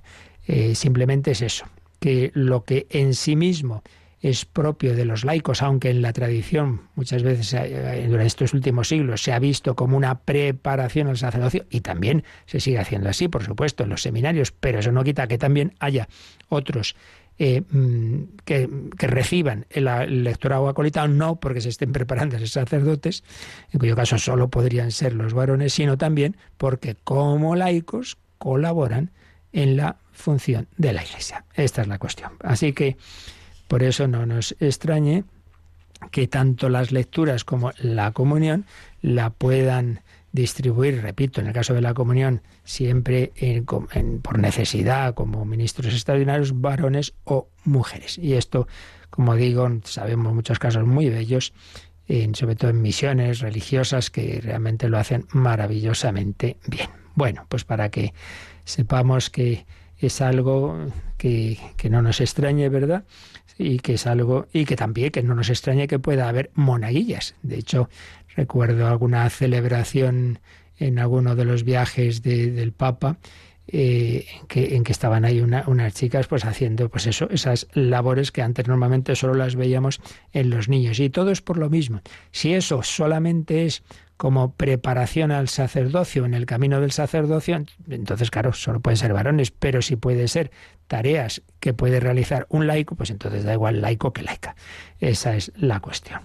eh, 0.47 0.75
simplemente 0.75 1.33
es 1.33 1.43
eso, 1.43 1.67
que 2.01 2.31
lo 2.35 2.65
que 2.65 2.87
en 2.91 3.15
sí 3.15 3.37
mismo 3.37 3.83
es 4.23 4.45
propio 4.45 4.95
de 4.95 5.05
los 5.05 5.25
laicos, 5.25 5.63
aunque 5.63 5.91
en 5.91 6.01
la 6.01 6.13
tradición 6.13 6.83
muchas 6.95 7.25
veces 7.25 7.53
eh, 7.55 8.07
durante 8.09 8.29
estos 8.29 8.55
últimos 8.55 8.89
siglos 8.89 9.21
se 9.21 9.33
ha 9.33 9.39
visto 9.41 9.75
como 9.75 9.97
una 9.97 10.21
preparación 10.21 11.09
al 11.09 11.19
sacerdocio 11.19 11.67
y 11.71 11.81
también 11.81 12.23
se 12.47 12.61
sigue 12.61 12.79
haciendo 12.79 13.09
así, 13.09 13.27
por 13.27 13.43
supuesto, 13.43 13.83
en 13.83 13.91
los 13.91 14.03
seminarios, 14.03 14.53
pero 14.53 14.79
eso 14.79 14.93
no 14.93 15.03
quita 15.03 15.27
que 15.27 15.39
también 15.39 15.75
haya 15.81 16.09
otros 16.49 16.95
eh, 17.39 17.63
mm, 17.69 18.37
que, 18.45 18.69
reciban 18.97 19.67
el, 19.71 19.89
el 19.89 20.23
lectorado 20.23 20.69
acolitado, 20.69 21.09
no 21.09 21.41
porque 21.41 21.61
se 21.61 21.71
estén 21.71 21.91
preparando 21.91 22.39
los 22.39 22.53
sacerdotes, 22.53 23.25
en 23.73 23.81
cuyo 23.81 23.97
caso 23.97 24.19
solo 24.19 24.49
podrían 24.49 24.93
ser 24.93 25.15
los 25.15 25.35
varones, 25.35 25.73
sino 25.73 25.99
también 25.99 26.37
porque 26.59 26.95
como 27.03 27.57
laicos 27.57 28.19
colaboran 28.39 29.11
en 29.53 29.77
la 29.77 29.97
función 30.13 30.69
de 30.77 30.93
la 30.93 31.03
Iglesia. 31.03 31.45
Esta 31.55 31.83
es 31.83 31.89
la 31.89 31.99
cuestión. 31.99 32.33
Así 32.41 32.73
que 32.73 32.97
por 33.73 33.83
eso 33.83 34.07
no 34.07 34.27
nos 34.27 34.55
extrañe 34.61 35.25
que 36.11 36.29
tanto 36.29 36.69
las 36.69 36.93
lecturas 36.93 37.43
como 37.43 37.73
la 37.79 38.13
comunión 38.13 38.67
la 39.01 39.31
puedan 39.31 40.03
distribuir, 40.31 41.01
repito, 41.01 41.41
en 41.41 41.47
el 41.47 41.55
caso 41.55 41.73
de 41.73 41.81
la 41.81 41.95
comunión, 41.95 42.43
siempre 42.65 43.33
por 44.21 44.39
necesidad, 44.39 45.15
como 45.15 45.47
ministros 45.47 45.95
extraordinarios, 45.95 46.61
varones 46.61 47.15
o 47.25 47.49
mujeres. 47.65 48.19
Y 48.19 48.35
esto, 48.35 48.69
como 49.09 49.37
digo, 49.37 49.67
sabemos 49.85 50.35
muchos 50.35 50.59
casos 50.59 50.87
muy 50.87 51.09
bellos, 51.09 51.55
sobre 52.35 52.57
todo 52.57 52.73
en 52.73 52.83
misiones 52.83 53.39
religiosas, 53.41 54.11
que 54.11 54.39
realmente 54.43 54.91
lo 54.91 54.99
hacen 54.99 55.25
maravillosamente 55.33 56.59
bien. 56.67 56.91
Bueno, 57.15 57.47
pues 57.49 57.65
para 57.65 57.89
que 57.89 58.13
sepamos 58.67 59.31
que 59.31 59.65
es 59.97 60.21
algo 60.21 60.89
que, 61.17 61.59
que 61.79 61.89
no 61.89 62.03
nos 62.03 62.21
extrañe, 62.21 62.69
¿verdad? 62.69 63.05
Y 63.59 63.79
que 63.79 63.95
es 63.95 64.07
algo 64.07 64.47
y 64.53 64.65
que 64.65 64.77
también 64.77 65.11
que 65.11 65.23
no 65.23 65.35
nos 65.35 65.51
extrañe 65.51 65.89
que 65.89 65.99
pueda 65.99 66.29
haber 66.29 66.51
monaguillas. 66.55 67.35
De 67.43 67.57
hecho, 67.57 67.89
recuerdo 68.37 68.87
alguna 68.87 69.29
celebración 69.31 70.41
en 70.79 70.99
alguno 70.99 71.37
de 71.37 71.45
los 71.45 71.65
viajes 71.65 72.23
del 72.23 72.73
Papa 72.73 73.19
eh, 73.69 74.27
en, 74.41 74.47
que, 74.49 74.77
en 74.77 74.85
que 74.85 74.93
estaban 74.93 75.25
ahí 75.25 75.41
unas 75.41 75.95
chicas 75.95 76.27
pues 76.27 76.45
haciendo 76.45 76.89
pues 76.89 77.07
eso 77.07 77.29
esas 77.31 77.69
labores 77.75 78.33
que 78.33 78.43
antes 78.43 78.67
normalmente 78.67 79.15
solo 79.15 79.35
las 79.35 79.55
veíamos 79.55 80.01
en 80.33 80.51
los 80.51 80.69
niños 80.69 80.99
y 80.99 81.11
todo 81.11 81.31
es 81.31 81.43
por 81.43 81.59
lo 81.59 81.71
mismo 81.71 82.01
si 82.33 82.55
eso 82.55 82.83
solamente 82.83 83.65
es 83.65 83.85
como 84.23 84.55
preparación 84.55 85.33
al 85.33 85.49
sacerdocio, 85.49 86.25
en 86.25 86.35
el 86.35 86.47
camino 86.47 86.81
del 86.81 86.93
sacerdocio, 86.93 87.61
entonces 87.91 88.31
claro, 88.31 88.53
solo 88.53 88.79
pueden 88.79 88.97
ser 88.97 89.13
varones, 89.13 89.51
pero 89.51 89.83
si 89.83 89.97
puede 89.97 90.29
ser 90.29 90.53
tareas 90.87 91.43
que 91.59 91.75
puede 91.75 91.99
realizar 91.99 92.47
un 92.49 92.69
laico, 92.69 92.95
pues 92.95 93.11
entonces 93.11 93.43
da 93.43 93.55
igual 93.55 93.83
laico 93.83 94.13
que 94.13 94.23
laica. 94.23 94.55
Esa 95.01 95.35
es 95.35 95.51
la 95.57 95.81
cuestión. 95.81 96.21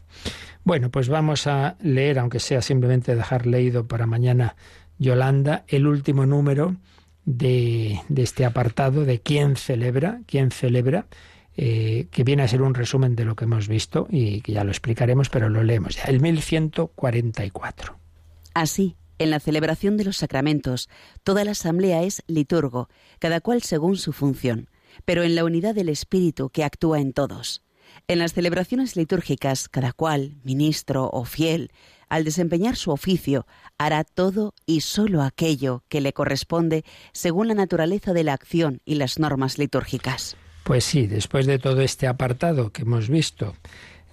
Bueno, 0.63 0.91
pues 0.91 1.09
vamos 1.09 1.47
a 1.47 1.75
leer, 1.81 2.19
aunque 2.19 2.39
sea 2.39 2.61
simplemente 2.61 3.15
dejar 3.15 3.47
leído 3.47 3.87
para 3.87 4.05
mañana 4.05 4.55
Yolanda, 4.99 5.63
el 5.67 5.87
último 5.87 6.27
número 6.27 6.75
de, 7.25 7.99
de 8.09 8.21
este 8.21 8.45
apartado 8.45 9.05
de 9.05 9.21
quién 9.21 9.55
celebra, 9.55 10.21
quién 10.27 10.51
celebra, 10.51 11.07
eh, 11.57 12.07
que 12.11 12.23
viene 12.23 12.43
a 12.43 12.47
ser 12.47 12.61
un 12.61 12.75
resumen 12.75 13.15
de 13.15 13.25
lo 13.25 13.35
que 13.35 13.45
hemos 13.45 13.67
visto 13.67 14.07
y 14.11 14.41
que 14.41 14.51
ya 14.51 14.63
lo 14.63 14.69
explicaremos, 14.69 15.29
pero 15.29 15.49
lo 15.49 15.63
leemos 15.63 15.95
ya. 15.95 16.03
El 16.03 16.21
1144. 16.21 17.97
Así, 18.53 18.95
en 19.17 19.31
la 19.31 19.39
celebración 19.39 19.97
de 19.97 20.03
los 20.03 20.17
sacramentos, 20.17 20.87
toda 21.23 21.43
la 21.43 21.51
asamblea 21.51 22.03
es 22.03 22.23
liturgo, 22.27 22.89
cada 23.17 23.41
cual 23.41 23.63
según 23.63 23.97
su 23.97 24.13
función, 24.13 24.69
pero 25.03 25.23
en 25.23 25.33
la 25.33 25.43
unidad 25.43 25.73
del 25.73 25.89
Espíritu 25.89 26.49
que 26.49 26.63
actúa 26.63 26.99
en 26.99 27.13
todos. 27.13 27.63
En 28.07 28.19
las 28.19 28.33
celebraciones 28.33 28.95
litúrgicas, 28.95 29.67
cada 29.67 29.93
cual, 29.93 30.37
ministro 30.43 31.09
o 31.11 31.25
fiel, 31.25 31.71
al 32.07 32.23
desempeñar 32.23 32.75
su 32.75 32.91
oficio, 32.91 33.47
hará 33.79 34.03
todo 34.03 34.53
y 34.65 34.81
sólo 34.81 35.23
aquello 35.23 35.83
que 35.89 36.01
le 36.01 36.13
corresponde 36.13 36.85
según 37.13 37.47
la 37.47 37.55
naturaleza 37.55 38.13
de 38.13 38.23
la 38.23 38.33
acción 38.33 38.81
y 38.85 38.95
las 38.95 39.17
normas 39.17 39.57
litúrgicas. 39.57 40.37
Pues 40.68 40.84
sí, 40.84 41.07
después 41.07 41.45
de 41.45 41.59
todo 41.59 41.80
este 41.80 42.07
apartado 42.07 42.74
que 42.74 42.82
hemos 42.82 43.07
visto 43.07 43.55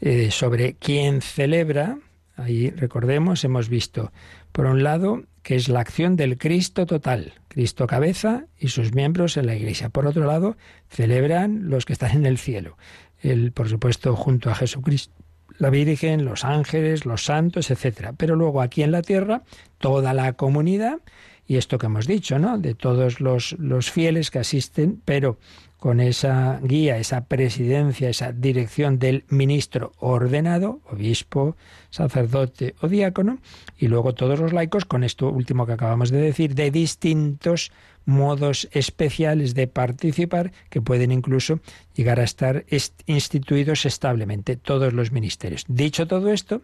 eh, 0.01 0.31
sobre 0.31 0.75
quién 0.75 1.21
celebra, 1.21 1.99
ahí 2.37 2.71
recordemos, 2.71 3.43
hemos 3.43 3.69
visto, 3.69 4.13
por 4.53 4.67
un 4.67 4.85
lado, 4.85 5.25
que 5.43 5.57
es 5.57 5.69
la 5.69 5.81
acción 5.81 6.15
del 6.15 6.39
Cristo 6.39 6.87
total, 6.87 7.33
Cristo 7.49 7.89
cabeza 7.89 8.45
y 8.57 8.69
sus 8.69 8.95
miembros 8.95 9.37
en 9.37 9.47
la 9.47 9.57
Iglesia. 9.57 9.89
Por 9.89 10.07
otro 10.07 10.27
lado, 10.27 10.57
celebran 10.89 11.71
los 11.71 11.87
que 11.87 11.93
están 11.93 12.13
en 12.13 12.25
el 12.25 12.39
cielo, 12.39 12.79
el, 13.21 13.51
por 13.51 13.69
supuesto, 13.69 14.15
junto 14.15 14.49
a 14.49 14.55
Jesucristo 14.55 15.13
la 15.59 15.71
Virgen, 15.71 16.25
los 16.25 16.45
ángeles, 16.45 17.05
los 17.05 17.25
santos, 17.25 17.73
etcétera. 17.73 18.13
Pero 18.13 18.37
luego 18.37 18.63
aquí 18.63 18.85
en 18.85 18.93
la 18.93 19.03
tierra, 19.03 19.43
toda 19.79 20.13
la 20.15 20.35
comunidad, 20.35 21.01
y 21.47 21.57
esto 21.57 21.79
que 21.79 21.87
hemos 21.87 22.07
dicho, 22.07 22.39
¿no? 22.39 22.59
De 22.59 22.75
todos 22.75 23.21
los, 23.21 23.53
los 23.59 23.91
fieles 23.91 24.31
que 24.31 24.39
asisten, 24.39 25.03
pero 25.05 25.39
con 25.85 26.01
esa 26.01 26.61
guía, 26.63 26.97
esa 26.97 27.27
presidencia, 27.27 28.09
esa 28.09 28.33
dirección 28.33 28.99
del 28.99 29.27
ministro 29.29 29.93
ordenado, 29.99 30.81
obispo, 30.91 31.59
sacerdote 31.91 32.75
o 32.81 32.89
diácono, 32.89 33.37
y 33.77 33.89
luego 33.89 34.15
todos 34.15 34.41
los 34.41 34.55
laicos, 34.55 34.87
con 34.87 35.05
esto 35.05 35.29
último 35.29 35.67
que 35.67 35.75
acabamos 35.75 36.11
de 36.11 36.23
decir, 36.23 36.55
de 36.55 36.71
distintos 36.71 37.71
modos 38.07 38.67
especiales 38.73 39.55
de 39.55 39.67
participar 39.67 40.53
que 40.71 40.81
pueden 40.81 41.13
incluso 41.13 41.61
llegar 41.95 42.19
a 42.19 42.25
estar 42.25 42.65
instituidos 43.05 43.85
establemente, 43.85 44.57
todos 44.57 44.95
los 44.95 45.13
ministerios. 45.13 45.67
Dicho 45.69 46.07
todo 46.07 46.33
esto, 46.33 46.63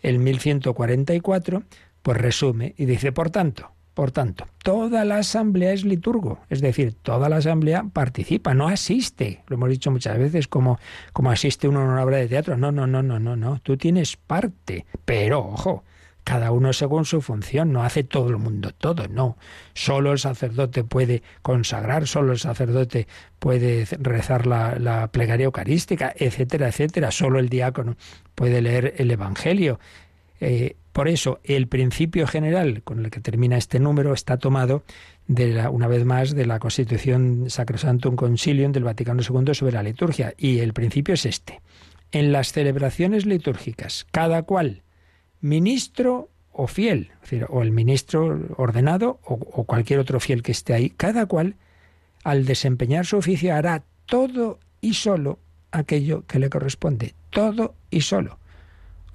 el 0.00 0.18
1144 0.18 1.62
pues 2.00 2.16
resume 2.16 2.74
y 2.78 2.86
dice, 2.86 3.12
por 3.12 3.28
tanto, 3.28 3.70
por 3.94 4.10
tanto, 4.10 4.46
toda 4.62 5.04
la 5.04 5.18
asamblea 5.18 5.72
es 5.72 5.84
liturgo, 5.84 6.40
es 6.48 6.62
decir, 6.62 6.94
toda 6.94 7.28
la 7.28 7.36
asamblea 7.36 7.84
participa, 7.92 8.54
no 8.54 8.68
asiste. 8.68 9.42
Lo 9.48 9.56
hemos 9.56 9.68
dicho 9.68 9.90
muchas 9.90 10.18
veces 10.18 10.48
como, 10.48 10.78
como 11.12 11.30
asiste 11.30 11.68
uno 11.68 11.80
a 11.80 11.84
una 11.84 12.02
obra 12.02 12.16
de 12.16 12.28
teatro. 12.28 12.56
No, 12.56 12.72
no, 12.72 12.86
no, 12.86 13.02
no, 13.02 13.18
no, 13.18 13.36
no. 13.36 13.60
Tú 13.62 13.76
tienes 13.76 14.16
parte, 14.16 14.86
pero 15.04 15.40
ojo, 15.40 15.84
cada 16.24 16.52
uno 16.52 16.72
según 16.72 17.04
su 17.04 17.20
función, 17.20 17.72
no 17.72 17.82
hace 17.82 18.04
todo 18.04 18.28
el 18.28 18.38
mundo 18.38 18.70
todo, 18.70 19.08
no. 19.08 19.36
Solo 19.74 20.12
el 20.12 20.18
sacerdote 20.18 20.84
puede 20.84 21.22
consagrar, 21.42 22.06
solo 22.06 22.32
el 22.32 22.38
sacerdote 22.38 23.08
puede 23.38 23.86
rezar 23.98 24.46
la, 24.46 24.78
la 24.78 25.08
plegaria 25.08 25.44
eucarística, 25.44 26.14
etcétera, 26.16 26.68
etcétera. 26.68 27.10
Solo 27.10 27.38
el 27.38 27.48
diácono 27.48 27.96
puede 28.34 28.62
leer 28.62 28.94
el 28.96 29.10
Evangelio. 29.10 29.80
Eh, 30.40 30.76
por 30.92 31.08
eso, 31.08 31.40
el 31.42 31.68
principio 31.68 32.26
general 32.26 32.82
con 32.82 33.04
el 33.04 33.10
que 33.10 33.20
termina 33.20 33.56
este 33.56 33.80
número 33.80 34.12
está 34.12 34.36
tomado, 34.36 34.82
de 35.26 35.48
la, 35.48 35.70
una 35.70 35.88
vez 35.88 36.04
más, 36.04 36.34
de 36.34 36.44
la 36.44 36.58
Constitución 36.58 37.48
Sacrosantum 37.48 38.14
Concilium 38.14 38.72
del 38.72 38.84
Vaticano 38.84 39.22
II 39.22 39.54
sobre 39.54 39.72
la 39.72 39.82
liturgia. 39.82 40.34
Y 40.36 40.58
el 40.58 40.74
principio 40.74 41.14
es 41.14 41.24
este. 41.24 41.62
En 42.10 42.30
las 42.30 42.52
celebraciones 42.52 43.24
litúrgicas, 43.24 44.06
cada 44.10 44.42
cual, 44.42 44.82
ministro 45.40 46.28
o 46.52 46.66
fiel, 46.66 47.12
o 47.48 47.62
el 47.62 47.72
ministro 47.72 48.40
ordenado 48.58 49.18
o, 49.24 49.34
o 49.34 49.64
cualquier 49.64 49.98
otro 49.98 50.20
fiel 50.20 50.42
que 50.42 50.52
esté 50.52 50.74
ahí, 50.74 50.90
cada 50.90 51.24
cual, 51.24 51.56
al 52.22 52.44
desempeñar 52.44 53.06
su 53.06 53.16
oficio, 53.16 53.54
hará 53.54 53.84
todo 54.04 54.58
y 54.82 54.92
solo 54.92 55.38
aquello 55.70 56.26
que 56.26 56.38
le 56.38 56.50
corresponde. 56.50 57.14
Todo 57.30 57.74
y 57.90 58.02
solo 58.02 58.41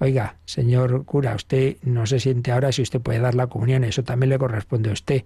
Oiga, 0.00 0.36
señor 0.44 1.04
cura, 1.04 1.34
usted 1.34 1.76
no 1.82 2.06
se 2.06 2.20
siente 2.20 2.52
ahora 2.52 2.70
si 2.70 2.82
usted 2.82 3.00
puede 3.00 3.18
dar 3.18 3.34
la 3.34 3.48
comunión, 3.48 3.82
eso 3.84 4.04
también 4.04 4.30
le 4.30 4.38
corresponde 4.38 4.90
a 4.90 4.92
usted. 4.92 5.24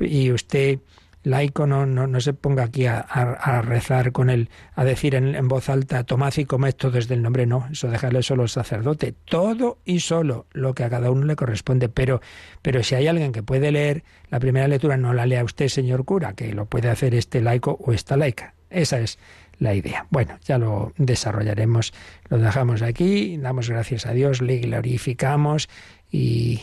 Y 0.00 0.32
usted, 0.32 0.80
laico, 1.22 1.66
no, 1.66 1.86
no, 1.86 2.20
se 2.20 2.32
ponga 2.32 2.64
aquí 2.64 2.86
a, 2.86 3.62
rezar 3.62 4.10
con 4.10 4.30
él, 4.30 4.48
a 4.74 4.84
decir 4.84 5.14
en, 5.14 5.46
voz 5.46 5.68
alta, 5.68 6.02
tomad 6.04 6.32
y 6.36 6.44
comed 6.44 6.74
todo 6.74 6.92
desde 6.92 7.14
el 7.14 7.22
nombre, 7.22 7.46
no, 7.46 7.68
eso 7.70 7.88
dejarle 7.88 8.22
solo 8.22 8.42
al 8.42 8.48
sacerdote, 8.48 9.14
todo 9.26 9.78
y 9.84 10.00
solo 10.00 10.46
lo 10.52 10.74
que 10.74 10.84
a 10.84 10.90
cada 10.90 11.10
uno 11.10 11.26
le 11.26 11.36
corresponde. 11.36 11.88
Pero, 11.88 12.20
pero 12.62 12.82
si 12.82 12.96
hay 12.96 13.06
alguien 13.06 13.30
que 13.30 13.42
puede 13.42 13.70
leer 13.70 14.02
la 14.30 14.40
primera 14.40 14.66
lectura, 14.66 14.96
no 14.96 15.12
la 15.14 15.26
lea 15.26 15.44
usted, 15.44 15.68
señor 15.68 16.04
cura, 16.04 16.32
que 16.32 16.52
lo 16.52 16.66
puede 16.66 16.88
hacer 16.88 17.14
este 17.14 17.40
laico 17.40 17.78
o 17.80 17.92
esta 17.92 18.16
laica. 18.16 18.54
Esa 18.70 19.00
es 19.00 19.18
la 19.60 19.74
idea. 19.74 20.06
Bueno, 20.10 20.38
ya 20.44 20.58
lo 20.58 20.92
desarrollaremos, 20.96 21.92
lo 22.28 22.38
dejamos 22.38 22.82
aquí, 22.82 23.36
damos 23.36 23.70
gracias 23.70 24.06
a 24.06 24.12
Dios, 24.12 24.40
le 24.42 24.58
glorificamos 24.58 25.68
y, 26.10 26.60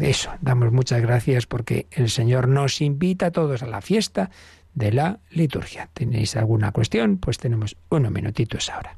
eso, 0.00 0.30
damos 0.42 0.72
muchas 0.72 1.00
gracias 1.00 1.46
porque 1.46 1.86
el 1.92 2.10
Señor 2.10 2.48
nos 2.48 2.82
invita 2.82 3.26
a 3.26 3.30
todos 3.30 3.62
a 3.62 3.66
la 3.66 3.80
fiesta 3.80 4.30
de 4.74 4.92
la 4.92 5.20
liturgia. 5.30 5.88
¿Tenéis 5.94 6.36
alguna 6.36 6.72
cuestión? 6.72 7.16
Pues 7.16 7.38
tenemos 7.38 7.76
unos 7.88 8.12
minutitos 8.12 8.68
ahora. 8.68 8.96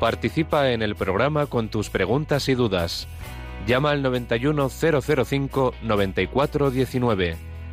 Participa 0.00 0.72
en 0.72 0.82
el 0.82 0.96
programa 0.96 1.46
con 1.46 1.70
tus 1.70 1.88
preguntas 1.88 2.48
y 2.50 2.54
dudas. 2.54 3.08
Llama 3.66 3.92
al 3.92 4.02
91005 4.02 5.74
9419 5.82 7.53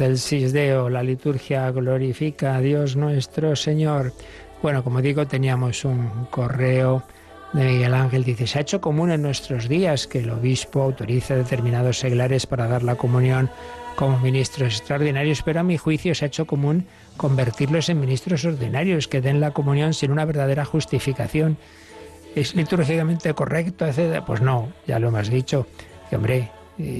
excelsis 0.00 0.54
Deo, 0.54 0.88
la 0.88 1.02
liturgia 1.02 1.70
glorifica 1.70 2.56
a 2.56 2.60
Dios 2.62 2.96
nuestro 2.96 3.54
Señor. 3.54 4.14
Bueno, 4.62 4.82
como 4.82 5.02
digo, 5.02 5.26
teníamos 5.26 5.84
un 5.84 6.26
correo 6.30 7.02
de 7.52 7.64
Miguel 7.64 7.92
Ángel, 7.92 8.24
dice, 8.24 8.46
se 8.46 8.58
ha 8.58 8.62
hecho 8.62 8.80
común 8.80 9.10
en 9.10 9.20
nuestros 9.20 9.68
días 9.68 10.06
que 10.06 10.20
el 10.20 10.30
obispo 10.30 10.80
autorice 10.80 11.36
determinados 11.36 11.98
seglares 11.98 12.46
para 12.46 12.66
dar 12.66 12.82
la 12.82 12.94
comunión 12.94 13.50
como 13.94 14.18
ministros 14.20 14.78
extraordinarios, 14.78 15.42
pero 15.42 15.60
a 15.60 15.64
mi 15.64 15.76
juicio 15.76 16.14
se 16.14 16.24
ha 16.24 16.28
hecho 16.28 16.46
común 16.46 16.86
convertirlos 17.18 17.90
en 17.90 18.00
ministros 18.00 18.46
ordinarios 18.46 19.06
que 19.06 19.20
den 19.20 19.38
la 19.38 19.50
comunión 19.50 19.92
sin 19.92 20.12
una 20.12 20.24
verdadera 20.24 20.64
justificación. 20.64 21.58
¿Es 22.34 22.54
litúrgicamente 22.54 23.34
correcto? 23.34 23.84
Pues 24.26 24.40
no, 24.40 24.72
ya 24.86 24.98
lo 24.98 25.08
hemos 25.08 25.28
dicho, 25.28 25.66
que 26.08 26.16
hombre, 26.16 26.50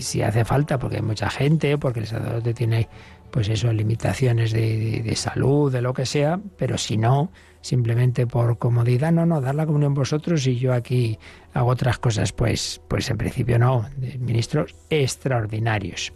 si 0.00 0.22
hace 0.22 0.44
falta, 0.44 0.78
porque 0.78 0.96
hay 0.96 1.02
mucha 1.02 1.30
gente, 1.30 1.78
porque 1.78 2.00
el 2.00 2.06
sacerdote 2.06 2.54
tiene, 2.54 2.88
pues 3.30 3.48
eso, 3.48 3.72
limitaciones 3.72 4.52
de, 4.52 5.12
salud, 5.16 5.72
de 5.72 5.82
lo 5.82 5.94
que 5.94 6.06
sea, 6.06 6.40
pero 6.56 6.78
si 6.78 6.96
no, 6.96 7.30
simplemente 7.60 8.26
por 8.26 8.58
comodidad, 8.58 9.12
no, 9.12 9.26
no, 9.26 9.40
dar 9.40 9.54
la 9.54 9.66
comunión 9.66 9.94
vosotros 9.94 10.46
y 10.46 10.56
yo 10.56 10.72
aquí 10.72 11.18
hago 11.54 11.70
otras 11.70 11.98
cosas, 11.98 12.32
pues, 12.32 12.80
pues 12.88 13.10
en 13.10 13.18
principio 13.18 13.58
no, 13.58 13.88
ministros 14.18 14.74
extraordinarios. 14.88 16.12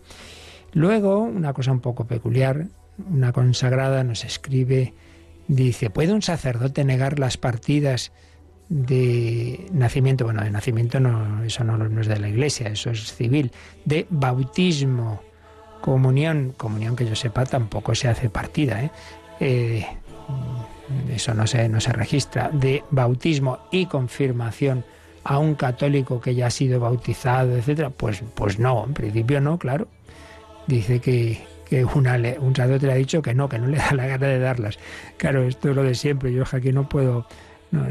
Luego, 0.72 1.20
una 1.20 1.52
cosa 1.52 1.72
un 1.72 1.80
poco 1.80 2.06
peculiar, 2.06 2.66
una 3.10 3.32
consagrada 3.32 4.04
nos 4.04 4.24
escribe, 4.24 4.94
dice, 5.48 5.90
¿puede 5.90 6.12
un 6.12 6.22
sacerdote 6.22 6.84
negar 6.84 7.18
las 7.18 7.36
partidas 7.36 8.12
de 8.68 9.66
nacimiento, 9.72 10.24
bueno, 10.24 10.42
de 10.42 10.50
nacimiento 10.50 11.00
no, 11.00 11.44
eso 11.44 11.64
no, 11.64 12.00
es 12.00 12.06
de 12.06 12.18
la 12.18 12.28
iglesia, 12.28 12.68
eso 12.68 12.90
es 12.90 13.14
civil, 13.14 13.52
de 13.84 14.06
bautismo, 14.10 15.20
comunión, 15.80 16.54
comunión 16.56 16.96
que 16.96 17.06
yo 17.06 17.14
sepa 17.14 17.44
tampoco 17.44 17.94
se 17.94 18.08
hace 18.08 18.30
partida, 18.30 18.82
¿eh? 18.82 18.90
Eh, 19.40 19.86
eso 21.12 21.34
no 21.34 21.46
se, 21.46 21.68
no 21.68 21.80
se 21.80 21.92
registra, 21.92 22.50
de 22.52 22.82
bautismo 22.90 23.58
y 23.70 23.86
confirmación 23.86 24.84
a 25.24 25.38
un 25.38 25.54
católico 25.54 26.20
que 26.20 26.34
ya 26.34 26.46
ha 26.46 26.50
sido 26.50 26.80
bautizado, 26.80 27.56
etcétera, 27.56 27.90
pues, 27.90 28.22
pues 28.34 28.58
no, 28.58 28.84
en 28.84 28.94
principio 28.94 29.40
no, 29.40 29.58
claro. 29.58 29.88
Dice 30.66 31.00
que, 31.00 31.42
que 31.66 31.84
una, 31.84 32.16
un 32.38 32.54
sacerdote 32.54 32.86
le 32.86 32.92
ha 32.92 32.96
dicho 32.96 33.22
que 33.22 33.34
no, 33.34 33.48
que 33.48 33.58
no 33.58 33.66
le 33.66 33.78
da 33.78 33.92
la 33.92 34.06
gana 34.06 34.26
de 34.26 34.38
darlas. 34.38 34.78
Claro, 35.16 35.42
esto 35.44 35.70
es 35.70 35.76
lo 35.76 35.82
de 35.82 35.94
siempre, 35.94 36.32
yo 36.32 36.44
aquí 36.50 36.72
no 36.72 36.88
puedo 36.88 37.26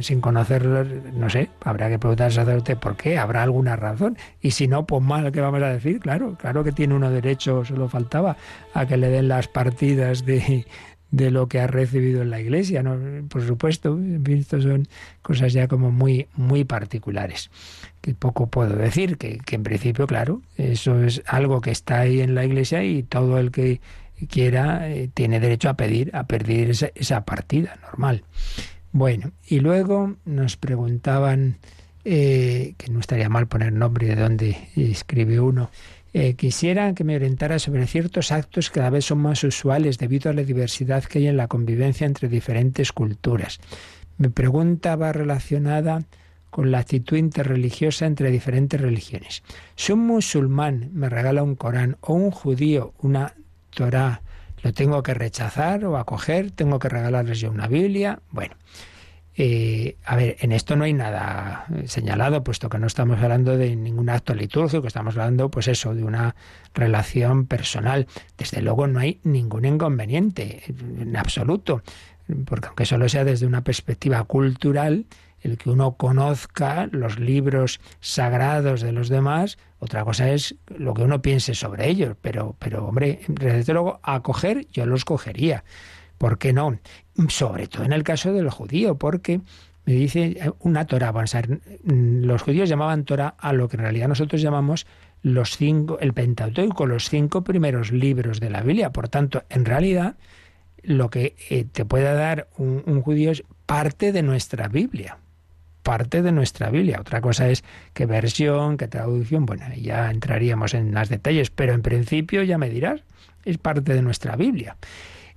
sin 0.01 0.21
conocerlo, 0.21 0.83
no 1.13 1.29
sé, 1.29 1.49
habrá 1.63 1.89
que 1.89 1.99
preguntar 1.99 2.25
al 2.25 2.31
sacerdote 2.33 2.75
por 2.75 2.95
qué, 2.95 3.17
habrá 3.17 3.43
alguna 3.43 3.75
razón. 3.75 4.17
Y 4.41 4.51
si 4.51 4.67
no, 4.67 4.85
pues 4.85 5.01
mal, 5.01 5.31
¿qué 5.31 5.41
vamos 5.41 5.61
a 5.61 5.69
decir? 5.69 5.99
Claro, 5.99 6.35
claro 6.39 6.63
que 6.63 6.71
tiene 6.71 6.93
uno 6.93 7.09
derecho, 7.11 7.65
solo 7.65 7.89
faltaba, 7.89 8.37
a 8.73 8.85
que 8.85 8.97
le 8.97 9.09
den 9.09 9.27
las 9.27 9.47
partidas 9.47 10.25
de, 10.25 10.65
de 11.13 11.29
lo 11.29 11.47
que 11.47 11.59
ha 11.59 11.67
recibido 11.67 12.23
en 12.23 12.31
la 12.31 12.41
iglesia, 12.41 12.81
¿no? 12.81 12.97
Por 13.27 13.45
supuesto, 13.45 13.99
esto 14.27 14.59
son 14.59 14.87
cosas 15.21 15.53
ya 15.53 15.67
como 15.67 15.91
muy, 15.91 16.27
muy 16.35 16.63
particulares, 16.63 17.51
que 18.01 18.15
poco 18.15 18.47
puedo 18.47 18.75
decir, 18.75 19.17
que, 19.17 19.37
que 19.37 19.55
en 19.55 19.63
principio, 19.63 20.07
claro, 20.07 20.41
eso 20.57 21.03
es 21.03 21.21
algo 21.27 21.61
que 21.61 21.69
está 21.69 21.99
ahí 21.99 22.21
en 22.21 22.33
la 22.33 22.45
iglesia 22.45 22.83
y 22.83 23.03
todo 23.03 23.37
el 23.37 23.51
que 23.51 23.79
quiera 24.27 24.89
eh, 24.89 25.09
tiene 25.13 25.39
derecho 25.39 25.69
a 25.69 25.75
pedir, 25.75 26.09
a 26.15 26.25
pedir 26.25 26.71
esa, 26.71 26.89
esa 26.95 27.25
partida 27.25 27.77
normal. 27.83 28.23
Bueno, 28.93 29.31
y 29.47 29.59
luego 29.59 30.17
nos 30.23 30.55
preguntaban, 30.55 31.57
eh, 32.05 32.75
que 32.77 32.91
no 32.91 32.99
estaría 32.99 33.27
mal 33.27 33.47
poner 33.47 33.73
nombre 33.73 34.05
de 34.05 34.15
dónde 34.15 34.69
escribe 34.75 35.39
uno, 35.39 35.71
eh, 36.13 36.35
quisiera 36.35 36.93
que 36.93 37.03
me 37.03 37.15
orientara 37.15 37.57
sobre 37.57 37.87
ciertos 37.87 38.31
actos 38.31 38.69
que 38.69 38.75
cada 38.75 38.91
vez 38.91 39.05
son 39.05 39.17
más 39.17 39.43
usuales 39.43 39.97
debido 39.97 40.29
a 40.29 40.33
la 40.33 40.43
diversidad 40.43 41.03
que 41.05 41.17
hay 41.17 41.27
en 41.27 41.37
la 41.37 41.47
convivencia 41.47 42.05
entre 42.05 42.29
diferentes 42.29 42.91
culturas. 42.91 43.59
Mi 44.19 44.27
pregunta 44.27 44.95
va 44.95 45.11
relacionada 45.11 46.03
con 46.51 46.69
la 46.69 46.77
actitud 46.77 47.17
interreligiosa 47.17 48.05
entre 48.05 48.29
diferentes 48.29 48.79
religiones. 48.79 49.41
Si 49.75 49.91
un 49.91 50.05
musulmán 50.05 50.91
me 50.93 51.09
regala 51.09 51.41
un 51.41 51.55
Corán 51.55 51.97
o 52.01 52.13
un 52.13 52.29
judío 52.29 52.93
una 53.01 53.33
Torá, 53.71 54.21
¿lo 54.63 54.73
tengo 54.73 55.03
que 55.03 55.13
rechazar 55.13 55.85
o 55.85 55.97
acoger? 55.97 56.51
¿Tengo 56.51 56.79
que 56.79 56.89
regalarles 56.89 57.39
yo 57.39 57.51
una 57.51 57.67
Biblia? 57.67 58.19
Bueno, 58.31 58.55
eh, 59.35 59.97
a 60.05 60.15
ver, 60.15 60.37
en 60.39 60.51
esto 60.51 60.75
no 60.75 60.85
hay 60.85 60.93
nada 60.93 61.65
señalado, 61.85 62.43
puesto 62.43 62.69
que 62.69 62.79
no 62.79 62.87
estamos 62.87 63.19
hablando 63.21 63.57
de 63.57 63.75
ningún 63.75 64.09
acto 64.09 64.33
litúrgico, 64.33 64.87
estamos 64.87 65.15
hablando, 65.15 65.49
pues 65.49 65.67
eso, 65.67 65.93
de 65.93 66.03
una 66.03 66.35
relación 66.73 67.45
personal. 67.45 68.07
Desde 68.37 68.61
luego 68.61 68.87
no 68.87 68.99
hay 68.99 69.19
ningún 69.23 69.65
inconveniente, 69.65 70.63
en 70.67 71.15
absoluto, 71.17 71.83
porque 72.45 72.67
aunque 72.67 72.85
solo 72.85 73.09
sea 73.09 73.25
desde 73.25 73.45
una 73.45 73.63
perspectiva 73.63 74.23
cultural, 74.23 75.05
el 75.43 75.57
que 75.57 75.69
uno 75.69 75.95
conozca 75.97 76.87
los 76.91 77.19
libros 77.19 77.79
sagrados 77.99 78.81
de 78.81 78.91
los 78.91 79.09
demás, 79.09 79.57
otra 79.79 80.03
cosa 80.03 80.31
es 80.31 80.55
lo 80.67 80.93
que 80.93 81.03
uno 81.03 81.21
piense 81.21 81.53
sobre 81.53 81.89
ellos, 81.89 82.15
pero, 82.21 82.55
pero 82.59 82.87
hombre, 82.87 83.19
desde 83.27 83.73
luego, 83.73 83.99
acoger 84.03 84.65
yo 84.71 84.85
los 84.85 85.05
cogería. 85.05 85.63
¿Por 86.17 86.37
qué 86.37 86.53
no? 86.53 86.79
Sobre 87.27 87.67
todo 87.67 87.83
en 87.83 87.93
el 87.93 88.03
caso 88.03 88.31
del 88.31 88.49
judío, 88.49 88.97
porque 88.97 89.41
me 89.85 89.93
dice 89.93 90.37
eh, 90.39 90.51
una 90.59 90.85
Torah. 90.85 91.11
Mm, 91.11 92.23
los 92.23 92.41
judíos 92.41 92.69
llamaban 92.69 93.03
Torah 93.03 93.35
a 93.37 93.53
lo 93.53 93.67
que 93.67 93.77
en 93.77 93.83
realidad 93.83 94.07
nosotros 94.07 94.41
llamamos 94.41 94.87
los 95.21 95.57
cinco, 95.57 95.99
el 95.99 96.13
Pentateuco, 96.13 96.85
los 96.85 97.09
cinco 97.09 97.43
primeros 97.43 97.91
libros 97.91 98.39
de 98.39 98.49
la 98.49 98.61
Biblia. 98.61 98.91
Por 98.91 99.09
tanto, 99.09 99.43
en 99.49 99.65
realidad, 99.65 100.15
lo 100.83 101.09
que 101.09 101.35
eh, 101.49 101.65
te 101.65 101.85
puede 101.85 102.13
dar 102.13 102.49
un, 102.57 103.01
judío 103.01 103.31
es 103.31 103.43
parte 103.65 104.11
de 104.11 104.21
nuestra 104.21 104.67
Biblia. 104.67 105.17
Parte 105.83 106.21
de 106.21 106.31
nuestra 106.31 106.69
Biblia. 106.69 106.99
Otra 106.99 107.21
cosa 107.21 107.49
es 107.49 107.63
qué 107.93 108.05
versión, 108.05 108.77
qué 108.77 108.87
traducción. 108.87 109.45
Bueno, 109.45 109.65
ya 109.75 110.09
entraríamos 110.09 110.73
en 110.73 110.91
más 110.91 111.09
detalles, 111.09 111.49
pero 111.49 111.73
en 111.73 111.81
principio 111.81 112.41
ya 112.43 112.57
me 112.57 112.69
dirás, 112.69 113.03
es 113.45 113.57
parte 113.57 113.93
de 113.93 114.01
nuestra 114.01 114.35
Biblia. 114.35 114.77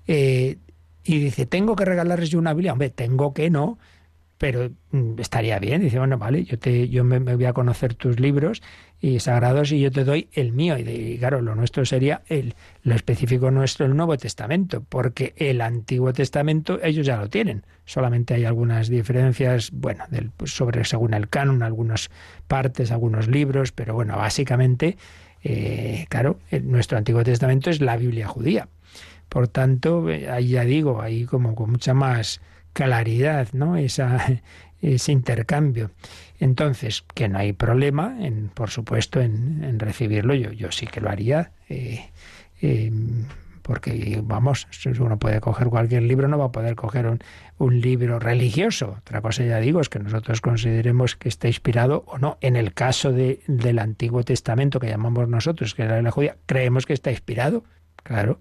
Eh, 0.07 0.59
y 1.05 1.19
dice, 1.19 1.47
¿tengo 1.47 1.77
que 1.77 1.85
regalarles 1.85 2.31
yo 2.31 2.39
una 2.39 2.55
Biblia? 2.55 2.73
Hombre, 2.73 2.91
tengo 2.91 3.35
que 3.35 3.51
no 3.51 3.79
pero 4.39 4.71
mm, 4.91 5.19
estaría 5.19 5.59
bien. 5.59 5.83
Dice, 5.83 5.99
bueno, 5.99 6.19
vale, 6.19 6.45
yo, 6.45 6.59
te, 6.59 6.89
yo 6.89 7.05
me, 7.05 7.19
voy 7.19 7.45
a 7.45 7.53
conocer 7.53 7.95
tus 7.95 8.21
libros 8.21 8.63
y 9.01 9.21
sagrados 9.21 9.73
y 9.73 9.81
yo 9.81 9.91
te 9.91 10.05
doy 10.05 10.29
el 10.33 10.53
mío. 10.53 10.77
Y, 10.79 11.17
claro, 11.19 11.41
lo 11.41 11.55
nuestro 11.55 11.85
sería 11.85 12.23
el, 12.29 12.55
lo 12.83 12.95
específico 12.95 13.51
nuestro, 13.51 13.87
el 13.87 13.97
Nuevo 13.97 14.17
Testamento, 14.17 14.85
porque 14.87 15.35
el 15.37 15.61
Antiguo 15.61 16.13
Testamento 16.13 16.79
ellos 16.83 17.07
ya 17.07 17.17
lo 17.17 17.29
tienen. 17.29 17.65
Solamente 17.85 18.35
hay 18.35 18.45
algunas 18.45 18.89
diferencias, 18.89 19.71
bueno, 19.73 20.05
del, 20.11 20.31
pues, 20.31 20.55
sobre 20.55 20.85
según 20.85 21.15
el 21.15 21.29
canon, 21.29 21.63
algunas 21.63 22.11
partes, 22.47 22.91
algunos 22.91 23.29
libros, 23.29 23.73
pero 23.73 23.95
bueno, 23.95 24.17
básicamente, 24.17 24.97
eh, 25.43 26.07
claro, 26.09 26.39
nuestro 26.63 26.99
Antiguo 26.99 27.25
Testamento 27.25 27.71
es 27.71 27.81
la 27.81 27.97
Biblia 27.97 28.27
judía. 28.27 28.69
Por 29.29 29.49
tanto, 29.49 30.09
eh, 30.11 30.29
ahí 30.31 30.49
ya 30.49 30.65
digo, 30.65 31.03
ahí 31.03 31.25
como 31.25 31.55
con 31.55 31.71
mucha 31.71 31.95
más 31.95 32.41
claridad, 32.77 33.49
¿no? 33.55 33.79
Esa, 33.79 34.23
ese 34.83 35.11
intercambio. 35.11 35.91
Entonces, 36.39 37.03
que 37.15 37.27
no 37.27 37.39
hay 37.39 37.55
problema, 37.55 38.15
en, 38.21 38.51
por 38.53 38.69
supuesto, 38.69 39.21
en, 39.21 39.81
recibirlo. 39.81 40.35
Yo, 40.35 40.53
yo 40.53 40.71
sí 40.71 40.87
que 40.87 41.01
lo 41.01 41.09
haría. 41.09 41.53
Eh, 41.71 42.05
eh, 42.61 42.93
porque, 43.63 44.21
vamos, 44.23 44.69
uno 45.01 45.19
puede 45.19 45.41
coger 45.41 45.69
cualquier 45.69 46.03
libro, 46.03 46.29
no 46.29 46.39
va 46.39 46.45
a 46.45 46.53
poder 46.53 46.77
coger 46.77 47.07
un, 47.07 47.19
un, 47.57 47.81
libro 47.81 48.19
religioso. 48.21 48.97
Otra 48.99 49.23
cosa, 49.23 49.43
ya 49.43 49.59
digo, 49.59 49.81
es 49.81 49.89
que 49.89 49.99
nosotros 49.99 50.43
consideremos 50.43 51.17
que 51.17 51.31
está 51.31 51.49
inspirado 51.49 52.05
o 52.07 52.19
no. 52.19 52.37
En 52.43 52.57
el 52.57 52.75
caso 52.75 53.11
de, 53.11 53.41
del 53.49 53.79
Antiguo 53.79 54.23
Testamento, 54.23 54.79
que 54.79 54.89
llamamos 54.89 55.29
nosotros, 55.29 55.75
que 55.75 55.83
es 55.83 56.03
la 56.03 56.11
judía, 56.11 56.37
creemos 56.45 56.85
que 56.85 56.93
está 56.93 57.11
inspirado, 57.11 57.65
claro. 58.03 58.39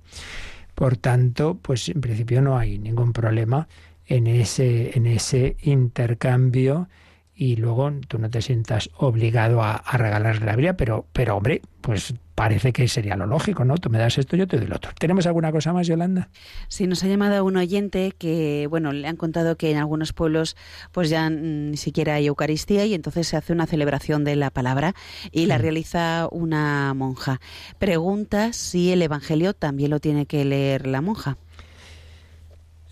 Por 0.76 0.98
tanto, 0.98 1.58
pues 1.62 1.88
en 1.88 2.02
principio 2.02 2.42
no 2.42 2.58
hay 2.58 2.78
ningún 2.78 3.14
problema 3.14 3.70
en 4.08 4.28
ese, 4.28 4.97
en 4.97 5.06
ese 5.06 5.58
intercambio 5.62 6.89
y 7.36 7.58
luego 7.58 7.91
tú 8.08 8.18
no 8.18 8.30
te 8.30 8.41
sientas 8.41 8.89
obligado 8.97 9.62
a, 9.62 9.76
a 9.76 9.97
regalarle 9.97 10.45
la 10.45 10.56
Biblia, 10.56 10.78
pero, 10.78 11.06
pero 11.12 11.36
hombre, 11.36 11.62
pues 11.82 12.14
parece 12.34 12.74
que 12.74 12.88
sería 12.88 13.16
lo 13.16 13.26
lógico, 13.26 13.64
¿no? 13.64 13.78
Tú 13.78 13.89
me 13.89 13.97
das 13.97 14.18
esto, 14.18 14.36
yo 14.36 14.47
te 14.47 14.58
doy 14.58 14.68
lo 14.68 14.76
otro. 14.76 14.91
¿Tenemos 14.99 15.26
alguna 15.26 15.51
cosa 15.51 15.72
más, 15.72 15.88
Yolanda? 15.88 16.30
Sí, 16.68 16.86
nos 16.86 17.03
ha 17.03 17.08
llamado 17.08 17.43
un 17.45 17.56
oyente 17.56 18.14
que, 18.18 18.68
bueno, 18.70 18.91
le 18.91 19.08
han 19.08 19.16
contado 19.16 19.56
que 19.58 19.72
en 19.72 19.78
algunos 19.78 20.12
pueblos 20.12 20.58
pues 20.91 21.10
ya 21.10 21.30
ni 21.30 21.78
siquiera 21.78 22.16
hay 22.16 22.28
Eucaristía 22.28 22.86
y 22.86 22.93
entonces 22.93 23.28
se 23.28 23.38
hace 23.38 23.53
una 23.53 23.66
celebración 23.66 24.24
de 24.26 24.36
la 24.36 24.49
palabra 24.49 24.95
y 25.32 25.45
la 25.45 25.58
realiza 25.58 26.28
una 26.32 26.93
monja. 26.93 27.39
Pregunta 27.80 28.51
si 28.51 28.91
el 28.91 29.01
Evangelio 29.01 29.53
también 29.53 29.91
lo 29.91 29.99
tiene 29.99 30.26
que 30.26 30.43
leer 30.43 30.88
la 30.88 31.01
monja. 31.01 31.38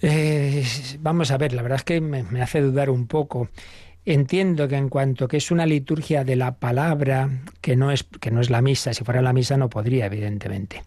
Eh, 0.05 0.65
vamos 0.99 1.31
a 1.31 1.37
ver, 1.37 1.53
la 1.53 1.61
verdad 1.61 1.77
es 1.77 1.85
que 1.85 2.01
me, 2.01 2.25
hace 2.41 2.59
dudar 2.59 2.89
un 2.89 3.07
poco. 3.07 3.47
Entiendo 4.03 4.67
que 4.67 4.75
en 4.75 4.89
cuanto 4.89 5.29
que 5.29 5.37
es 5.37 5.49
una 5.49 5.65
liturgia 5.65 6.25
de 6.25 6.35
la 6.35 6.55
palabra, 6.55 7.29
que 7.61 7.77
no 7.77 7.89
es, 7.89 8.03
que 8.03 8.29
no 8.29 8.41
es 8.41 8.49
la 8.49 8.61
misa, 8.61 8.93
si 8.93 9.05
fuera 9.05 9.21
la 9.21 9.31
misa 9.31 9.55
no 9.55 9.69
podría, 9.69 10.07
evidentemente. 10.07 10.83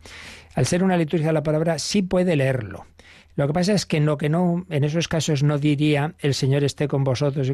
Al 0.55 0.67
ser 0.67 0.85
una 0.85 0.99
liturgia 0.99 1.29
de 1.29 1.33
la 1.33 1.43
palabra, 1.43 1.79
sí 1.79 2.03
puede 2.03 2.37
leerlo. 2.37 2.85
Lo 3.37 3.47
que 3.47 3.55
pasa 3.55 3.73
es 3.73 3.87
que 3.87 3.97
en 3.97 4.05
lo 4.05 4.19
que 4.19 4.29
no, 4.29 4.67
en 4.69 4.85
esos 4.85 5.09
casos 5.09 5.43
no 5.43 5.57
diría 5.57 6.15
el 6.19 6.35
Señor 6.35 6.63
esté 6.63 6.87
con 6.87 7.03
vosotros, 7.03 7.51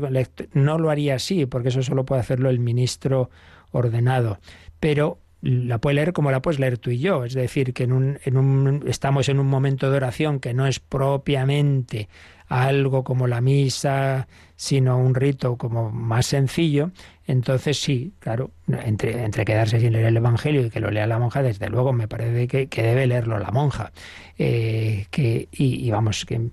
no 0.54 0.78
lo 0.78 0.90
haría 0.90 1.14
así, 1.14 1.46
porque 1.46 1.68
eso 1.68 1.84
solo 1.84 2.04
puede 2.04 2.22
hacerlo 2.22 2.50
el 2.50 2.58
ministro 2.58 3.30
ordenado. 3.70 4.40
Pero 4.80 5.20
la 5.42 5.78
puede 5.78 5.96
leer 5.96 6.12
como 6.12 6.30
la 6.30 6.40
puedes 6.40 6.60
leer 6.60 6.78
tú 6.78 6.90
y 6.90 6.98
yo. 6.98 7.24
Es 7.24 7.34
decir, 7.34 7.74
que 7.74 7.84
en 7.84 7.92
un, 7.92 8.18
en 8.24 8.36
un, 8.36 8.84
estamos 8.86 9.28
en 9.28 9.40
un 9.40 9.48
momento 9.48 9.90
de 9.90 9.96
oración 9.96 10.38
que 10.38 10.54
no 10.54 10.66
es 10.66 10.78
propiamente 10.78 12.08
algo 12.48 13.02
como 13.02 13.26
la 13.26 13.40
misa, 13.40 14.28
sino 14.56 14.98
un 14.98 15.14
rito 15.14 15.56
como 15.56 15.90
más 15.90 16.26
sencillo. 16.26 16.92
Entonces 17.26 17.80
sí, 17.80 18.12
claro, 18.20 18.52
entre, 18.68 19.24
entre 19.24 19.44
quedarse 19.44 19.80
sin 19.80 19.92
leer 19.92 20.06
el 20.06 20.16
Evangelio 20.16 20.64
y 20.66 20.70
que 20.70 20.80
lo 20.80 20.90
lea 20.90 21.06
la 21.06 21.18
monja, 21.18 21.42
desde 21.42 21.68
luego 21.68 21.92
me 21.92 22.06
parece 22.06 22.46
que, 22.46 22.68
que 22.68 22.82
debe 22.82 23.06
leerlo 23.06 23.38
la 23.38 23.50
monja. 23.50 23.92
Eh, 24.38 25.06
que, 25.10 25.48
y, 25.50 25.86
y 25.86 25.90
vamos, 25.90 26.24
que 26.24 26.50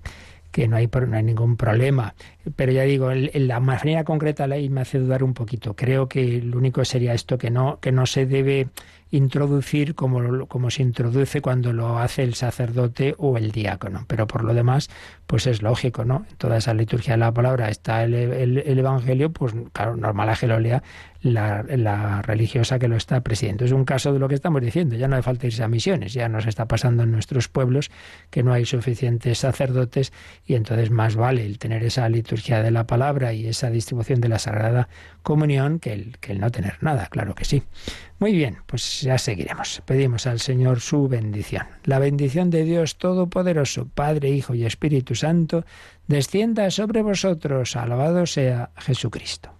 que 0.50 0.66
no 0.68 0.76
hay, 0.76 0.88
no 0.88 1.16
hay 1.16 1.22
ningún 1.22 1.56
problema. 1.56 2.14
Pero 2.56 2.72
ya 2.72 2.82
digo, 2.82 3.10
la 3.12 3.60
manera 3.60 4.04
concreta 4.04 4.46
la 4.46 4.56
me 4.56 4.80
hace 4.80 4.98
dudar 4.98 5.22
un 5.22 5.34
poquito. 5.34 5.74
Creo 5.76 6.08
que 6.08 6.40
lo 6.40 6.58
único 6.58 6.84
sería 6.84 7.14
esto, 7.14 7.38
que 7.38 7.50
no, 7.50 7.78
que 7.80 7.92
no 7.92 8.06
se 8.06 8.26
debe 8.26 8.68
introducir 9.10 9.94
como, 9.94 10.46
como 10.46 10.70
se 10.70 10.82
introduce 10.82 11.40
cuando 11.40 11.72
lo 11.72 11.98
hace 11.98 12.22
el 12.22 12.34
sacerdote 12.34 13.14
o 13.18 13.36
el 13.36 13.50
diácono. 13.50 14.04
Pero 14.06 14.26
por 14.26 14.44
lo 14.44 14.54
demás, 14.54 14.88
pues 15.26 15.46
es 15.46 15.62
lógico, 15.62 16.04
¿no? 16.04 16.26
En 16.30 16.36
toda 16.36 16.58
esa 16.58 16.74
liturgia 16.74 17.14
de 17.14 17.18
la 17.18 17.32
palabra 17.32 17.68
está 17.68 18.04
el, 18.04 18.14
el, 18.14 18.78
Evangelio, 18.78 19.32
pues 19.32 19.52
claro, 19.72 19.96
normal 19.96 20.36
que 20.38 20.46
lo 20.46 20.60
lea 20.60 20.82
la, 21.22 21.64
la, 21.68 22.22
religiosa 22.22 22.78
que 22.78 22.88
lo 22.88 22.96
está 22.96 23.20
presidiendo. 23.20 23.64
Es 23.64 23.72
un 23.72 23.84
caso 23.84 24.12
de 24.12 24.18
lo 24.18 24.28
que 24.28 24.36
estamos 24.36 24.62
diciendo, 24.62 24.96
ya 24.96 25.08
no 25.08 25.16
hace 25.16 25.22
falta 25.24 25.46
irse 25.46 25.62
a 25.62 25.68
misiones, 25.68 26.12
ya 26.12 26.28
nos 26.28 26.46
está 26.46 26.66
pasando 26.66 27.02
en 27.02 27.10
nuestros 27.10 27.48
pueblos 27.48 27.90
que 28.30 28.42
no 28.42 28.52
hay 28.52 28.64
suficientes 28.64 29.38
sacerdotes 29.38 30.12
y 30.46 30.54
entonces 30.54 30.90
más 30.90 31.16
vale 31.16 31.44
el 31.44 31.58
tener 31.58 31.82
esa 31.82 32.08
liturgia 32.30 32.62
de 32.62 32.70
la 32.70 32.86
palabra 32.86 33.32
y 33.32 33.48
esa 33.48 33.70
distribución 33.70 34.20
de 34.20 34.28
la 34.28 34.38
Sagrada 34.38 34.88
Comunión 35.24 35.80
que 35.80 35.92
el, 35.92 36.18
que 36.20 36.30
el 36.30 36.38
no 36.38 36.50
tener 36.52 36.80
nada, 36.80 37.08
claro 37.10 37.34
que 37.34 37.44
sí. 37.44 37.64
Muy 38.20 38.32
bien, 38.32 38.58
pues 38.66 39.00
ya 39.00 39.18
seguiremos. 39.18 39.82
Pedimos 39.84 40.28
al 40.28 40.38
Señor 40.38 40.80
su 40.80 41.08
bendición. 41.08 41.66
La 41.82 41.98
bendición 41.98 42.50
de 42.50 42.62
Dios 42.62 42.98
Todopoderoso, 42.98 43.88
Padre, 43.92 44.30
Hijo 44.30 44.54
y 44.54 44.64
Espíritu 44.64 45.16
Santo, 45.16 45.64
descienda 46.06 46.70
sobre 46.70 47.02
vosotros. 47.02 47.74
Alabado 47.74 48.26
sea 48.26 48.70
Jesucristo. 48.76 49.59